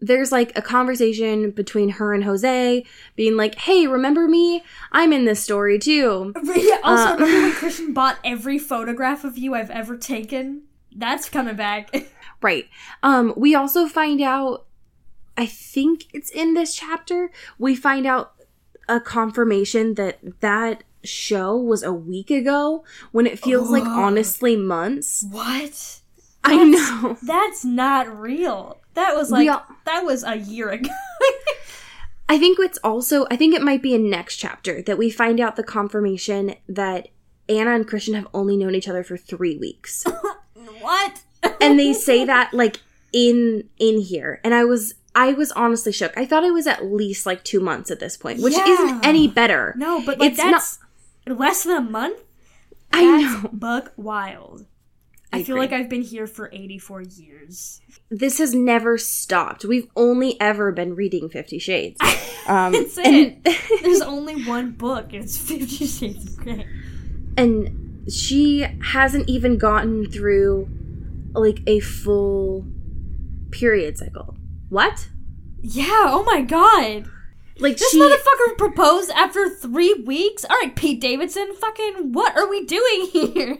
There's 0.00 0.30
like 0.30 0.52
a 0.56 0.60
conversation 0.60 1.50
between 1.50 1.88
her 1.90 2.12
and 2.12 2.24
Jose 2.24 2.84
being 3.16 3.36
like, 3.36 3.54
"Hey, 3.56 3.86
remember 3.86 4.28
me? 4.28 4.62
I'm 4.92 5.12
in 5.12 5.24
this 5.24 5.42
story 5.42 5.78
too." 5.78 6.34
Yeah, 6.44 6.78
also, 6.82 7.04
Uh, 7.04 7.16
remember 7.16 7.40
when 7.42 7.52
Christian 7.54 7.92
bought 7.94 8.18
every 8.24 8.58
photograph 8.58 9.24
of 9.24 9.38
you 9.38 9.54
I've 9.54 9.70
ever 9.70 9.96
taken? 9.96 10.62
That's 10.94 11.28
coming 11.28 11.56
back. 11.56 11.94
Right. 12.42 12.68
Um, 13.02 13.32
we 13.38 13.54
also 13.54 13.86
find 13.86 14.20
out, 14.20 14.66
I 15.34 15.46
think 15.46 16.04
it's 16.12 16.28
in 16.28 16.52
this 16.52 16.74
chapter, 16.74 17.30
we 17.58 17.74
find 17.74 18.04
out 18.06 18.33
a 18.88 19.00
confirmation 19.00 19.94
that 19.94 20.18
that 20.40 20.84
show 21.02 21.56
was 21.56 21.82
a 21.82 21.92
week 21.92 22.30
ago 22.30 22.84
when 23.12 23.26
it 23.26 23.38
feels 23.38 23.70
like 23.70 23.84
Oh. 23.84 24.02
honestly 24.02 24.56
months. 24.56 25.24
what? 25.30 26.00
I 26.42 26.62
know. 26.64 27.16
That's 27.22 27.64
not 27.64 28.20
real. 28.20 28.80
That 28.94 29.14
was 29.16 29.30
like 29.30 29.48
all- 29.48 29.64
that 29.86 30.04
was 30.04 30.24
a 30.24 30.36
year 30.36 30.70
ago. 30.70 30.90
I 32.28 32.38
think 32.38 32.58
it's 32.58 32.78
also, 32.82 33.26
I 33.30 33.36
think 33.36 33.54
it 33.54 33.62
might 33.62 33.82
be 33.82 33.94
in 33.94 34.08
next 34.08 34.36
chapter 34.36 34.80
that 34.82 34.96
we 34.98 35.10
find 35.10 35.40
out 35.40 35.56
the 35.56 35.62
confirmation 35.62 36.54
that 36.68 37.08
Ana 37.48 37.72
and 37.74 37.86
Christian 37.86 38.14
have 38.14 38.26
only 38.32 38.56
known 38.56 38.74
each 38.74 38.88
other 38.88 39.04
for 39.04 39.16
three 39.18 39.56
weeks. 39.58 40.04
what? 40.80 41.22
and 41.60 41.78
they 41.78 41.92
say 41.92 42.24
that 42.24 42.54
like 42.54 42.80
in 43.12 43.68
in 43.78 44.00
here 44.00 44.40
and 44.42 44.54
i 44.54 44.64
was 44.64 44.94
i 45.14 45.32
was 45.32 45.52
honestly 45.52 45.92
shook 45.92 46.16
i 46.16 46.24
thought 46.26 46.44
it 46.44 46.52
was 46.52 46.66
at 46.66 46.84
least 46.84 47.24
like 47.26 47.42
two 47.44 47.60
months 47.60 47.90
at 47.90 48.00
this 48.00 48.16
point 48.16 48.40
which 48.42 48.54
Yeah. 48.54 48.66
isn't 48.66 49.04
any 49.06 49.28
better 49.28 49.74
No, 49.76 50.02
but 50.04 50.18
like 50.18 50.32
It's 50.32 50.38
not- 50.38 51.38
less 51.38 51.64
than 51.64 51.76
a 51.76 51.80
month. 51.80 52.18
i 52.92 53.02
That's 53.04 53.42
know 53.44 53.50
bug 53.52 53.90
wild. 53.96 54.66
I, 55.32 55.38
I 55.38 55.42
feel 55.42 55.56
agree. 55.56 55.66
like 55.66 55.72
I've 55.72 55.88
been 55.88 56.02
here 56.02 56.26
for 56.28 56.48
84 56.52 57.02
years. 57.02 57.80
this 58.10 58.38
has 58.38 58.54
never 58.54 58.98
stopped 58.98 59.64
we've 59.64 59.88
only 59.96 60.40
ever 60.40 60.70
been 60.72 60.94
reading 60.94 61.28
50 61.28 61.58
shades 61.58 61.98
um 62.46 62.72
That's 62.72 62.98
and, 62.98 63.42
There's 63.82 64.00
only 64.02 64.44
one 64.44 64.72
book. 64.72 65.12
It's 65.12 65.36
Fifty 65.36 65.86
Shades 65.86 66.24
of 66.26 66.36
Grey. 66.36 66.66
and 67.36 68.10
she 68.12 68.66
hasn't 68.92 69.28
even 69.28 69.56
gotten 69.58 70.08
through 70.10 70.68
like 71.34 71.60
a 71.66 71.80
full 71.80 72.64
period 73.50 73.96
cycle 73.98 74.36
what 74.74 75.08
Yeah. 75.62 76.04
Oh 76.08 76.22
my 76.24 76.42
god. 76.42 77.08
like 77.58 77.78
This 77.78 77.90
she 77.92 78.00
motherfucker 78.00 78.58
proposed 78.58 79.10
after 79.12 79.48
three 79.48 79.94
weeks. 79.94 80.44
All 80.44 80.56
right, 80.60 80.74
Pete 80.76 81.00
Davidson. 81.00 81.54
Fucking 81.54 82.12
what 82.12 82.36
are 82.36 82.48
we 82.48 82.66
doing 82.66 83.06
here? 83.12 83.58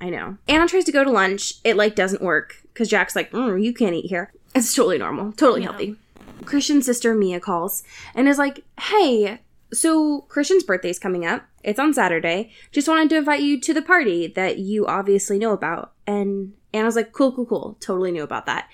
I 0.00 0.08
know. 0.10 0.36
Anna 0.48 0.66
tries 0.68 0.84
to 0.84 0.92
go 0.92 1.02
to 1.04 1.10
lunch. 1.10 1.54
It 1.64 1.76
like 1.76 1.94
doesn't 1.94 2.22
work 2.22 2.56
because 2.72 2.88
Jack's 2.88 3.16
like, 3.16 3.32
mm, 3.32 3.62
"You 3.62 3.72
can't 3.74 3.94
eat 3.94 4.06
here." 4.06 4.32
It's 4.54 4.74
totally 4.74 4.98
normal, 4.98 5.32
totally 5.32 5.62
Yeah. 5.62 5.68
healthy. 5.70 5.96
Christian's 6.44 6.86
sister 6.86 7.14
Mia 7.14 7.38
calls 7.40 7.82
and 8.14 8.26
is 8.28 8.38
like, 8.38 8.64
"Hey, 8.80 9.40
so 9.72 10.22
Christian's 10.28 10.62
birthday's 10.64 10.98
coming 10.98 11.26
up. 11.26 11.42
It's 11.62 11.78
on 11.78 11.92
Saturday. 11.92 12.50
Just 12.72 12.88
wanted 12.88 13.10
to 13.10 13.16
invite 13.18 13.40
you 13.42 13.60
to 13.60 13.74
the 13.74 13.82
party 13.82 14.26
that 14.26 14.58
you 14.58 14.86
obviously 14.86 15.38
know 15.38 15.52
about." 15.52 15.92
And 16.06 16.54
Ana's 16.72 16.96
like, 16.96 17.12
"Cool, 17.12 17.32
cool, 17.32 17.44
cool. 17.46 17.76
Totally 17.80 18.10
knew 18.10 18.22
about 18.22 18.46
that. 18.46 18.68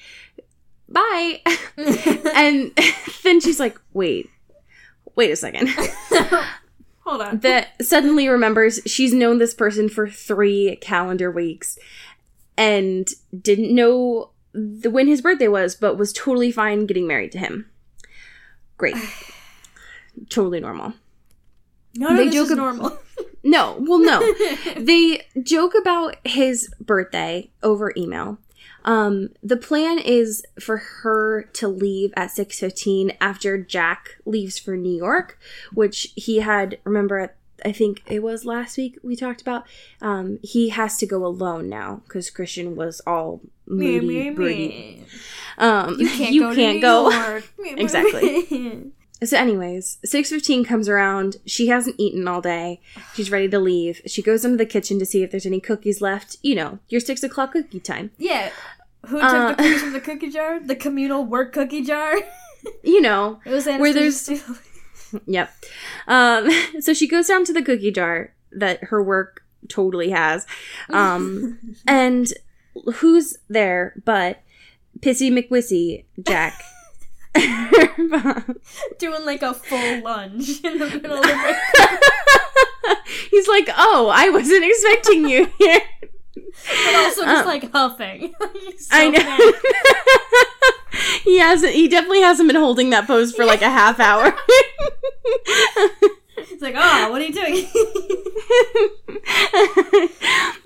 Bye." 0.88 1.42
and 1.76 2.72
then 3.22 3.40
she's 3.40 3.60
like, 3.60 3.80
"Wait, 3.92 4.30
wait 5.16 5.30
a 5.30 5.36
second. 5.36 5.68
Hold 7.00 7.22
on. 7.22 7.38
that 7.38 7.68
suddenly 7.80 8.28
remembers 8.28 8.80
she's 8.84 9.12
known 9.14 9.38
this 9.38 9.54
person 9.54 9.88
for 9.88 10.08
three 10.08 10.76
calendar 10.80 11.30
weeks 11.30 11.78
and 12.58 13.08
didn't 13.40 13.72
know 13.72 14.30
the, 14.52 14.90
when 14.90 15.06
his 15.06 15.22
birthday 15.22 15.46
was, 15.46 15.76
but 15.76 15.96
was 15.96 16.12
totally 16.12 16.50
fine 16.50 16.84
getting 16.86 17.06
married 17.06 17.30
to 17.32 17.38
him. 17.38 17.70
Great. 18.76 18.96
totally 20.30 20.58
normal. 20.58 20.94
None 21.94 22.12
of 22.12 22.18
they 22.18 22.24
this 22.24 22.34
joke 22.34 22.46
is 22.46 22.52
ab- 22.52 22.58
normal. 22.58 22.98
No, 23.44 23.76
well, 23.78 24.00
no. 24.00 24.34
they 24.76 25.24
joke 25.40 25.74
about 25.80 26.16
his 26.24 26.68
birthday 26.80 27.50
over 27.62 27.92
email. 27.96 28.38
Um, 28.86 29.30
the 29.42 29.56
plan 29.56 29.98
is 29.98 30.42
for 30.60 30.76
her 30.78 31.42
to 31.54 31.66
leave 31.68 32.12
at 32.16 32.30
6.15 32.30 33.16
after 33.20 33.58
Jack 33.58 34.16
leaves 34.24 34.58
for 34.58 34.76
New 34.76 34.96
York, 34.96 35.38
which 35.74 36.12
he 36.14 36.38
had, 36.38 36.78
remember, 36.84 37.34
I 37.64 37.72
think 37.72 38.02
it 38.06 38.22
was 38.22 38.44
last 38.44 38.76
week 38.78 38.98
we 39.02 39.16
talked 39.16 39.40
about. 39.42 39.66
Um, 40.00 40.38
he 40.42 40.68
has 40.68 40.96
to 40.98 41.06
go 41.06 41.26
alone 41.26 41.68
now 41.68 42.02
because 42.06 42.30
Christian 42.30 42.76
was 42.76 43.00
all 43.06 43.40
moody, 43.66 44.30
broody. 44.30 45.04
Um, 45.58 45.96
You 45.98 46.08
can't 46.08 46.32
you 46.34 46.40
go. 46.42 46.54
can't 46.54 46.76
to 46.76 46.80
go. 46.80 47.08
New 47.08 47.16
York. 47.16 47.44
Exactly. 47.78 48.92
So, 49.24 49.38
anyways, 49.38 49.96
six 50.04 50.28
fifteen 50.28 50.62
comes 50.62 50.90
around. 50.90 51.36
She 51.46 51.68
hasn't 51.68 51.96
eaten 51.98 52.28
all 52.28 52.42
day. 52.42 52.82
She's 53.14 53.30
ready 53.30 53.48
to 53.48 53.58
leave. 53.58 54.02
She 54.06 54.20
goes 54.20 54.44
into 54.44 54.58
the 54.58 54.66
kitchen 54.66 54.98
to 54.98 55.06
see 55.06 55.22
if 55.22 55.30
there's 55.30 55.46
any 55.46 55.58
cookies 55.58 56.02
left. 56.02 56.36
You 56.42 56.54
know, 56.54 56.78
your 56.90 57.00
six 57.00 57.22
o'clock 57.22 57.52
cookie 57.52 57.80
time. 57.80 58.10
yeah. 58.18 58.50
Who 59.08 59.18
took 59.20 59.24
Uh, 59.32 59.48
the 59.48 59.54
cookies 59.56 59.80
from 59.82 59.92
the 59.92 60.00
cookie 60.08 60.30
jar? 60.30 60.60
The 60.60 60.76
communal 60.76 61.24
work 61.24 61.52
cookie 61.52 61.82
jar. 61.82 62.14
You 62.82 63.00
know, 63.00 63.38
It 63.44 63.50
was 63.52 63.66
Where 63.66 63.92
there's- 63.94 64.28
Yep. 65.26 65.54
Um, 66.08 66.50
so 66.80 66.92
she 66.94 67.06
goes 67.06 67.28
down 67.28 67.44
to 67.44 67.52
the 67.52 67.62
cookie 67.62 67.92
jar 67.92 68.34
that 68.50 68.82
her 68.84 69.00
work 69.00 69.44
totally 69.68 70.10
has. 70.10 70.46
Um, 70.90 71.58
and 71.86 72.32
who's 72.96 73.36
there 73.48 73.94
but 74.04 74.42
Pissy 74.98 75.30
McWissy, 75.30 76.06
Jack. 76.26 76.60
doing 78.98 79.24
like 79.24 79.42
a 79.42 79.54
full 79.54 80.02
lunge 80.02 80.60
in 80.64 80.78
the 80.78 80.86
middle 80.86 81.18
of 81.18 81.22
the 81.22 81.56
He's 83.30 83.46
like, 83.48 83.68
oh, 83.76 84.10
I 84.12 84.30
wasn't 84.30 84.64
expecting 84.64 85.28
you 85.28 85.48
here. 85.58 85.80
But 86.36 86.94
also 86.94 87.22
just 87.24 87.40
Um, 87.42 87.46
like 87.46 87.72
huffing. 87.72 88.34
He's 88.54 88.88
so 88.88 88.96
I 88.96 89.08
know. 89.08 89.52
he 91.24 91.38
hasn't. 91.38 91.72
He 91.74 91.88
definitely 91.88 92.20
hasn't 92.22 92.48
been 92.48 92.56
holding 92.60 92.90
that 92.90 93.06
pose 93.06 93.34
for 93.34 93.44
like 93.44 93.62
a 93.62 93.70
half 93.70 94.00
hour. 94.00 94.34
It's 96.38 96.62
like, 96.62 96.74
oh, 96.76 97.10
what 97.10 97.20
are 97.20 97.24
you 97.24 97.32
doing? 97.32 97.66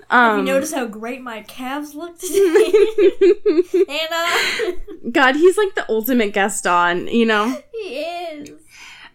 um, 0.09 0.39
you 0.39 0.45
notice 0.45 0.73
how 0.73 0.85
great 0.85 1.21
my 1.21 1.41
calves 1.43 1.95
look 1.95 2.19
today? 2.19 2.71
Anna, 3.89 5.11
God, 5.11 5.35
he's 5.35 5.57
like 5.57 5.75
the 5.75 5.85
ultimate 5.89 6.33
Gaston. 6.33 7.07
You 7.07 7.25
know. 7.25 7.61
he 7.73 7.99
is. 7.99 8.49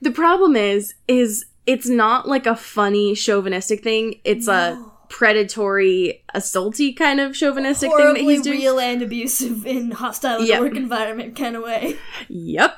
The 0.03 0.11
problem 0.11 0.57
is, 0.57 0.95
is 1.09 1.47
it's 1.67 1.89
not 1.89 2.27
like 2.29 2.47
a 2.47 2.57
funny 2.57 3.15
chauvinistic 3.15 3.83
thing. 3.83 4.21
It's 4.25 4.49
a 4.49 4.83
predatory, 5.17 6.23
assaulty 6.35 6.95
kind 6.95 7.21
of 7.21 7.35
chauvinistic 7.35 7.91
thing 7.91 8.13
that 8.13 8.17
he's 8.19 8.43
doing. 8.43 8.59
real 8.61 8.79
and 8.79 9.01
abusive 9.01 9.67
in 9.67 9.91
hostile 9.93 10.43
Yep. 10.43 10.61
work 10.61 10.77
environment 10.77 11.35
kind 11.35 11.57
of 11.57 11.63
way. 11.63 11.97
Yep. 12.29 12.77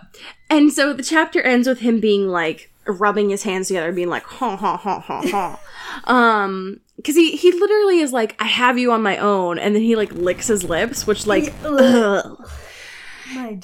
And 0.49 0.73
so 0.73 0.93
the 0.93 1.03
chapter 1.03 1.43
ends 1.43 1.67
with 1.67 1.81
him 1.81 1.99
being 1.99 2.29
like 2.29 2.71
rubbing 2.87 3.31
his 3.31 3.43
hands 3.43 3.67
together, 3.67 3.91
being 3.91 4.09
like 4.09 4.23
ha 4.23 4.57
ha 4.57 4.77
ha 4.77 5.01
ha 5.01 5.21
ha. 5.21 5.61
um, 6.05 6.79
because 6.97 7.17
he 7.17 7.35
he 7.37 7.51
literally 7.51 7.99
is 7.99 8.13
like, 8.13 8.37
I 8.41 8.47
have 8.47 8.79
you 8.79 8.93
on 8.93 9.03
my 9.03 9.17
own, 9.19 9.59
and 9.59 9.75
then 9.75 9.83
he 9.83 9.97
like 9.97 10.13
licks 10.13 10.47
his 10.47 10.63
lips, 10.63 11.09
which 11.09 11.27
like. 11.27 11.53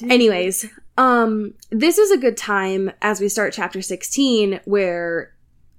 Anyways, 0.02 0.66
um, 0.98 1.54
this 1.70 1.96
is 1.98 2.10
a 2.10 2.18
good 2.18 2.36
time 2.36 2.90
as 3.00 3.20
we 3.20 3.28
start 3.28 3.52
chapter 3.52 3.80
16 3.80 4.60
where 4.64 5.33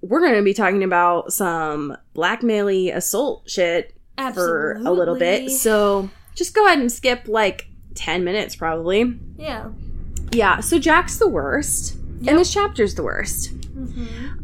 we're 0.07 0.19
going 0.21 0.35
to 0.35 0.43
be 0.43 0.53
talking 0.53 0.83
about 0.83 1.33
some 1.33 1.95
blackmaily 2.15 2.95
assault 2.95 3.49
shit 3.49 3.95
for 4.33 4.73
a 4.85 4.91
little 4.91 5.17
bit. 5.17 5.49
So 5.51 6.09
just 6.35 6.53
go 6.53 6.65
ahead 6.65 6.79
and 6.79 6.91
skip 6.91 7.27
like 7.27 7.67
10 7.95 8.23
minutes 8.23 8.55
probably. 8.55 9.17
yeah. 9.37 9.69
Yeah, 10.31 10.59
so 10.59 10.79
Jack's 10.79 11.17
the 11.17 11.29
worst. 11.29 11.95
And 12.27 12.37
this 12.37 12.51
chapter's 12.53 12.95
the 12.95 13.03
worst. 13.03 13.51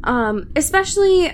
Um, 0.03 0.51
especially 0.55 1.34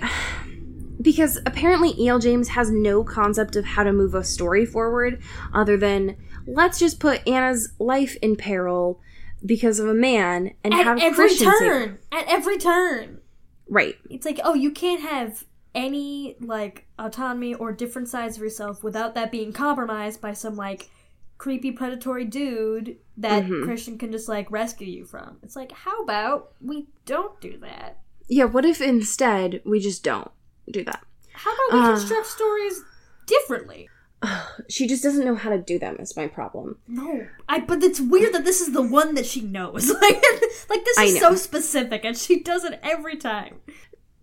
because 1.02 1.38
apparently 1.46 1.90
E.L. 1.98 2.18
James 2.18 2.48
has 2.48 2.70
no 2.70 3.04
concept 3.04 3.54
of 3.56 3.64
how 3.64 3.82
to 3.84 3.92
move 3.92 4.14
a 4.14 4.24
story 4.24 4.66
forward 4.66 5.22
other 5.54 5.76
than 5.76 6.16
let's 6.46 6.78
just 6.78 6.98
put 6.98 7.26
Ana's 7.28 7.72
life 7.78 8.16
in 8.20 8.34
peril 8.36 9.00
because 9.44 9.78
of 9.78 9.88
a 9.88 9.94
man 9.94 10.54
and 10.64 10.74
At 10.74 10.84
have 10.84 10.98
every 11.00 11.34
turn. 11.34 11.98
At 12.10 12.26
every 12.26 12.58
turn. 12.58 13.20
Right. 13.68 13.96
It's 14.10 14.24
like, 14.26 14.40
oh, 14.44 14.54
you 14.54 14.70
can't 14.70 15.00
have 15.02 15.44
any 15.74 16.36
like 16.40 16.86
autonomy 16.98 17.54
or 17.54 17.72
different 17.72 18.08
sides 18.08 18.36
of 18.36 18.42
yourself 18.42 18.82
without 18.82 19.14
that 19.14 19.30
being 19.30 19.52
compromised 19.52 20.20
by 20.20 20.32
some 20.32 20.56
like 20.56 20.88
creepy 21.36 21.70
predatory 21.70 22.24
dude 22.24 22.96
that 23.16 23.44
Mhm. 23.44 23.64
Christian 23.64 23.98
can 23.98 24.10
just 24.10 24.28
like 24.28 24.50
rescue 24.50 24.88
you 24.88 25.04
from. 25.04 25.38
It's 25.42 25.54
like, 25.54 25.70
how 25.70 26.02
about 26.02 26.52
we 26.60 26.88
don't 27.04 27.40
do 27.40 27.58
that? 27.58 28.00
Yeah, 28.28 28.44
what 28.44 28.64
if 28.64 28.80
instead 28.80 29.60
we 29.64 29.78
just 29.78 30.02
don't 30.02 30.30
do 30.70 30.82
that? 30.84 31.04
How 31.32 31.52
about 31.54 31.74
we 31.78 31.80
Uh. 31.86 31.90
construct 31.96 32.26
stories 32.26 32.82
differently? 33.26 33.88
She 34.68 34.86
just 34.86 35.02
doesn't 35.02 35.24
know 35.24 35.34
how 35.36 35.48
to 35.50 35.58
do 35.58 35.78
them 35.78 35.96
is 35.98 36.14
my 36.16 36.26
problem. 36.26 36.78
No, 36.88 37.26
I. 37.48 37.60
But 37.60 37.82
it's 37.82 38.00
weird 38.00 38.34
that 38.34 38.44
this 38.44 38.60
is 38.60 38.72
the 38.72 38.82
one 38.82 39.14
that 39.14 39.24
she 39.24 39.40
knows. 39.40 39.90
Like, 40.02 40.22
like 40.68 40.84
this 40.84 40.98
is 40.98 41.20
so 41.20 41.34
specific, 41.36 42.04
and 42.04 42.16
she 42.18 42.40
does 42.40 42.64
it 42.64 42.78
every 42.82 43.16
time. 43.16 43.60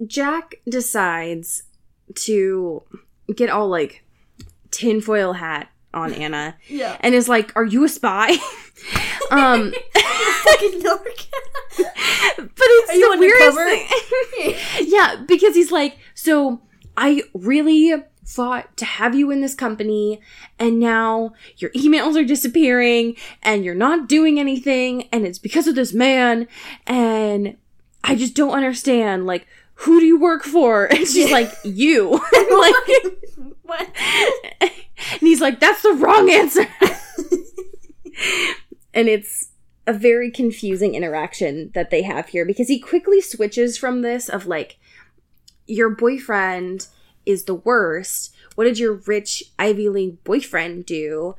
Jack 0.05 0.55
decides 0.69 1.63
to 2.15 2.83
get 3.35 3.49
all 3.49 3.69
like 3.69 4.03
tinfoil 4.69 5.33
hat 5.33 5.69
on 5.93 6.13
Ana 6.21 6.57
Yeah, 6.67 6.97
and 6.99 7.15
is 7.15 7.27
like, 7.29 7.55
Are 7.55 7.65
you 7.65 7.83
a 7.85 7.89
spy? 7.89 8.31
um 9.31 9.71
fucking 9.93 10.81
narc. 10.81 11.27
But 11.77 12.67
it's 12.67 12.91
Are 12.91 13.15
the 13.15 13.19
weirdest 13.19 13.57
undercover? 13.57 13.69
thing. 14.35 14.87
yeah, 14.89 15.23
because 15.27 15.55
he's 15.55 15.71
like, 15.71 15.97
so 16.13 16.61
I 16.97 17.23
really 17.33 17.93
fought 18.25 18.75
to 18.77 18.85
have 18.85 19.15
you 19.15 19.31
in 19.31 19.41
this 19.41 19.55
company, 19.55 20.19
and 20.59 20.79
now 20.79 21.33
your 21.57 21.69
emails 21.71 22.19
are 22.19 22.25
disappearing, 22.25 23.15
and 23.43 23.63
you're 23.63 23.75
not 23.75 24.09
doing 24.09 24.39
anything, 24.39 25.07
and 25.11 25.25
it's 25.25 25.39
because 25.39 25.67
of 25.67 25.75
this 25.75 25.93
man, 25.93 26.47
and 26.87 27.55
I 28.03 28.15
just 28.15 28.35
don't 28.35 28.53
understand. 28.53 29.25
Like, 29.25 29.47
who 29.75 29.99
do 29.99 30.05
you 30.05 30.19
work 30.19 30.43
for? 30.43 30.85
And 30.91 31.07
she's 31.07 31.31
like, 31.31 31.51
you. 31.63 32.11
like, 32.33 32.75
what? 33.63 33.89
and 34.59 34.71
he's 35.19 35.41
like, 35.41 35.59
that's 35.59 35.83
the 35.83 35.93
wrong 35.93 36.29
answer. 36.31 36.67
and 38.93 39.07
it's 39.07 39.49
a 39.87 39.93
very 39.93 40.31
confusing 40.31 40.95
interaction 40.95 41.71
that 41.75 41.91
they 41.91 42.01
have 42.01 42.29
here 42.29 42.45
because 42.45 42.67
he 42.67 42.79
quickly 42.79 43.21
switches 43.21 43.77
from 43.77 44.01
this 44.01 44.29
of 44.29 44.47
like, 44.47 44.77
your 45.67 45.89
boyfriend 45.89 46.87
is 47.25 47.45
the 47.45 47.55
worst. 47.55 48.33
What 48.55 48.65
did 48.65 48.79
your 48.79 48.93
rich 48.93 49.43
Ivy 49.59 49.89
League 49.89 50.23
boyfriend 50.23 50.85
do? 50.85 51.35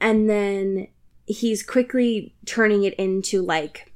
And 0.00 0.28
then 0.28 0.88
he's 1.26 1.62
quickly 1.62 2.34
turning 2.46 2.84
it 2.84 2.94
into 2.94 3.42
like, 3.42 3.92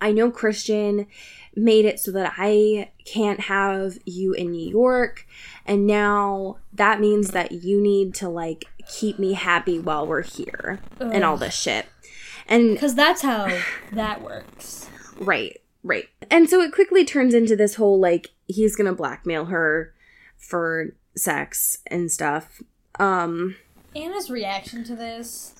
I 0.00 0.12
know 0.12 0.30
Christian 0.30 1.06
made 1.54 1.84
it 1.84 2.00
so 2.00 2.10
that 2.12 2.34
I 2.38 2.90
can't 3.04 3.40
have 3.40 3.98
you 4.04 4.32
in 4.32 4.50
New 4.50 4.68
York. 4.68 5.26
And 5.66 5.86
now 5.86 6.58
that 6.72 7.00
means 7.00 7.30
that 7.30 7.52
you 7.52 7.80
need 7.80 8.14
to 8.16 8.28
like 8.28 8.64
keep 8.88 9.18
me 9.18 9.34
happy 9.34 9.78
while 9.78 10.06
we're 10.06 10.22
here 10.22 10.80
and 10.98 11.24
all 11.24 11.36
this 11.36 11.54
shit. 11.54 11.86
And 12.48 12.72
Because 12.72 12.94
that's 12.94 13.22
how 13.22 13.56
that 13.92 14.22
works. 14.22 14.88
right, 15.20 15.60
right. 15.84 16.08
And 16.30 16.48
so 16.48 16.60
it 16.60 16.72
quickly 16.72 17.04
turns 17.04 17.34
into 17.34 17.54
this 17.54 17.76
whole 17.76 18.00
like 18.00 18.30
he's 18.46 18.74
gonna 18.74 18.94
blackmail 18.94 19.46
her 19.46 19.94
for 20.42 20.94
sex 21.16 21.78
and 21.86 22.10
stuff. 22.10 22.62
Um 22.98 23.56
Ana's 23.94 24.30
reaction 24.30 24.84
to 24.84 24.96
this 24.96 25.54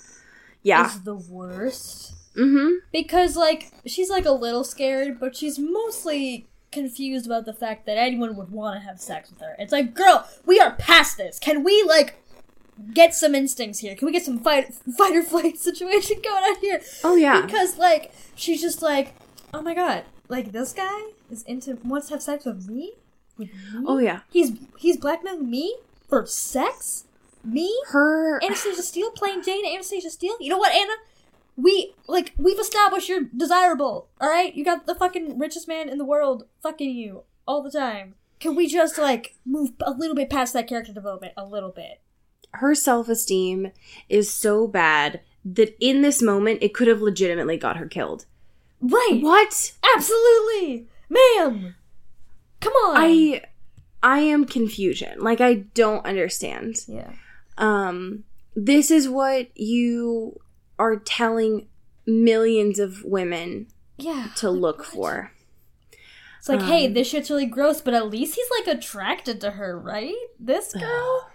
yeah. 0.63 0.87
is 0.87 1.03
the 1.03 1.15
worst. 1.15 2.15
Mm-hmm. 2.37 2.77
Because, 2.93 3.37
like, 3.37 3.73
she's 3.87 4.09
like 4.09 4.25
a 4.25 4.33
little 4.33 4.65
scared, 4.65 5.21
but 5.21 5.37
she's 5.37 5.59
mostly 5.59 6.49
confused 6.71 7.27
about 7.27 7.45
the 7.45 7.53
fact 7.53 7.85
that 7.87 7.99
anyone 7.99 8.37
would 8.37 8.51
want 8.51 8.81
to 8.81 8.87
have 8.87 9.01
sex 9.01 9.31
with 9.31 9.41
her. 9.41 9.55
It's 9.59 9.73
like, 9.73 9.95
girl, 9.95 10.27
we 10.47 10.59
are 10.59 10.73
past 10.77 11.19
this. 11.19 11.39
Can 11.39 11.63
we, 11.63 11.83
like, 11.83 12.15
get 12.95 13.15
some 13.15 13.35
instincts 13.35 13.81
here? 13.81 13.95
Can 13.95 14.07
we 14.07 14.13
get 14.13 14.25
some 14.25 14.39
fight, 14.39 14.73
fight 14.97 15.15
or 15.15 15.23
flight 15.23 15.59
situation 15.59 16.23
going 16.25 16.43
on 16.43 16.61
here? 16.61 16.81
Oh 17.05 17.17
yeah. 17.17 17.45
Because, 17.45 17.77
like, 17.77 18.13
she's 18.35 18.63
just 18.63 18.81
like, 18.81 19.15
oh 19.53 19.61
my 19.61 19.75
god, 19.75 20.05
like, 20.29 20.53
this 20.53 20.73
guy 20.73 21.11
is 21.31 21.43
into, 21.43 21.79
wants 21.85 22.09
to 22.09 22.15
have 22.15 22.23
sex 22.23 22.47
with 22.47 22.67
me? 22.69 22.95
Mm-hmm. 23.39 23.79
Me? 23.79 23.85
Oh 23.87 23.99
yeah. 23.99 24.21
He's, 24.31 24.53
he's 24.79 24.97
blackmailing 24.97 25.51
me 25.51 25.77
for 26.09 26.27
sex? 26.27 27.05
Me? 27.45 27.75
Her 27.89 28.43
Anastasia 28.43 28.83
Steele 28.83 29.11
playing 29.11 29.43
Jane 29.43 29.67
Anastasia 29.67 30.11
Steele. 30.11 30.37
You 30.41 30.51
know 30.51 30.59
what, 30.59 30.73
Ana? 30.73 30.95
We 31.57 31.95
like 32.07 32.33
we've 32.39 32.59
established 32.59 33.09
you're 33.09 33.29
desirable. 33.37 34.09
All 34.21 34.29
right, 34.29 34.55
you 34.55 34.65
got 34.65 34.87
the 34.87 34.95
fucking 34.95 35.39
richest 35.39 35.69
man 35.69 35.89
in 35.89 35.99
the 35.99 36.05
world 36.05 36.45
fucking 36.63 36.91
you 36.91 37.25
all 37.47 37.63
the 37.63 37.71
time. 37.71 38.15
Can 38.41 38.57
we 38.57 38.67
just 38.67 38.97
like 38.97 39.35
move 39.45 39.73
a 39.81 39.91
little 39.91 40.17
bit 40.17 40.31
past 40.31 40.55
that 40.55 40.67
character 40.67 40.93
development 40.93 41.35
a 41.37 41.45
little 41.45 41.71
bit? 41.71 42.01
her 42.55 42.75
self 42.75 43.09
esteem 43.09 43.73
is 44.09 44.33
so 44.33 44.67
bad 44.67 45.21
that 45.45 45.77
in 45.81 46.03
this 46.03 46.23
moment 46.23 46.63
it 46.63 46.75
could 46.75 46.89
have 46.89 47.01
legitimately 47.01 47.57
got 47.57 47.77
her 47.77 47.87
killed. 47.87 48.27
Right. 48.81 49.19
What? 49.21 49.73
Absolutely. 49.95 50.87
Ma'am. 51.09 51.75
Come 52.63 52.73
on. 52.73 52.97
I 52.97 53.43
I 54.03 54.21
am 54.21 54.47
confusion. 54.47 55.21
Like 55.21 55.41
I 55.43 55.55
don't 55.75 56.05
understand. 56.07 56.77
Yeah. 56.89 57.11
Um 57.59 58.25
this 58.57 58.91
is 58.91 59.09
what 59.09 59.57
you 59.59 60.41
are 60.79 60.97
telling 60.97 61.69
millions 62.07 62.79
of 62.79 63.05
women 63.05 63.67
Yeah. 63.99 64.29
to 64.37 64.51
look 64.51 64.83
for. 64.85 65.33
It's 66.39 66.49
like, 66.49 66.63
hey, 66.63 66.87
Um, 66.89 66.95
this 66.95 67.09
shit's 67.09 67.31
really 67.31 67.47
gross, 67.47 67.81
but 67.81 67.95
at 67.95 68.11
least 68.11 68.35
he's 68.35 68.49
like 68.59 68.77
attracted 68.77 69.41
to 69.43 69.53
her, 69.53 69.79
right? 69.79 70.15
This 70.41 70.73
girl 70.73 71.29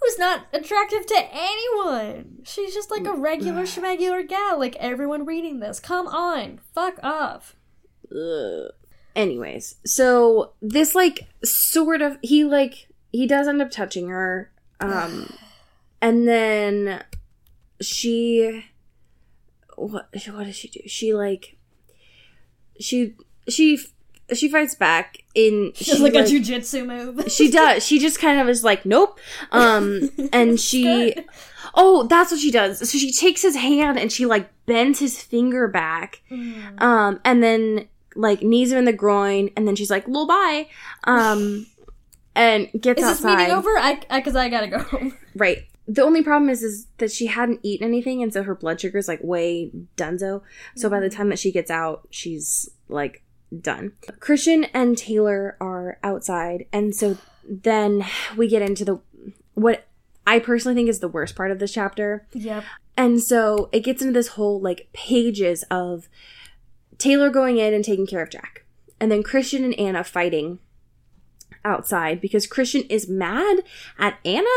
who's 0.00 0.18
not 0.18 0.46
attractive 0.54 1.04
to 1.06 1.28
anyone. 1.32 2.38
She's 2.44 2.72
just 2.72 2.90
like 2.90 3.06
a 3.06 3.12
regular 3.12 3.64
schmegular 3.64 4.26
gal, 4.26 4.58
like 4.58 4.76
everyone 4.76 5.26
reading 5.26 5.60
this. 5.60 5.80
Come 5.80 6.06
on. 6.06 6.60
Fuck 6.74 6.98
off. 7.02 7.56
Ugh. 8.10 8.70
Anyways, 9.16 9.76
so 9.84 10.52
this 10.60 10.94
like 10.94 11.28
sort 11.44 12.02
of 12.02 12.18
he 12.22 12.44
like 12.44 12.88
he 13.12 13.26
does 13.26 13.46
end 13.46 13.62
up 13.62 13.70
touching 13.70 14.08
her, 14.08 14.50
um, 14.80 15.32
and 16.02 16.26
then 16.26 17.04
she 17.80 18.64
what 19.76 20.08
what 20.32 20.44
does 20.46 20.56
she 20.56 20.68
do? 20.68 20.80
She 20.86 21.14
like 21.14 21.56
she 22.80 23.14
she 23.48 23.78
she 24.32 24.48
fights 24.48 24.74
back 24.74 25.18
in 25.34 25.72
Just 25.74 25.90
she, 25.96 26.02
like, 26.02 26.14
a 26.14 26.22
jujitsu 26.22 26.86
move. 26.86 27.24
she 27.30 27.50
does 27.50 27.84
she 27.86 27.98
just 27.98 28.18
kind 28.18 28.40
of 28.40 28.48
is 28.48 28.64
like 28.64 28.86
nope 28.86 29.18
um 29.52 30.10
and 30.32 30.58
she 30.58 31.12
Good. 31.12 31.24
oh 31.74 32.04
that's 32.04 32.30
what 32.30 32.40
she 32.40 32.50
does 32.50 32.78
so 32.90 32.96
she 32.98 33.12
takes 33.12 33.42
his 33.42 33.54
hand 33.56 33.98
and 33.98 34.10
she 34.10 34.24
like 34.24 34.48
bends 34.66 34.98
his 34.98 35.20
finger 35.22 35.68
back 35.68 36.22
Mm. 36.30 36.80
um 36.80 37.20
and 37.24 37.42
then 37.42 37.86
like 38.14 38.42
knees 38.42 38.72
him 38.72 38.78
in 38.78 38.84
the 38.84 38.92
groin 38.92 39.50
and 39.56 39.66
then 39.66 39.76
she's 39.76 39.90
like 39.90 40.06
lol 40.08 40.26
bye 40.26 40.66
um 41.04 41.66
and 42.36 42.68
gets 42.80 43.00
Is 43.00 43.06
this 43.08 43.18
outside 43.24 43.36
meeting 43.38 43.54
over? 43.54 43.70
I, 43.78 44.00
I, 44.10 44.20
cause 44.20 44.34
I 44.34 44.48
gotta 44.48 44.66
go 44.68 44.78
home. 44.92 45.16
right 45.36 45.58
the 45.86 46.02
only 46.02 46.22
problem 46.22 46.48
is 46.48 46.62
is 46.62 46.86
that 46.98 47.12
she 47.12 47.26
hadn't 47.26 47.60
eaten 47.62 47.86
anything 47.86 48.22
and 48.22 48.32
so 48.32 48.42
her 48.42 48.54
blood 48.54 48.80
sugar 48.80 48.98
is 48.98 49.06
like 49.08 49.20
way 49.22 49.70
dunzo 49.96 50.42
so 50.76 50.88
by 50.88 50.98
the 51.00 51.10
time 51.10 51.28
that 51.28 51.38
she 51.38 51.52
gets 51.52 51.70
out 51.70 52.06
she's 52.10 52.68
like 52.88 53.22
done 53.60 53.92
christian 54.20 54.64
and 54.72 54.96
taylor 54.98 55.56
are 55.60 55.98
outside 56.02 56.66
and 56.72 56.94
so 56.96 57.16
then 57.46 58.04
we 58.36 58.48
get 58.48 58.62
into 58.62 58.84
the 58.84 58.98
what 59.52 59.86
i 60.26 60.38
personally 60.38 60.74
think 60.74 60.88
is 60.88 61.00
the 61.00 61.08
worst 61.08 61.36
part 61.36 61.50
of 61.50 61.58
this 61.58 61.72
chapter 61.72 62.26
Yep. 62.32 62.64
and 62.96 63.22
so 63.22 63.68
it 63.70 63.80
gets 63.80 64.00
into 64.00 64.14
this 64.14 64.28
whole 64.28 64.60
like 64.60 64.88
pages 64.94 65.62
of 65.70 66.08
Taylor 66.98 67.30
going 67.30 67.58
in 67.58 67.74
and 67.74 67.84
taking 67.84 68.06
care 68.06 68.22
of 68.22 68.30
Jack. 68.30 68.64
And 69.00 69.10
then 69.10 69.22
Christian 69.22 69.64
and 69.64 69.74
Ana 69.74 70.04
fighting 70.04 70.58
outside 71.64 72.20
because 72.20 72.46
Christian 72.46 72.82
is 72.82 73.08
mad 73.08 73.60
at 73.98 74.18
Ana 74.24 74.48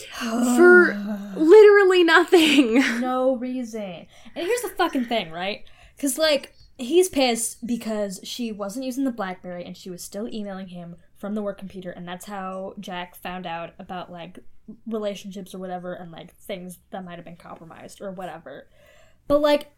for 0.56 0.94
literally 1.36 2.04
nothing. 2.04 2.74
no 3.00 3.36
reason. 3.36 4.06
And 4.34 4.46
here's 4.46 4.62
the 4.62 4.68
fucking 4.68 5.06
thing, 5.06 5.30
right? 5.30 5.64
Because, 5.96 6.18
like, 6.18 6.54
he's 6.78 7.08
pissed 7.08 7.66
because 7.66 8.20
she 8.22 8.52
wasn't 8.52 8.86
using 8.86 9.04
the 9.04 9.10
Blackberry 9.10 9.64
and 9.64 9.76
she 9.76 9.90
was 9.90 10.02
still 10.02 10.28
emailing 10.28 10.68
him 10.68 10.96
from 11.16 11.34
the 11.34 11.42
work 11.42 11.58
computer, 11.58 11.90
and 11.90 12.08
that's 12.08 12.24
how 12.24 12.74
Jack 12.80 13.14
found 13.14 13.46
out 13.46 13.74
about, 13.78 14.10
like, 14.10 14.38
relationships 14.86 15.54
or 15.54 15.58
whatever 15.58 15.92
and, 15.92 16.10
like, 16.10 16.34
things 16.36 16.78
that 16.90 17.04
might 17.04 17.16
have 17.16 17.26
been 17.26 17.36
compromised 17.36 18.00
or 18.00 18.10
whatever. 18.10 18.68
But, 19.28 19.42
like, 19.42 19.72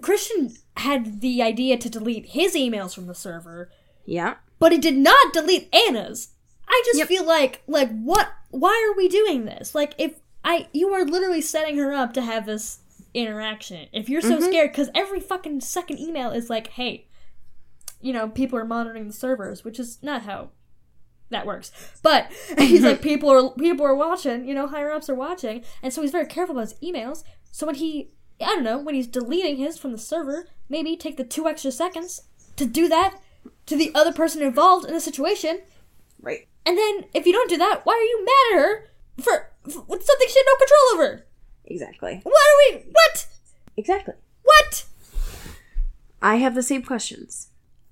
Christian 0.00 0.54
had 0.76 1.20
the 1.20 1.42
idea 1.42 1.76
to 1.76 1.90
delete 1.90 2.26
his 2.26 2.54
emails 2.54 2.94
from 2.94 3.06
the 3.06 3.14
server, 3.14 3.70
Yeah. 4.06 4.36
but 4.58 4.72
he 4.72 4.78
did 4.78 4.96
not 4.96 5.32
delete 5.32 5.72
Ana's. 5.74 6.28
I 6.66 6.82
just 6.86 6.98
Yep. 6.98 7.08
feel 7.08 7.24
like 7.24 7.62
like 7.66 7.90
what 7.90 8.32
why 8.50 8.88
are 8.88 8.96
we 8.96 9.08
doing 9.08 9.44
this? 9.44 9.74
Like 9.74 9.94
if 9.98 10.20
I 10.44 10.68
you 10.72 10.92
are 10.92 11.04
literally 11.04 11.40
setting 11.40 11.76
her 11.78 11.92
up 11.92 12.14
to 12.14 12.22
have 12.22 12.46
this 12.46 12.78
interaction. 13.14 13.88
If 13.92 14.08
you're 14.08 14.22
so 14.22 14.38
mm-hmm. 14.38 14.46
scared 14.46 14.74
cuz 14.74 14.88
every 14.94 15.20
fucking 15.20 15.60
second 15.60 15.98
email 15.98 16.30
is 16.30 16.48
like, 16.48 16.68
"Hey, 16.68 17.06
you 18.00 18.12
know, 18.12 18.28
people 18.28 18.58
are 18.58 18.64
monitoring 18.64 19.06
the 19.06 19.12
servers," 19.12 19.64
which 19.64 19.78
is 19.78 19.98
not 20.02 20.22
how 20.22 20.50
that 21.28 21.46
works. 21.46 21.72
But 22.02 22.32
he's 22.58 22.82
like 22.82 22.96
mm-hmm. 22.96 23.02
people 23.02 23.30
are 23.30 23.50
people 23.50 23.84
are 23.84 23.94
watching, 23.94 24.46
you 24.46 24.54
know, 24.54 24.66
higher 24.66 24.90
ups 24.90 25.10
are 25.10 25.14
watching, 25.14 25.64
and 25.82 25.92
so 25.92 26.00
he's 26.00 26.10
very 26.10 26.26
careful 26.26 26.56
about 26.56 26.70
his 26.70 26.80
emails. 26.80 27.24
So 27.50 27.66
when 27.66 27.74
he 27.74 28.12
I 28.42 28.48
don't 28.48 28.64
know, 28.64 28.78
when 28.78 28.94
he's 28.94 29.06
deleting 29.06 29.56
his 29.56 29.78
from 29.78 29.92
the 29.92 29.98
server, 29.98 30.48
maybe 30.68 30.96
take 30.96 31.16
the 31.16 31.24
2 31.24 31.48
extra 31.48 31.70
seconds 31.70 32.22
to 32.56 32.66
do 32.66 32.88
that 32.88 33.20
to 33.66 33.76
the 33.76 33.92
other 33.94 34.12
person 34.12 34.42
involved 34.42 34.86
in 34.86 34.94
the 34.94 35.00
situation. 35.00 35.60
Right. 36.20 36.46
And 36.64 36.78
then, 36.78 37.04
if 37.14 37.26
you 37.26 37.32
don't 37.32 37.50
do 37.50 37.56
that, 37.58 37.80
why 37.84 37.94
are 37.94 38.02
you 38.02 38.24
mad 38.24 38.58
at 38.58 38.62
her 38.62 38.90
for, 39.18 39.50
for 39.70 39.82
with 39.82 40.04
something 40.04 40.28
she 40.28 40.38
had 40.38 40.46
no 40.46 40.56
control 40.56 40.94
over? 40.94 41.26
Exactly. 41.64 42.20
What 42.22 42.34
are 42.34 42.76
we? 42.76 42.84
What? 42.90 43.26
Exactly. 43.76 44.14
What? 44.42 44.84
I 46.20 46.36
have 46.36 46.54
the 46.54 46.62
same 46.62 46.82
questions. 46.82 47.48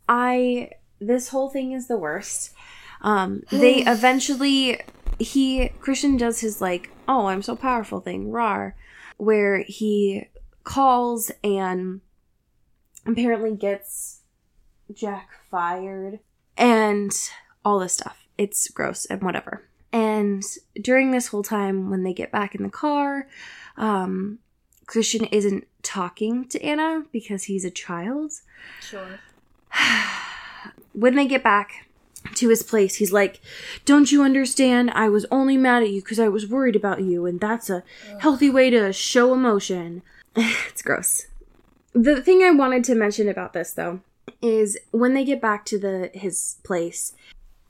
I 0.08 0.70
this 1.00 1.28
whole 1.28 1.48
thing 1.48 1.72
is 1.72 1.88
the 1.88 1.96
worst. 1.98 2.52
Um 3.00 3.42
they 3.50 3.76
eventually 3.86 4.80
he 5.18 5.68
Christian 5.80 6.16
does 6.16 6.40
his 6.40 6.60
like, 6.60 6.90
oh, 7.08 7.26
I'm 7.26 7.42
so 7.42 7.56
powerful 7.56 8.00
thing, 8.00 8.30
rar, 8.30 8.76
where 9.16 9.62
he 9.62 10.26
calls 10.64 11.30
and 11.42 12.00
apparently 13.06 13.54
gets 13.54 14.20
Jack 14.92 15.30
fired 15.50 16.20
and 16.56 17.12
all 17.64 17.78
this 17.78 17.94
stuff. 17.94 18.26
It's 18.38 18.68
gross 18.68 19.04
and 19.06 19.22
whatever. 19.22 19.64
And 19.92 20.42
during 20.80 21.10
this 21.10 21.28
whole 21.28 21.42
time 21.42 21.90
when 21.90 22.04
they 22.04 22.12
get 22.12 22.30
back 22.30 22.54
in 22.54 22.62
the 22.62 22.70
car, 22.70 23.26
um 23.76 24.38
Christian 24.86 25.26
isn't 25.26 25.68
talking 25.82 26.48
to 26.48 26.60
Ana 26.62 27.04
because 27.12 27.44
he's 27.44 27.64
a 27.64 27.70
child. 27.70 28.32
Sure. 28.80 29.20
When 30.92 31.14
they 31.14 31.26
get 31.26 31.44
back 31.44 31.86
to 32.34 32.48
his 32.48 32.64
place, 32.64 32.96
he's 32.96 33.12
like, 33.12 33.40
Don't 33.84 34.10
you 34.10 34.24
understand? 34.24 34.90
I 34.90 35.08
was 35.08 35.24
only 35.30 35.56
mad 35.56 35.84
at 35.84 35.90
you 35.90 36.02
because 36.02 36.18
I 36.18 36.28
was 36.28 36.48
worried 36.48 36.74
about 36.74 37.02
you, 37.02 37.24
and 37.26 37.40
that's 37.40 37.70
a 37.70 37.84
healthy 38.18 38.50
way 38.50 38.68
to 38.70 38.92
show 38.92 39.32
emotion. 39.32 40.02
it's 40.36 40.82
gross. 40.82 41.26
The 41.92 42.20
thing 42.22 42.42
I 42.42 42.50
wanted 42.50 42.84
to 42.84 42.94
mention 42.94 43.28
about 43.28 43.52
this, 43.52 43.72
though, 43.72 44.00
is 44.40 44.78
when 44.90 45.14
they 45.14 45.24
get 45.24 45.40
back 45.40 45.64
to 45.66 45.78
the 45.78 46.10
his 46.14 46.56
place, 46.62 47.14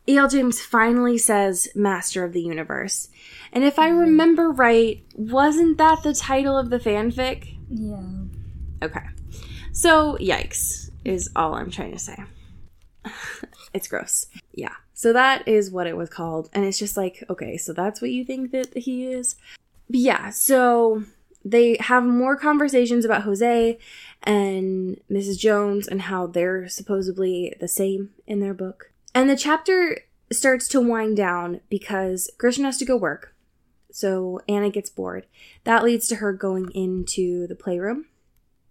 E.L. 0.06 0.28
James 0.28 0.60
finally 0.60 1.18
says 1.18 1.68
Master 1.74 2.24
of 2.24 2.32
the 2.32 2.42
Universe. 2.42 3.08
And 3.52 3.64
if 3.64 3.78
I 3.78 3.90
mm. 3.90 4.00
remember 4.00 4.50
right, 4.50 5.02
wasn't 5.14 5.78
that 5.78 6.02
the 6.02 6.14
title 6.14 6.58
of 6.58 6.70
the 6.70 6.78
fanfic? 6.78 7.56
Yeah. 7.68 8.02
Okay. 8.82 9.06
So, 9.72 10.16
yikes, 10.18 10.90
is 11.04 11.30
all 11.36 11.54
I'm 11.54 11.70
trying 11.70 11.92
to 11.92 11.98
say. 11.98 12.16
it's 13.74 13.88
gross. 13.88 14.26
Yeah. 14.52 14.74
So 14.94 15.12
that 15.12 15.46
is 15.48 15.70
what 15.70 15.86
it 15.86 15.96
was 15.96 16.10
called. 16.10 16.50
And 16.52 16.64
it's 16.64 16.78
just 16.78 16.96
like, 16.96 17.24
okay, 17.30 17.56
so 17.56 17.72
that's 17.72 18.02
what 18.02 18.10
you 18.10 18.24
think 18.24 18.50
that 18.52 18.76
he 18.76 19.06
is? 19.06 19.36
But 19.88 20.00
yeah, 20.00 20.30
so 20.30 21.04
they 21.44 21.76
have 21.80 22.04
more 22.04 22.36
conversations 22.36 23.04
about 23.04 23.22
Jose 23.22 23.78
and 24.22 25.00
Mrs. 25.10 25.38
Jones 25.38 25.88
and 25.88 26.02
how 26.02 26.26
they're 26.26 26.68
supposedly 26.68 27.54
the 27.60 27.68
same 27.68 28.10
in 28.26 28.40
their 28.40 28.54
book. 28.54 28.92
And 29.14 29.28
the 29.28 29.36
chapter 29.36 30.00
starts 30.32 30.68
to 30.68 30.80
wind 30.80 31.16
down 31.16 31.60
because 31.68 32.30
Christian 32.38 32.64
has 32.64 32.78
to 32.78 32.84
go 32.84 32.96
work. 32.96 33.34
So 33.90 34.40
Ana 34.48 34.70
gets 34.70 34.90
bored. 34.90 35.26
That 35.64 35.82
leads 35.82 36.06
to 36.08 36.16
her 36.16 36.32
going 36.32 36.70
into 36.72 37.46
the 37.46 37.56
playroom. 37.56 38.06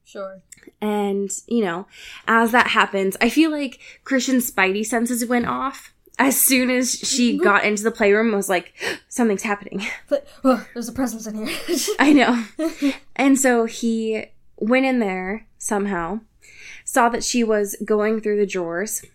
Sure. 0.06 0.42
And, 0.82 1.30
you 1.48 1.64
know, 1.64 1.88
as 2.28 2.52
that 2.52 2.68
happens, 2.68 3.16
I 3.22 3.30
feel 3.30 3.52
like 3.52 3.80
Christian's 4.04 4.50
spidey 4.50 4.86
senses 4.86 5.26
went 5.26 5.48
off 5.48 5.94
as 6.20 6.40
soon 6.40 6.70
as 6.70 6.92
she 6.92 7.38
got 7.38 7.64
into 7.64 7.82
the 7.82 7.92
playroom 7.92 8.34
was 8.34 8.50
like, 8.50 8.74
something's 9.10 9.44
happening. 9.44 9.88
But 10.10 10.28
oh, 10.44 10.66
there's 10.74 10.90
a 10.90 10.94
presence 10.94 11.28
in 11.28 11.46
here. 11.46 11.58
I 12.00 12.14
know. 12.14 12.44
and 13.16 13.40
so 13.40 13.66
he 13.66 14.26
went 14.58 14.86
in 14.86 15.00
there 15.00 15.48
somehow, 15.58 16.22
saw 16.84 17.10
that 17.10 17.24
she 17.24 17.44
was 17.44 17.76
going 17.86 18.22
through 18.22 18.38
the 18.38 18.46
drawers. 18.48 19.06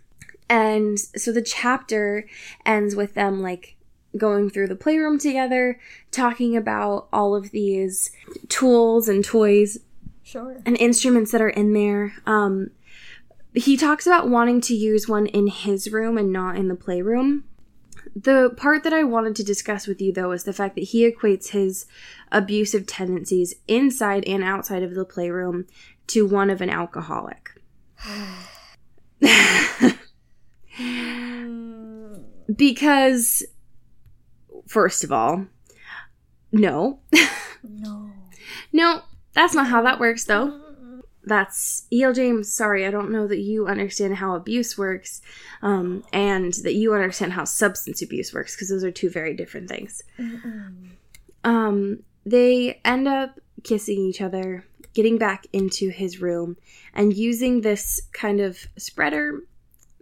And 0.49 0.99
so 0.99 1.33
the 1.33 1.43
chapter 1.43 2.27
ends 2.65 2.95
with 2.95 3.15
them 3.15 3.43
like 3.43 3.77
going 4.17 4.49
through 4.51 4.69
the 4.69 4.77
playroom 4.77 5.19
together, 5.19 5.81
talking 6.13 6.57
about 6.57 7.09
all 7.13 7.35
of 7.35 7.51
these 7.51 8.13
tools 8.49 9.09
and 9.09 9.25
toys 9.25 9.79
sure. 10.23 10.63
and 10.65 10.77
instruments 10.79 11.33
that 11.33 11.43
are 11.43 11.49
in 11.49 11.73
there. 11.73 12.15
Um, 12.25 12.71
he 13.55 13.77
talks 13.77 14.07
about 14.07 14.29
wanting 14.29 14.61
to 14.63 14.75
use 14.75 15.09
one 15.09 15.27
in 15.27 15.47
his 15.47 15.93
room 15.93 16.19
and 16.19 16.33
not 16.33 16.57
in 16.57 16.69
the 16.69 16.75
playroom. 16.75 17.45
the 18.17 18.51
part 18.57 18.83
that 18.85 18.93
I 18.93 19.03
wanted 19.05 19.35
to 19.37 19.45
discuss 19.45 19.87
with 19.87 20.01
you, 20.01 20.13
though, 20.13 20.33
is 20.33 20.45
the 20.45 20.53
fact 20.53 20.75
that 20.75 20.85
he 20.85 21.11
equates 21.11 21.51
his 21.51 21.87
abusive 22.31 22.87
tendencies 22.87 23.55
inside 23.67 24.25
and 24.27 24.45
outside 24.45 24.83
of 24.83 24.95
the 24.95 25.05
playroom 25.05 25.67
to 26.09 26.27
one 26.27 26.51
of 26.51 26.61
an 26.61 26.71
alcoholic. 26.71 27.51
because, 32.55 33.43
first 34.67 35.05
of 35.05 35.13
all, 35.13 35.47
no. 36.53 37.01
No. 37.67 38.11
no, 38.75 39.01
that's 39.33 39.55
not 39.55 39.69
how 39.69 39.81
that 39.85 39.99
works, 39.99 40.27
though. 40.27 40.61
That's 41.27 41.87
E.L. 41.93 42.13
James. 42.13 42.53
Sorry, 42.53 42.87
I 42.87 42.91
don't 42.91 43.11
know 43.11 43.27
that 43.27 43.39
you 43.39 43.67
understand 43.67 44.17
how 44.17 44.35
abuse 44.35 44.77
works, 44.77 45.23
um, 45.63 46.05
and 46.13 46.53
that 46.65 46.75
you 46.75 46.95
understand 46.95 47.33
how 47.33 47.45
substance 47.45 48.03
abuse 48.03 48.35
works, 48.35 48.55
because 48.55 48.69
those 48.69 48.85
are 48.85 48.91
two 48.91 49.09
very 49.09 49.35
different 49.35 49.69
things. 49.69 50.03
Um, 51.43 52.03
they 52.27 52.81
end 52.85 53.09
up 53.09 53.41
kissing 53.63 53.99
each 54.01 54.21
other, 54.21 54.65
getting 54.93 55.19
back 55.19 55.47
into 55.53 55.89
his 55.89 56.21
room, 56.21 56.57
and 56.93 57.17
using 57.17 57.61
this 57.61 58.01
kind 58.13 58.41
of 58.41 58.59
spreader 58.77 59.41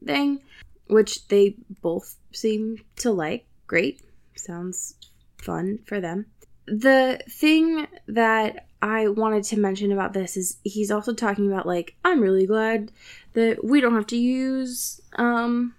thing, 0.05 0.41
which 0.89 1.29
they 1.29 1.57
both 1.83 2.17
seem 2.33 2.79
to 2.97 3.13
like. 3.13 3.47
Great. 3.67 4.03
Sounds 4.35 4.95
fun 5.39 5.79
for 5.87 6.01
them. 6.01 6.27
The 6.67 7.21
thing 7.29 7.87
that 8.09 8.67
I 8.83 9.09
wanted 9.09 9.45
to 9.45 9.59
mention 9.59 9.93
about 9.93 10.13
this 10.13 10.37
is 10.37 10.59
he's 10.65 10.91
also 10.91 11.15
talking 11.15 11.51
about 11.51 11.67
like 11.67 11.95
I'm 12.05 12.21
really 12.21 12.47
glad 12.47 12.93
that 13.35 13.65
we 13.65 13.81
don't 13.81 13.95
have 13.95 14.09
to 14.09 14.17
use 14.17 15.01
um 15.17 15.75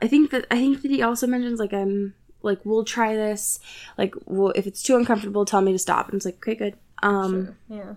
I 0.00 0.06
think 0.06 0.30
that 0.30 0.46
I 0.50 0.56
think 0.56 0.82
that 0.82 0.90
he 0.90 1.02
also 1.02 1.26
mentions 1.26 1.58
like 1.58 1.72
I'm 1.72 2.14
like 2.42 2.60
we'll 2.64 2.84
try 2.84 3.14
this. 3.16 3.58
Like 3.96 4.14
well 4.26 4.52
if 4.54 4.66
it's 4.66 4.82
too 4.82 4.96
uncomfortable 4.96 5.44
tell 5.44 5.62
me 5.62 5.72
to 5.72 5.78
stop. 5.78 6.06
And 6.08 6.16
it's 6.16 6.24
like 6.26 6.36
okay 6.36 6.54
good. 6.54 6.76
Um 7.02 7.56
Yeah. 7.68 7.94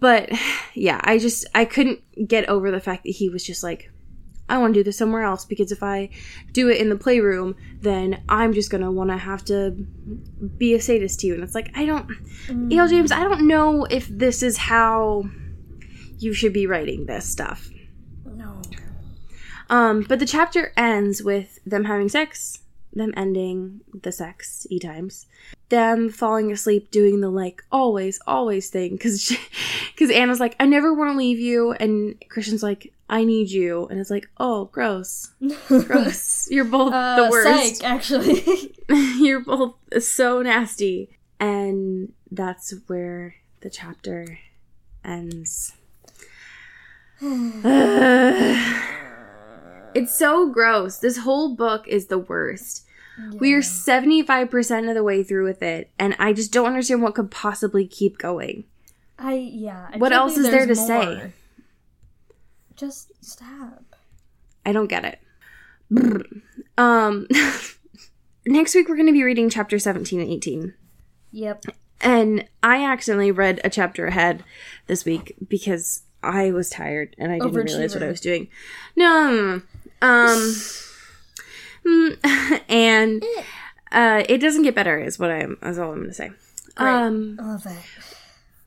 but 0.00 0.30
yeah 0.74 1.00
i 1.04 1.18
just 1.18 1.46
i 1.54 1.64
couldn't 1.64 2.00
get 2.26 2.48
over 2.48 2.70
the 2.70 2.80
fact 2.80 3.04
that 3.04 3.10
he 3.10 3.28
was 3.28 3.44
just 3.44 3.62
like 3.62 3.90
i 4.48 4.58
want 4.58 4.74
to 4.74 4.80
do 4.80 4.84
this 4.84 4.96
somewhere 4.96 5.22
else 5.22 5.44
because 5.44 5.72
if 5.72 5.82
i 5.82 6.08
do 6.52 6.68
it 6.68 6.80
in 6.80 6.88
the 6.88 6.96
playroom 6.96 7.54
then 7.80 8.22
i'm 8.28 8.52
just 8.52 8.70
gonna 8.70 8.90
want 8.90 9.10
to 9.10 9.16
have 9.16 9.44
to 9.44 9.70
be 10.56 10.74
a 10.74 10.80
sadist 10.80 11.20
to 11.20 11.26
you. 11.26 11.34
And 11.34 11.42
it's 11.42 11.54
like 11.54 11.70
i 11.76 11.84
don't 11.84 12.10
el 12.72 12.88
james 12.88 13.12
i 13.12 13.22
don't 13.22 13.46
know 13.46 13.84
if 13.84 14.08
this 14.08 14.42
is 14.42 14.56
how 14.56 15.24
you 16.18 16.32
should 16.32 16.52
be 16.52 16.66
writing 16.66 17.06
this 17.06 17.28
stuff. 17.28 17.70
No. 18.24 18.60
um 19.70 20.04
but 20.08 20.18
the 20.18 20.26
chapter 20.26 20.72
ends 20.76 21.22
with 21.22 21.58
them 21.64 21.84
having 21.84 22.08
sex 22.08 22.60
them 22.92 23.12
ending 23.16 23.80
the 24.02 24.10
sex 24.10 24.66
e 24.70 24.78
times 24.78 25.26
them 25.68 26.08
falling 26.08 26.50
asleep 26.50 26.90
doing 26.90 27.20
the 27.20 27.28
like 27.28 27.62
always 27.70 28.18
always 28.26 28.70
thing. 28.70 28.92
Because 28.92 29.36
because 29.94 30.10
ana's 30.10 30.40
like 30.40 30.56
i 30.58 30.66
never 30.66 30.94
want 30.94 31.12
to 31.12 31.18
leave 31.18 31.38
you. 31.38 31.72
And 31.72 32.22
christian's 32.28 32.62
like 32.62 32.92
i 33.08 33.24
need 33.24 33.50
you. 33.50 33.86
And 33.86 33.98
it's 33.98 34.10
like 34.10 34.28
oh 34.38 34.66
gross. 34.66 35.30
Gross. 35.68 36.50
You're 36.50 36.64
both 36.64 36.92
Uh, 36.92 37.24
the 37.24 37.30
worst. 37.30 37.76
Psych, 37.76 37.84
actually. 37.90 38.74
you're 39.18 39.40
both 39.40 39.74
so 40.00 40.42
nasty. 40.42 41.10
And 41.40 42.12
that's 42.30 42.74
where 42.86 43.36
the 43.60 43.70
chapter 43.70 44.38
ends. 45.04 45.72
It's 49.94 50.16
so 50.16 50.48
gross. 50.48 50.98
This 50.98 51.18
whole 51.18 51.54
book 51.54 51.88
is 51.88 52.06
the 52.06 52.18
worst. 52.18 52.84
We 53.32 53.52
are 53.54 53.60
75% 53.60 54.88
of 54.88 54.94
the 54.94 55.02
way 55.02 55.24
through 55.24 55.44
with 55.44 55.60
it 55.60 55.90
and 55.98 56.14
i 56.20 56.32
just 56.32 56.52
don't 56.52 56.66
understand 56.66 57.02
what 57.02 57.16
could 57.16 57.32
possibly 57.32 57.84
keep 57.84 58.16
going. 58.16 58.62
I 59.18 59.34
yeah. 59.34 59.88
I 59.92 59.96
What 59.96 60.12
else 60.12 60.36
is 60.36 60.48
there 60.48 60.66
to 60.66 60.76
say? 60.76 61.32
Just 62.78 63.12
stab. 63.24 63.84
I 64.64 64.72
don't 64.72 64.86
get 64.86 65.04
it. 65.04 65.18
Brr. 65.90 66.22
Um, 66.76 67.26
next 68.46 68.74
week 68.76 68.88
we're 68.88 68.94
going 68.94 69.08
to 69.08 69.12
be 69.12 69.24
reading 69.24 69.50
chapter 69.50 69.80
17 69.80 70.20
and 70.20 70.30
18. 70.30 70.74
Yep. 71.32 71.64
And 72.00 72.48
I 72.62 72.84
accidentally 72.84 73.32
read 73.32 73.60
a 73.64 73.68
chapter 73.68 74.06
ahead 74.06 74.44
this 74.86 75.04
week 75.04 75.34
because 75.48 76.02
I 76.22 76.52
was 76.52 76.70
tired 76.70 77.16
and 77.18 77.32
I 77.32 77.40
didn't 77.40 77.52
realize 77.52 77.94
what 77.94 78.04
I 78.04 78.08
was 78.08 78.20
doing. 78.20 78.48
No, 78.94 79.28
no, 79.28 79.34
no, 79.34 79.62
no. 80.00 80.08
um, 80.08 80.54
mm, 81.84 82.62
and 82.68 83.24
uh, 83.90 84.22
it 84.28 84.38
doesn't 84.38 84.62
get 84.62 84.76
better, 84.76 85.00
is 85.00 85.18
what 85.18 85.32
I'm. 85.32 85.58
Is 85.64 85.80
all 85.80 85.90
I'm 85.90 85.98
going 85.98 86.08
to 86.10 86.14
say. 86.14 86.30
Great. 86.76 86.88
Um, 86.88 87.38
I 87.40 87.44
love 87.44 87.64
that. 87.64 87.82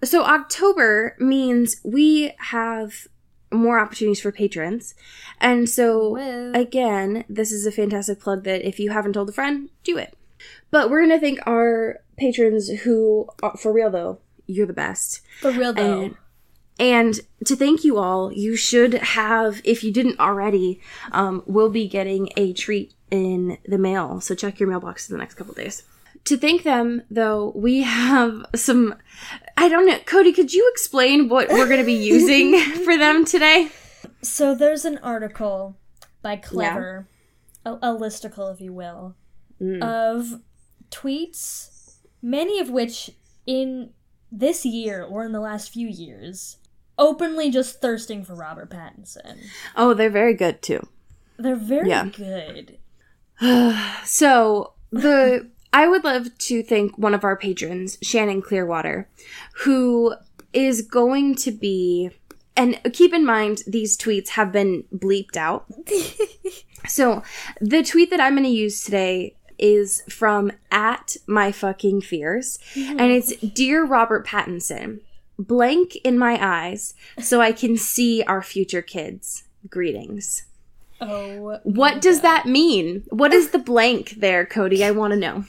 so 0.03 0.25
October 0.25 1.15
means 1.17 1.77
we 1.85 2.33
have 2.39 3.07
more 3.51 3.79
opportunities 3.79 4.21
for 4.21 4.31
patrons, 4.31 4.95
and 5.39 5.69
so 5.69 6.11
Woo. 6.11 6.51
again, 6.53 7.25
this 7.29 7.51
is 7.51 7.65
a 7.65 7.71
fantastic 7.71 8.19
plug 8.19 8.43
that 8.45 8.67
if 8.67 8.79
you 8.79 8.91
haven't 8.91 9.13
told 9.13 9.29
a 9.29 9.33
friend, 9.33 9.69
do 9.83 9.97
it. 9.97 10.15
But 10.69 10.89
we're 10.89 11.01
gonna 11.01 11.19
thank 11.19 11.39
our 11.45 11.99
patrons 12.17 12.69
who, 12.69 13.27
are, 13.43 13.57
for 13.57 13.73
real 13.73 13.89
though, 13.89 14.19
you're 14.47 14.67
the 14.67 14.73
best. 14.73 15.21
For 15.39 15.51
real 15.51 15.73
though. 15.73 16.01
And, 16.01 16.15
and 16.79 17.19
to 17.45 17.55
thank 17.55 17.83
you 17.83 17.97
all, 17.97 18.31
you 18.31 18.55
should 18.55 18.93
have, 18.93 19.61
if 19.63 19.83
you 19.83 19.91
didn't 19.91 20.19
already, 20.19 20.81
um, 21.11 21.43
we'll 21.45 21.69
be 21.69 21.87
getting 21.87 22.29
a 22.37 22.53
treat 22.53 22.93
in 23.11 23.57
the 23.65 23.77
mail. 23.77 24.21
So 24.21 24.33
check 24.33 24.59
your 24.59 24.69
mailbox 24.69 25.09
in 25.09 25.15
the 25.15 25.19
next 25.19 25.35
couple 25.35 25.53
days. 25.53 25.83
To 26.25 26.37
thank 26.37 26.63
them, 26.63 27.01
though, 27.09 27.51
we 27.55 27.81
have 27.81 28.45
some. 28.55 28.95
I 29.57 29.67
don't 29.69 29.85
know. 29.85 29.97
Cody, 30.05 30.31
could 30.31 30.53
you 30.53 30.69
explain 30.73 31.29
what 31.29 31.49
we're 31.49 31.65
going 31.67 31.79
to 31.79 31.85
be 31.85 31.93
using 31.93 32.59
for 32.85 32.97
them 32.97 33.25
today? 33.25 33.69
So 34.21 34.53
there's 34.55 34.85
an 34.85 34.97
article 34.99 35.77
by 36.21 36.35
Clever, 36.35 37.07
a, 37.65 37.73
a 37.73 37.97
listicle, 37.97 38.53
if 38.53 38.61
you 38.61 38.71
will, 38.73 39.15
Mm. 39.59 39.83
of 39.83 40.41
tweets, 40.89 41.97
many 42.21 42.59
of 42.59 42.69
which 42.69 43.11
in 43.45 43.91
this 44.31 44.65
year 44.65 45.03
or 45.03 45.23
in 45.23 45.31
the 45.33 45.39
last 45.39 45.71
few 45.71 45.87
years, 45.87 46.57
openly 46.97 47.51
just 47.51 47.79
thirsting 47.81 48.23
for 48.23 48.33
Robert 48.35 48.69
Pattinson. 48.71 49.37
Oh, 49.75 49.93
they're 49.93 50.09
very 50.09 50.33
good 50.35 50.61
too. 50.63 50.87
They're 51.37 51.55
very 51.55 51.89
Yeah. 51.89 52.05
good. 52.05 52.77
So 54.05 54.73
the 54.91 55.49
I 55.73 55.87
would 55.87 56.03
love 56.03 56.37
to 56.37 56.63
thank 56.63 56.97
one 56.97 57.13
of 57.13 57.23
our 57.23 57.35
patrons, 57.35 57.97
Shannon 58.01 58.41
Clearwater, 58.41 59.07
who 59.63 60.15
is 60.53 60.81
going 60.81 61.35
to 61.35 61.51
be 61.51 62.11
and 62.57 62.79
keep 62.91 63.13
in 63.13 63.25
mind 63.25 63.63
these 63.65 63.97
tweets 63.97 64.29
have 64.29 64.51
been 64.51 64.83
bleeped 64.93 65.37
out. 65.37 65.65
so 66.87 67.23
the 67.61 67.81
tweet 67.81 68.09
that 68.09 68.19
I'm 68.19 68.33
going 68.33 68.43
to 68.43 68.49
use 68.49 68.83
today 68.83 69.35
is 69.57 70.03
from 70.09 70.51
at 70.69 71.15
my 71.27 71.51
fucking 71.51 72.01
fears 72.01 72.59
and 72.75 72.99
mm-hmm. 72.99 73.09
it's 73.11 73.35
dear 73.37 73.85
Robert 73.85 74.25
Pattinson 74.25 74.99
blank 75.37 75.95
in 76.03 76.17
my 76.17 76.37
eyes 76.41 76.93
so 77.19 77.41
I 77.41 77.51
can 77.51 77.77
see 77.77 78.23
our 78.23 78.41
future 78.41 78.81
kids 78.81 79.43
greetings 79.69 80.45
Oh, 81.01 81.59
what 81.63 81.99
does 81.99 82.21
that 82.21 82.45
mean? 82.45 83.03
What 83.09 83.33
is 83.33 83.49
the 83.49 83.57
blank 83.57 84.11
there, 84.17 84.45
Cody? 84.45 84.85
I 84.85 84.91
want 84.91 85.13
to 85.13 85.19
know. 85.19 85.45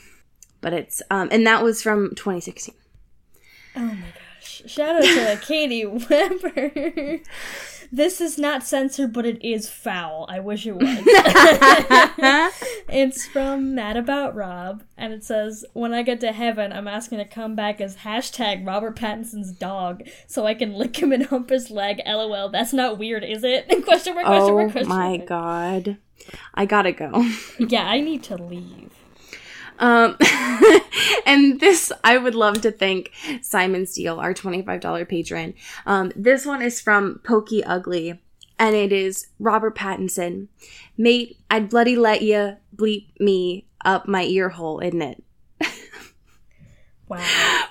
But 0.63 0.73
it's 0.73 1.03
um 1.11 1.27
and 1.31 1.45
that 1.45 1.61
was 1.63 1.83
from 1.83 2.09
2016. 2.15 2.73
oh 3.75 3.79
my 3.79 3.93
gosh! 3.93 4.63
Shout 4.65 4.95
out 4.95 5.03
to 5.03 5.39
Katie 5.45 5.85
Weber. 5.85 7.19
This 7.91 8.19
is 8.19 8.39
not 8.39 8.63
censored, 8.63 9.13
but 9.13 9.23
it 9.27 9.45
is 9.45 9.69
foul. 9.69 10.25
I 10.27 10.39
wish 10.39 10.65
it 10.65 10.75
was. 10.75 10.81
it's 12.89 13.27
from 13.27 13.75
Mad 13.75 13.97
About 13.97 14.33
Rob, 14.35 14.81
and 14.97 15.13
it 15.13 15.23
says, 15.23 15.63
"When 15.73 15.93
I 15.93 16.01
get 16.01 16.19
to 16.21 16.31
heaven, 16.31 16.73
I'm 16.73 16.87
asking 16.87 17.19
to 17.19 17.25
come 17.25 17.55
back 17.55 17.79
as 17.79 17.97
hashtag 17.97 18.65
Robert 18.65 18.95
Pattinson's 18.95 19.51
dog, 19.51 20.01
so 20.25 20.47
I 20.47 20.55
can 20.55 20.73
lick 20.73 20.95
him 20.97 21.11
and 21.11 21.27
hump 21.27 21.51
his 21.51 21.69
leg. 21.69 22.01
LOL. 22.03 22.49
That's 22.49 22.73
not 22.73 22.97
weird, 22.97 23.23
is 23.23 23.43
it? 23.43 23.67
question 23.85 24.15
mark. 24.15 24.25
Question 24.25 24.53
Oh 24.53 24.57
mark. 24.57 24.71
Question 24.71 24.89
my 24.89 25.17
mark. 25.17 25.27
god. 25.27 25.97
I 26.55 26.65
got 26.65 26.83
to 26.83 26.93
go. 26.93 27.11
Yeah, 27.59 27.85
I 27.85 27.99
need 27.99 28.23
to 28.23 28.37
leave. 28.37 28.89
Um 29.79 30.17
and 31.25 31.59
this 31.59 31.91
I 32.03 32.17
would 32.17 32.35
love 32.35 32.61
to 32.61 32.71
thank 32.71 33.11
Simon 33.41 33.85
Steele, 33.85 34.19
our 34.19 34.33
$25 34.33 35.07
patron. 35.07 35.53
Um 35.85 36.11
this 36.15 36.45
one 36.45 36.61
is 36.61 36.79
from 36.81 37.19
Pokey 37.23 37.63
Ugly 37.63 38.19
and 38.59 38.75
it 38.75 38.91
is 38.91 39.27
Robert 39.39 39.75
Pattinson. 39.75 40.47
Mate, 40.97 41.37
I'd 41.49 41.69
bloody 41.69 41.95
let 41.95 42.21
ya 42.21 42.53
bleep 42.75 43.07
me 43.19 43.65
up 43.83 44.07
my 44.07 44.23
ear 44.23 44.49
hole, 44.49 44.79
isn't 44.79 45.01
it? 45.01 45.23
Wow. 47.07 47.19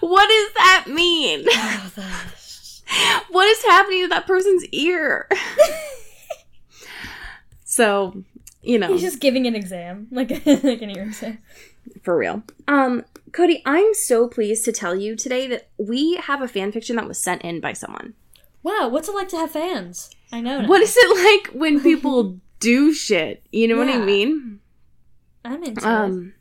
What 0.00 0.28
does 0.28 0.54
that 0.54 0.84
mean? 0.88 1.44
Oh, 1.48 1.90
what 3.30 3.48
is 3.48 3.64
happening 3.64 4.02
to 4.02 4.08
that 4.08 4.26
person's 4.26 4.64
ear? 4.66 5.28
so, 7.64 8.22
you 8.62 8.78
know, 8.78 8.88
He's 8.88 9.00
just 9.00 9.20
giving 9.20 9.46
an 9.46 9.56
exam, 9.56 10.06
like 10.10 10.30
like 10.46 10.82
an 10.82 10.90
ear 10.90 11.04
exam. 11.04 11.38
For 12.02 12.16
real. 12.16 12.42
Um, 12.68 13.04
Cody, 13.32 13.62
I'm 13.64 13.94
so 13.94 14.28
pleased 14.28 14.64
to 14.66 14.72
tell 14.72 14.94
you 14.94 15.16
today 15.16 15.46
that 15.48 15.68
we 15.78 16.16
have 16.16 16.42
a 16.42 16.48
fan 16.48 16.72
fiction 16.72 16.96
that 16.96 17.08
was 17.08 17.18
sent 17.18 17.42
in 17.42 17.60
by 17.60 17.72
someone. 17.72 18.14
Wow, 18.62 18.88
what's 18.88 19.08
it 19.08 19.14
like 19.14 19.28
to 19.30 19.36
have 19.36 19.50
fans? 19.50 20.10
I 20.30 20.40
know. 20.40 20.62
now. 20.62 20.68
What 20.68 20.82
is 20.82 20.94
it 20.96 21.44
like 21.44 21.54
when 21.54 21.82
people 21.82 22.38
do 22.60 22.92
shit? 22.92 23.44
You 23.50 23.68
know 23.68 23.76
what 23.76 23.88
I 23.88 23.98
mean? 23.98 24.60
I'm 25.44 25.62
into 25.64 25.80
it. 25.80 25.84
Um, 25.84 26.34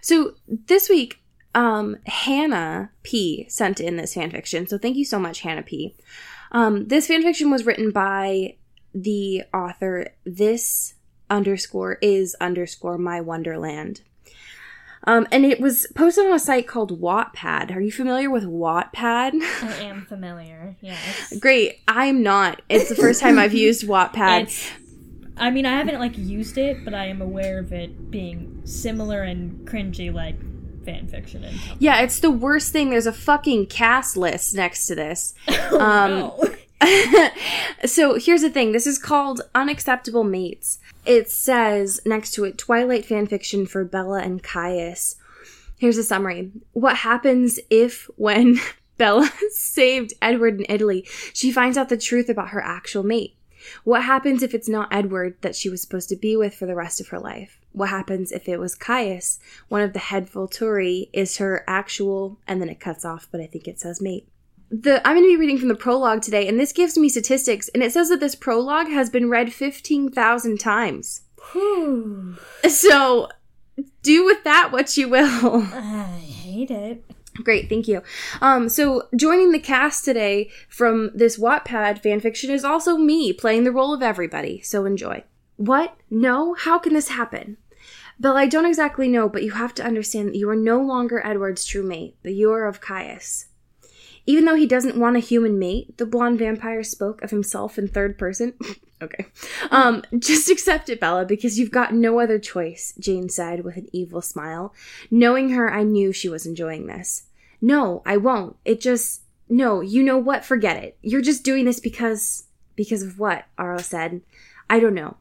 so 0.00 0.34
this 0.48 0.88
week, 0.88 1.22
um, 1.54 1.96
Hannah 2.06 2.90
P 3.02 3.46
sent 3.48 3.80
in 3.80 3.96
this 3.96 4.14
fan 4.14 4.30
fiction. 4.30 4.66
So 4.66 4.78
thank 4.78 4.96
you 4.96 5.04
so 5.04 5.18
much, 5.18 5.40
Hannah 5.40 5.62
P. 5.62 5.94
Um, 6.52 6.88
this 6.88 7.06
fan 7.06 7.22
fiction 7.22 7.50
was 7.50 7.64
written 7.64 7.90
by 7.90 8.56
the 8.94 9.42
author. 9.52 10.14
This 10.24 10.94
underscore 11.30 11.98
is 12.02 12.36
underscore 12.40 12.98
my 12.98 13.20
wonderland. 13.20 14.02
Um, 15.06 15.26
and 15.30 15.44
it 15.44 15.60
was 15.60 15.86
posted 15.94 16.26
on 16.26 16.32
a 16.32 16.38
site 16.38 16.66
called 16.66 17.00
Wattpad. 17.00 17.74
Are 17.74 17.80
you 17.80 17.92
familiar 17.92 18.30
with 18.30 18.44
Wattpad? 18.44 19.34
I 19.62 19.82
am 19.82 20.06
familiar. 20.06 20.76
Yes. 20.80 21.34
Great. 21.38 21.80
I'm 21.86 22.22
not. 22.22 22.62
It's 22.68 22.88
the 22.88 22.94
first 22.94 23.20
time 23.20 23.38
I've 23.38 23.54
used 23.54 23.84
Wattpad. 23.86 24.42
It's, 24.42 24.70
I 25.36 25.50
mean, 25.50 25.66
I 25.66 25.76
haven't 25.76 25.98
like 25.98 26.16
used 26.16 26.56
it, 26.58 26.84
but 26.84 26.94
I 26.94 27.06
am 27.06 27.20
aware 27.20 27.58
of 27.58 27.72
it 27.72 28.10
being 28.10 28.62
similar 28.64 29.22
and 29.22 29.66
cringy 29.68 30.12
like 30.12 30.36
fan 30.84 31.08
fiction 31.08 31.44
and. 31.44 31.58
Yeah, 31.78 32.00
it's 32.00 32.20
the 32.20 32.30
worst 32.30 32.72
thing. 32.72 32.90
There's 32.90 33.06
a 33.06 33.12
fucking 33.12 33.66
cast 33.66 34.16
list 34.16 34.54
next 34.54 34.86
to 34.86 34.94
this. 34.94 35.34
Um, 35.74 36.10
no. 36.10 36.54
so 37.84 38.14
here's 38.18 38.42
the 38.42 38.50
thing 38.50 38.72
this 38.72 38.86
is 38.86 38.98
called 38.98 39.42
Unacceptable 39.54 40.24
Mates. 40.24 40.78
It 41.06 41.30
says 41.30 42.00
next 42.04 42.32
to 42.32 42.44
it 42.44 42.58
Twilight 42.58 43.06
fanfiction 43.06 43.68
for 43.68 43.84
Bella 43.84 44.20
and 44.20 44.42
Caius. 44.42 45.16
Here's 45.76 45.98
a 45.98 46.04
summary. 46.04 46.50
What 46.72 46.98
happens 46.98 47.58
if, 47.70 48.08
when 48.16 48.58
Bella 48.96 49.30
saved 49.50 50.14
Edward 50.22 50.60
in 50.60 50.66
Italy, 50.68 51.06
she 51.32 51.52
finds 51.52 51.76
out 51.76 51.88
the 51.88 51.96
truth 51.96 52.28
about 52.28 52.50
her 52.50 52.62
actual 52.62 53.02
mate? 53.02 53.36
What 53.82 54.04
happens 54.04 54.42
if 54.42 54.54
it's 54.54 54.68
not 54.68 54.92
Edward 54.92 55.36
that 55.40 55.56
she 55.56 55.70
was 55.70 55.80
supposed 55.80 56.10
to 56.10 56.16
be 56.16 56.36
with 56.36 56.54
for 56.54 56.66
the 56.66 56.74
rest 56.74 57.00
of 57.00 57.08
her 57.08 57.18
life? 57.18 57.58
What 57.72 57.88
happens 57.88 58.30
if 58.30 58.48
it 58.48 58.58
was 58.58 58.74
Caius, 58.74 59.40
one 59.68 59.80
of 59.80 59.94
the 59.94 59.98
head 59.98 60.30
Volturi, 60.30 61.08
is 61.12 61.38
her 61.38 61.64
actual, 61.66 62.38
and 62.46 62.60
then 62.60 62.68
it 62.68 62.78
cuts 62.78 63.04
off, 63.04 63.26
but 63.32 63.40
I 63.40 63.46
think 63.46 63.66
it 63.66 63.80
says 63.80 64.00
mate 64.00 64.28
the 64.70 65.06
I'm 65.06 65.16
going 65.16 65.24
to 65.24 65.32
be 65.32 65.36
reading 65.36 65.58
from 65.58 65.68
the 65.68 65.74
prologue 65.74 66.22
today, 66.22 66.48
and 66.48 66.58
this 66.58 66.72
gives 66.72 66.98
me 66.98 67.08
statistics, 67.08 67.68
and 67.68 67.82
it 67.82 67.92
says 67.92 68.08
that 68.08 68.20
this 68.20 68.34
prologue 68.34 68.88
has 68.88 69.10
been 69.10 69.28
read 69.30 69.52
fifteen 69.52 70.10
thousand 70.10 70.58
times. 70.58 71.22
Whew. 71.52 72.36
So 72.68 73.28
do 74.02 74.24
with 74.24 74.44
that 74.44 74.70
what 74.72 74.96
you 74.96 75.08
will. 75.08 75.66
I 75.72 76.18
hate 76.18 76.70
it. 76.70 77.04
Great, 77.42 77.68
thank 77.68 77.88
you. 77.88 78.00
Um, 78.40 78.68
so 78.68 79.08
joining 79.16 79.50
the 79.50 79.58
cast 79.58 80.04
today 80.04 80.50
from 80.68 81.10
this 81.14 81.36
Wattpad 81.36 82.00
fanfiction 82.00 82.50
is 82.50 82.64
also 82.64 82.96
me 82.96 83.32
playing 83.32 83.64
the 83.64 83.72
role 83.72 83.92
of 83.92 84.02
everybody. 84.02 84.60
So 84.62 84.84
enjoy. 84.84 85.24
What? 85.56 85.96
No? 86.10 86.54
How 86.54 86.78
can 86.78 86.94
this 86.94 87.08
happen? 87.08 87.56
Belle, 88.20 88.36
I 88.36 88.46
don't 88.46 88.66
exactly 88.66 89.08
know, 89.08 89.28
but 89.28 89.42
you 89.42 89.50
have 89.50 89.74
to 89.74 89.84
understand 89.84 90.28
that 90.28 90.36
you 90.36 90.48
are 90.48 90.54
no 90.54 90.80
longer 90.80 91.26
Edward's 91.26 91.64
true 91.64 91.82
mate, 91.82 92.16
but 92.22 92.34
you 92.34 92.52
are 92.52 92.66
of 92.66 92.80
Caius. 92.80 93.46
Even 94.26 94.44
though 94.44 94.54
he 94.54 94.66
doesn't 94.66 94.96
want 94.96 95.16
a 95.16 95.20
human 95.20 95.58
mate, 95.58 95.98
the 95.98 96.06
blonde 96.06 96.38
vampire 96.38 96.82
spoke 96.82 97.22
of 97.22 97.30
himself 97.30 97.78
in 97.78 97.88
third 97.88 98.16
person. 98.16 98.54
okay. 99.02 99.26
Um, 99.70 100.02
just 100.18 100.50
accept 100.50 100.88
it, 100.88 101.00
Bella, 101.00 101.26
because 101.26 101.58
you've 101.58 101.70
got 101.70 101.94
no 101.94 102.20
other 102.20 102.38
choice, 102.38 102.94
Jane 102.98 103.28
said 103.28 103.64
with 103.64 103.76
an 103.76 103.88
evil 103.92 104.22
smile. 104.22 104.72
Knowing 105.10 105.50
her, 105.50 105.70
I 105.70 105.82
knew 105.82 106.12
she 106.12 106.28
was 106.28 106.46
enjoying 106.46 106.86
this. 106.86 107.24
No, 107.60 108.02
I 108.06 108.16
won't. 108.16 108.56
It 108.64 108.80
just. 108.80 109.22
No, 109.48 109.82
you 109.82 110.02
know 110.02 110.16
what? 110.16 110.44
Forget 110.44 110.82
it. 110.82 110.96
You're 111.02 111.22
just 111.22 111.44
doing 111.44 111.64
this 111.64 111.80
because. 111.80 112.44
Because 112.76 113.02
of 113.02 113.18
what? 113.18 113.44
Aro 113.58 113.80
said. 113.80 114.22
I 114.68 114.80
don't 114.80 114.94
know. 114.94 115.16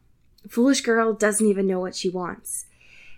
Foolish 0.47 0.81
girl 0.81 1.13
doesn't 1.13 1.45
even 1.45 1.67
know 1.67 1.79
what 1.79 1.95
she 1.95 2.09
wants. 2.09 2.65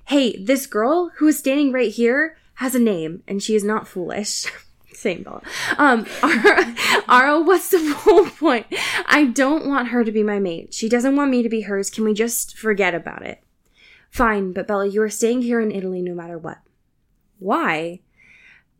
Hey, 0.05 0.37
this 0.37 0.67
girl 0.67 1.11
who 1.17 1.27
is 1.27 1.39
standing 1.39 1.71
right 1.71 1.91
here 1.91 2.37
has 2.55 2.75
a 2.75 2.79
name, 2.79 3.23
and 3.27 3.41
she 3.41 3.55
is 3.55 3.63
not 3.63 3.87
foolish. 3.87 4.45
Same 4.95 5.23
Bella. 5.23 5.41
Um, 5.77 6.05
Aro, 6.05 6.75
Aro, 7.05 7.45
what's 7.45 7.69
the 7.69 7.93
whole 7.93 8.25
point? 8.25 8.65
I 9.05 9.25
don't 9.25 9.67
want 9.67 9.89
her 9.89 10.03
to 10.03 10.11
be 10.11 10.23
my 10.23 10.39
mate. 10.39 10.73
She 10.73 10.89
doesn't 10.89 11.15
want 11.15 11.31
me 11.31 11.43
to 11.43 11.49
be 11.49 11.61
hers. 11.61 11.89
Can 11.89 12.03
we 12.03 12.13
just 12.13 12.57
forget 12.57 12.95
about 12.95 13.23
it? 13.23 13.43
Fine, 14.09 14.53
but 14.53 14.67
Bella, 14.67 14.87
you 14.87 15.01
are 15.01 15.09
staying 15.09 15.41
here 15.41 15.59
in 15.59 15.71
Italy 15.71 16.01
no 16.01 16.13
matter 16.13 16.37
what. 16.37 16.59
Why? 17.39 17.99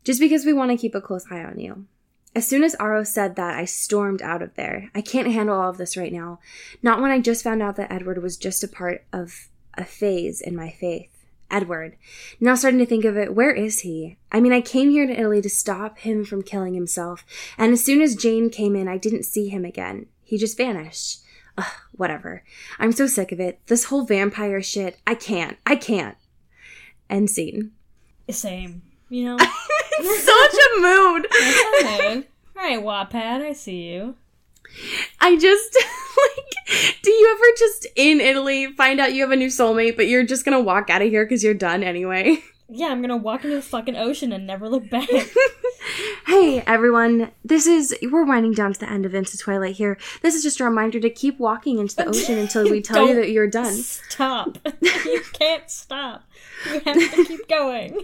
Just 0.04 0.20
because 0.20 0.46
we 0.46 0.54
want 0.54 0.72
to 0.72 0.78
keep 0.78 0.96
a 0.96 1.02
close 1.02 1.26
eye 1.30 1.44
on 1.44 1.60
you. 1.60 1.88
As 2.34 2.48
soon 2.48 2.64
as 2.64 2.76
Aro 2.76 3.06
said 3.06 3.36
that, 3.36 3.58
I 3.58 3.66
stormed 3.66 4.22
out 4.22 4.42
of 4.42 4.56
there. 4.56 4.90
I 4.94 5.02
can't 5.02 5.32
handle 5.32 5.60
all 5.60 5.70
of 5.70 5.78
this 5.78 5.96
right 5.96 6.12
now. 6.12 6.40
Not 6.84 7.02
when 7.02 7.12
I 7.12 7.20
just 7.20 7.44
found 7.44 7.62
out 7.62 7.76
that 7.78 7.92
Edward 7.92 8.22
was 8.22 8.38
just 8.38 8.64
a 8.64 8.68
part 8.68 9.06
of 9.14 9.50
a 9.76 9.86
phase 9.86 10.42
in 10.42 10.56
my 10.56 10.70
faith. 10.70 11.15
Edward. 11.52 11.98
Now 12.40 12.56
starting 12.56 12.80
to 12.80 12.86
think 12.86 13.06
of 13.06 13.18
it, 13.18 13.34
where 13.36 13.52
is 13.52 13.82
he? 13.82 14.18
I 14.32 14.40
mean, 14.40 14.52
I 14.54 14.62
came 14.62 14.90
here 14.90 15.06
to 15.08 15.20
Italy 15.20 15.42
to 15.42 15.50
stop 15.50 16.00
him 16.00 16.26
from 16.26 16.42
killing 16.42 16.74
himself, 16.74 17.26
and 17.58 17.72
as 17.74 17.84
soon 17.84 18.02
as 18.02 18.16
Jane 18.16 18.50
came 18.50 18.76
in, 18.76 18.88
I 18.88 18.98
didn't 18.98 19.24
see 19.24 19.50
him 19.50 19.66
again. 19.66 20.08
He 20.24 20.38
just 20.38 20.58
vanished. 20.58 21.20
Ugh, 21.58 21.66
whatever. 21.94 22.44
I'm 22.80 22.92
so 22.92 23.08
sick 23.08 23.32
of 23.32 23.40
it. 23.40 23.60
This 23.68 23.86
whole 23.86 24.04
vampire 24.06 24.62
shit. 24.62 24.98
I 25.08 25.16
can't. 25.16 25.58
I 25.66 25.76
can't. 25.76 26.18
End 27.10 27.30
scene. 27.30 27.72
Same. 28.30 28.82
You 29.10 29.24
know. 29.38 29.38
Such 29.38 30.54
a 30.54 30.82
mood. 30.82 31.28
Alright, 31.32 32.28
Alright, 32.58 32.84
Wattpad, 32.84 33.42
I 33.42 33.54
see 33.54 33.94
you. 33.94 34.16
I 35.20 35.38
just 35.38 35.76
like 35.78 36.96
do 37.02 37.12
you 37.12 37.36
ever 37.36 37.58
just 37.58 37.88
in 37.96 38.22
Italy 38.22 38.68
find 38.74 39.00
out 39.00 39.14
you 39.14 39.22
have 39.22 39.32
a 39.32 39.36
new 39.36 39.48
soulmate 39.48 39.96
but 39.96 40.08
you're 40.08 40.26
just 40.26 40.46
gonna 40.46 40.60
walk 40.60 40.90
out 40.90 41.02
of 41.02 41.10
here 41.10 41.26
because 41.26 41.44
you're 41.44 41.54
done 41.54 41.84
anyway? 41.84 42.44
Yeah, 42.68 42.88
I'm 42.88 43.02
gonna 43.02 43.16
walk 43.18 43.44
into 43.44 43.56
the 43.58 43.62
fucking 43.62 43.96
ocean 43.96 44.32
and 44.32 44.48
never 44.48 44.68
look 44.68 44.90
back. 44.90 45.08
hey 46.28 46.62
everyone, 46.62 47.32
this 47.44 47.68
is 47.68 47.96
we're 48.12 48.24
winding 48.26 48.54
down 48.54 48.74
to 48.74 48.80
the 48.80 48.90
end 48.90 49.06
of 49.06 49.14
Into 49.14 49.38
Twilight 49.38 49.76
here. 49.76 49.98
This 50.24 50.34
is 50.34 50.42
just 50.42 50.60
a 50.60 50.64
reminder 50.64 51.00
to 51.00 51.10
keep 51.12 51.40
walking 51.40 51.78
into 51.78 51.96
the 51.96 52.06
ocean 52.10 52.40
until 52.40 52.70
we 52.70 52.82
tell 52.82 53.08
you 53.08 53.16
that 53.16 53.30
you're 53.30 53.48
done. 53.48 53.74
Stop. 53.76 54.58
you 54.82 55.22
can't 55.34 55.70
stop. 55.70 56.24
You 56.66 56.80
have 56.80 56.98
to 57.16 57.26
keep 57.26 57.48
going. 57.48 58.02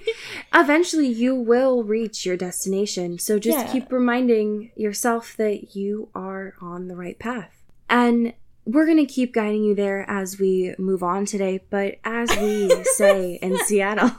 Eventually 0.54 1.08
you 1.08 1.34
will 1.34 1.84
reach 1.84 2.24
your 2.26 2.38
destination, 2.38 3.18
so 3.18 3.40
just 3.40 3.58
Yeah. 3.58 3.72
keep 3.72 3.92
reminding 3.92 4.72
yourself 4.76 5.36
that 5.38 5.76
you 5.76 6.10
are 6.14 6.54
on 6.62 6.88
the 6.88 6.96
right 6.96 7.18
path. 7.18 7.58
And 7.90 8.34
we're 8.66 8.86
going 8.86 8.98
to 8.98 9.12
keep 9.12 9.34
guiding 9.34 9.64
you 9.64 9.76
there 9.76 10.10
as 10.10 10.40
we 10.40 10.76
move 10.78 11.04
on 11.04 11.26
today, 11.26 11.62
but 11.70 11.96
as 12.04 12.30
we 12.38 12.70
say 12.84 13.36
in 13.42 13.58
Seattle, 13.66 14.12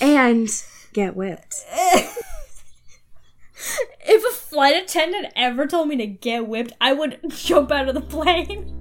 and 0.00 0.48
get 0.92 1.16
whipped. 1.16 1.64
If 4.00 4.24
a 4.24 4.34
flight 4.34 4.82
attendant 4.82 5.32
ever 5.36 5.66
told 5.66 5.88
me 5.88 5.96
to 5.96 6.06
get 6.06 6.46
whipped, 6.46 6.72
I 6.80 6.92
would 6.92 7.20
jump 7.28 7.70
out 7.70 7.88
of 7.88 7.94
the 7.94 8.00
plane. 8.00 8.77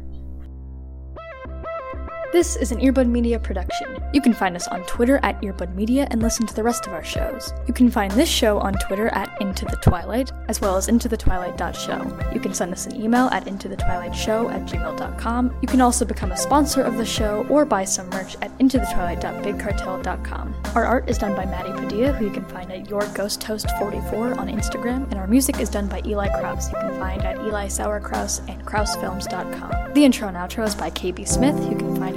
This 2.33 2.57
is 2.57 2.73
an 2.73 2.79
Earbud 2.79 3.07
Media 3.07 3.39
production. 3.39 4.03
You 4.13 4.19
can 4.19 4.33
find 4.33 4.57
us 4.57 4.67
on 4.67 4.83
Twitter 4.83 5.17
at 5.23 5.41
Earbud 5.41 5.73
Media 5.75 6.09
and 6.11 6.21
listen 6.21 6.45
to 6.45 6.53
the 6.53 6.61
rest 6.61 6.85
of 6.85 6.91
our 6.91 7.03
shows. 7.03 7.53
You 7.67 7.73
can 7.73 7.89
find 7.89 8.11
this 8.11 8.27
show 8.27 8.59
on 8.59 8.73
Twitter 8.73 9.07
at 9.13 9.29
Into 9.39 9.63
the 9.63 9.77
Twilight, 9.77 10.33
as 10.49 10.59
well 10.59 10.75
as 10.75 10.89
Into 10.89 11.07
the 11.07 11.15
Twilight.show. 11.15 12.31
You 12.33 12.41
can 12.41 12.53
send 12.53 12.73
us 12.73 12.85
an 12.85 13.01
email 13.01 13.27
at 13.27 13.47
Into 13.47 13.69
the 13.69 13.77
Twilight 13.77 14.13
Show 14.13 14.49
at 14.49 14.63
gmail.com. 14.65 15.57
You 15.61 15.67
can 15.69 15.79
also 15.79 16.03
become 16.03 16.33
a 16.33 16.37
sponsor 16.37 16.81
of 16.81 16.97
the 16.97 17.05
show 17.05 17.47
or 17.49 17.63
buy 17.63 17.85
some 17.85 18.09
merch 18.09 18.35
at 18.41 18.51
Into 18.59 18.77
the 18.77 18.87
Twilight.bigcartel.com. 18.87 20.55
Our 20.75 20.83
art 20.83 21.09
is 21.09 21.17
done 21.17 21.33
by 21.33 21.45
Maddie 21.45 21.71
Padilla, 21.79 22.11
who 22.11 22.25
you 22.25 22.31
can 22.31 22.45
find 22.45 22.69
at 22.73 22.89
Your 22.89 23.05
Ghost 23.13 23.39
Toast 23.39 23.71
44 23.79 24.37
on 24.37 24.49
Instagram, 24.49 25.09
and 25.11 25.15
our 25.15 25.27
music 25.27 25.61
is 25.61 25.69
done 25.69 25.87
by 25.87 26.01
Eli 26.05 26.27
Kraus. 26.39 26.69
You 26.73 26.77
can 26.77 26.99
find 26.99 27.21
at 27.21 27.37
Eli 27.37 27.67
Sauerkraus 27.67 28.41
and 28.49 28.65
KrausFilms.com. 28.65 29.93
The 29.93 30.03
intro 30.03 30.27
and 30.27 30.35
outro 30.35 30.67
is 30.67 30.75
by 30.75 30.89
KB 30.91 31.25
Smith, 31.25 31.55
who 31.55 31.69
you 31.69 31.77
can 31.77 31.95
find 31.95 32.16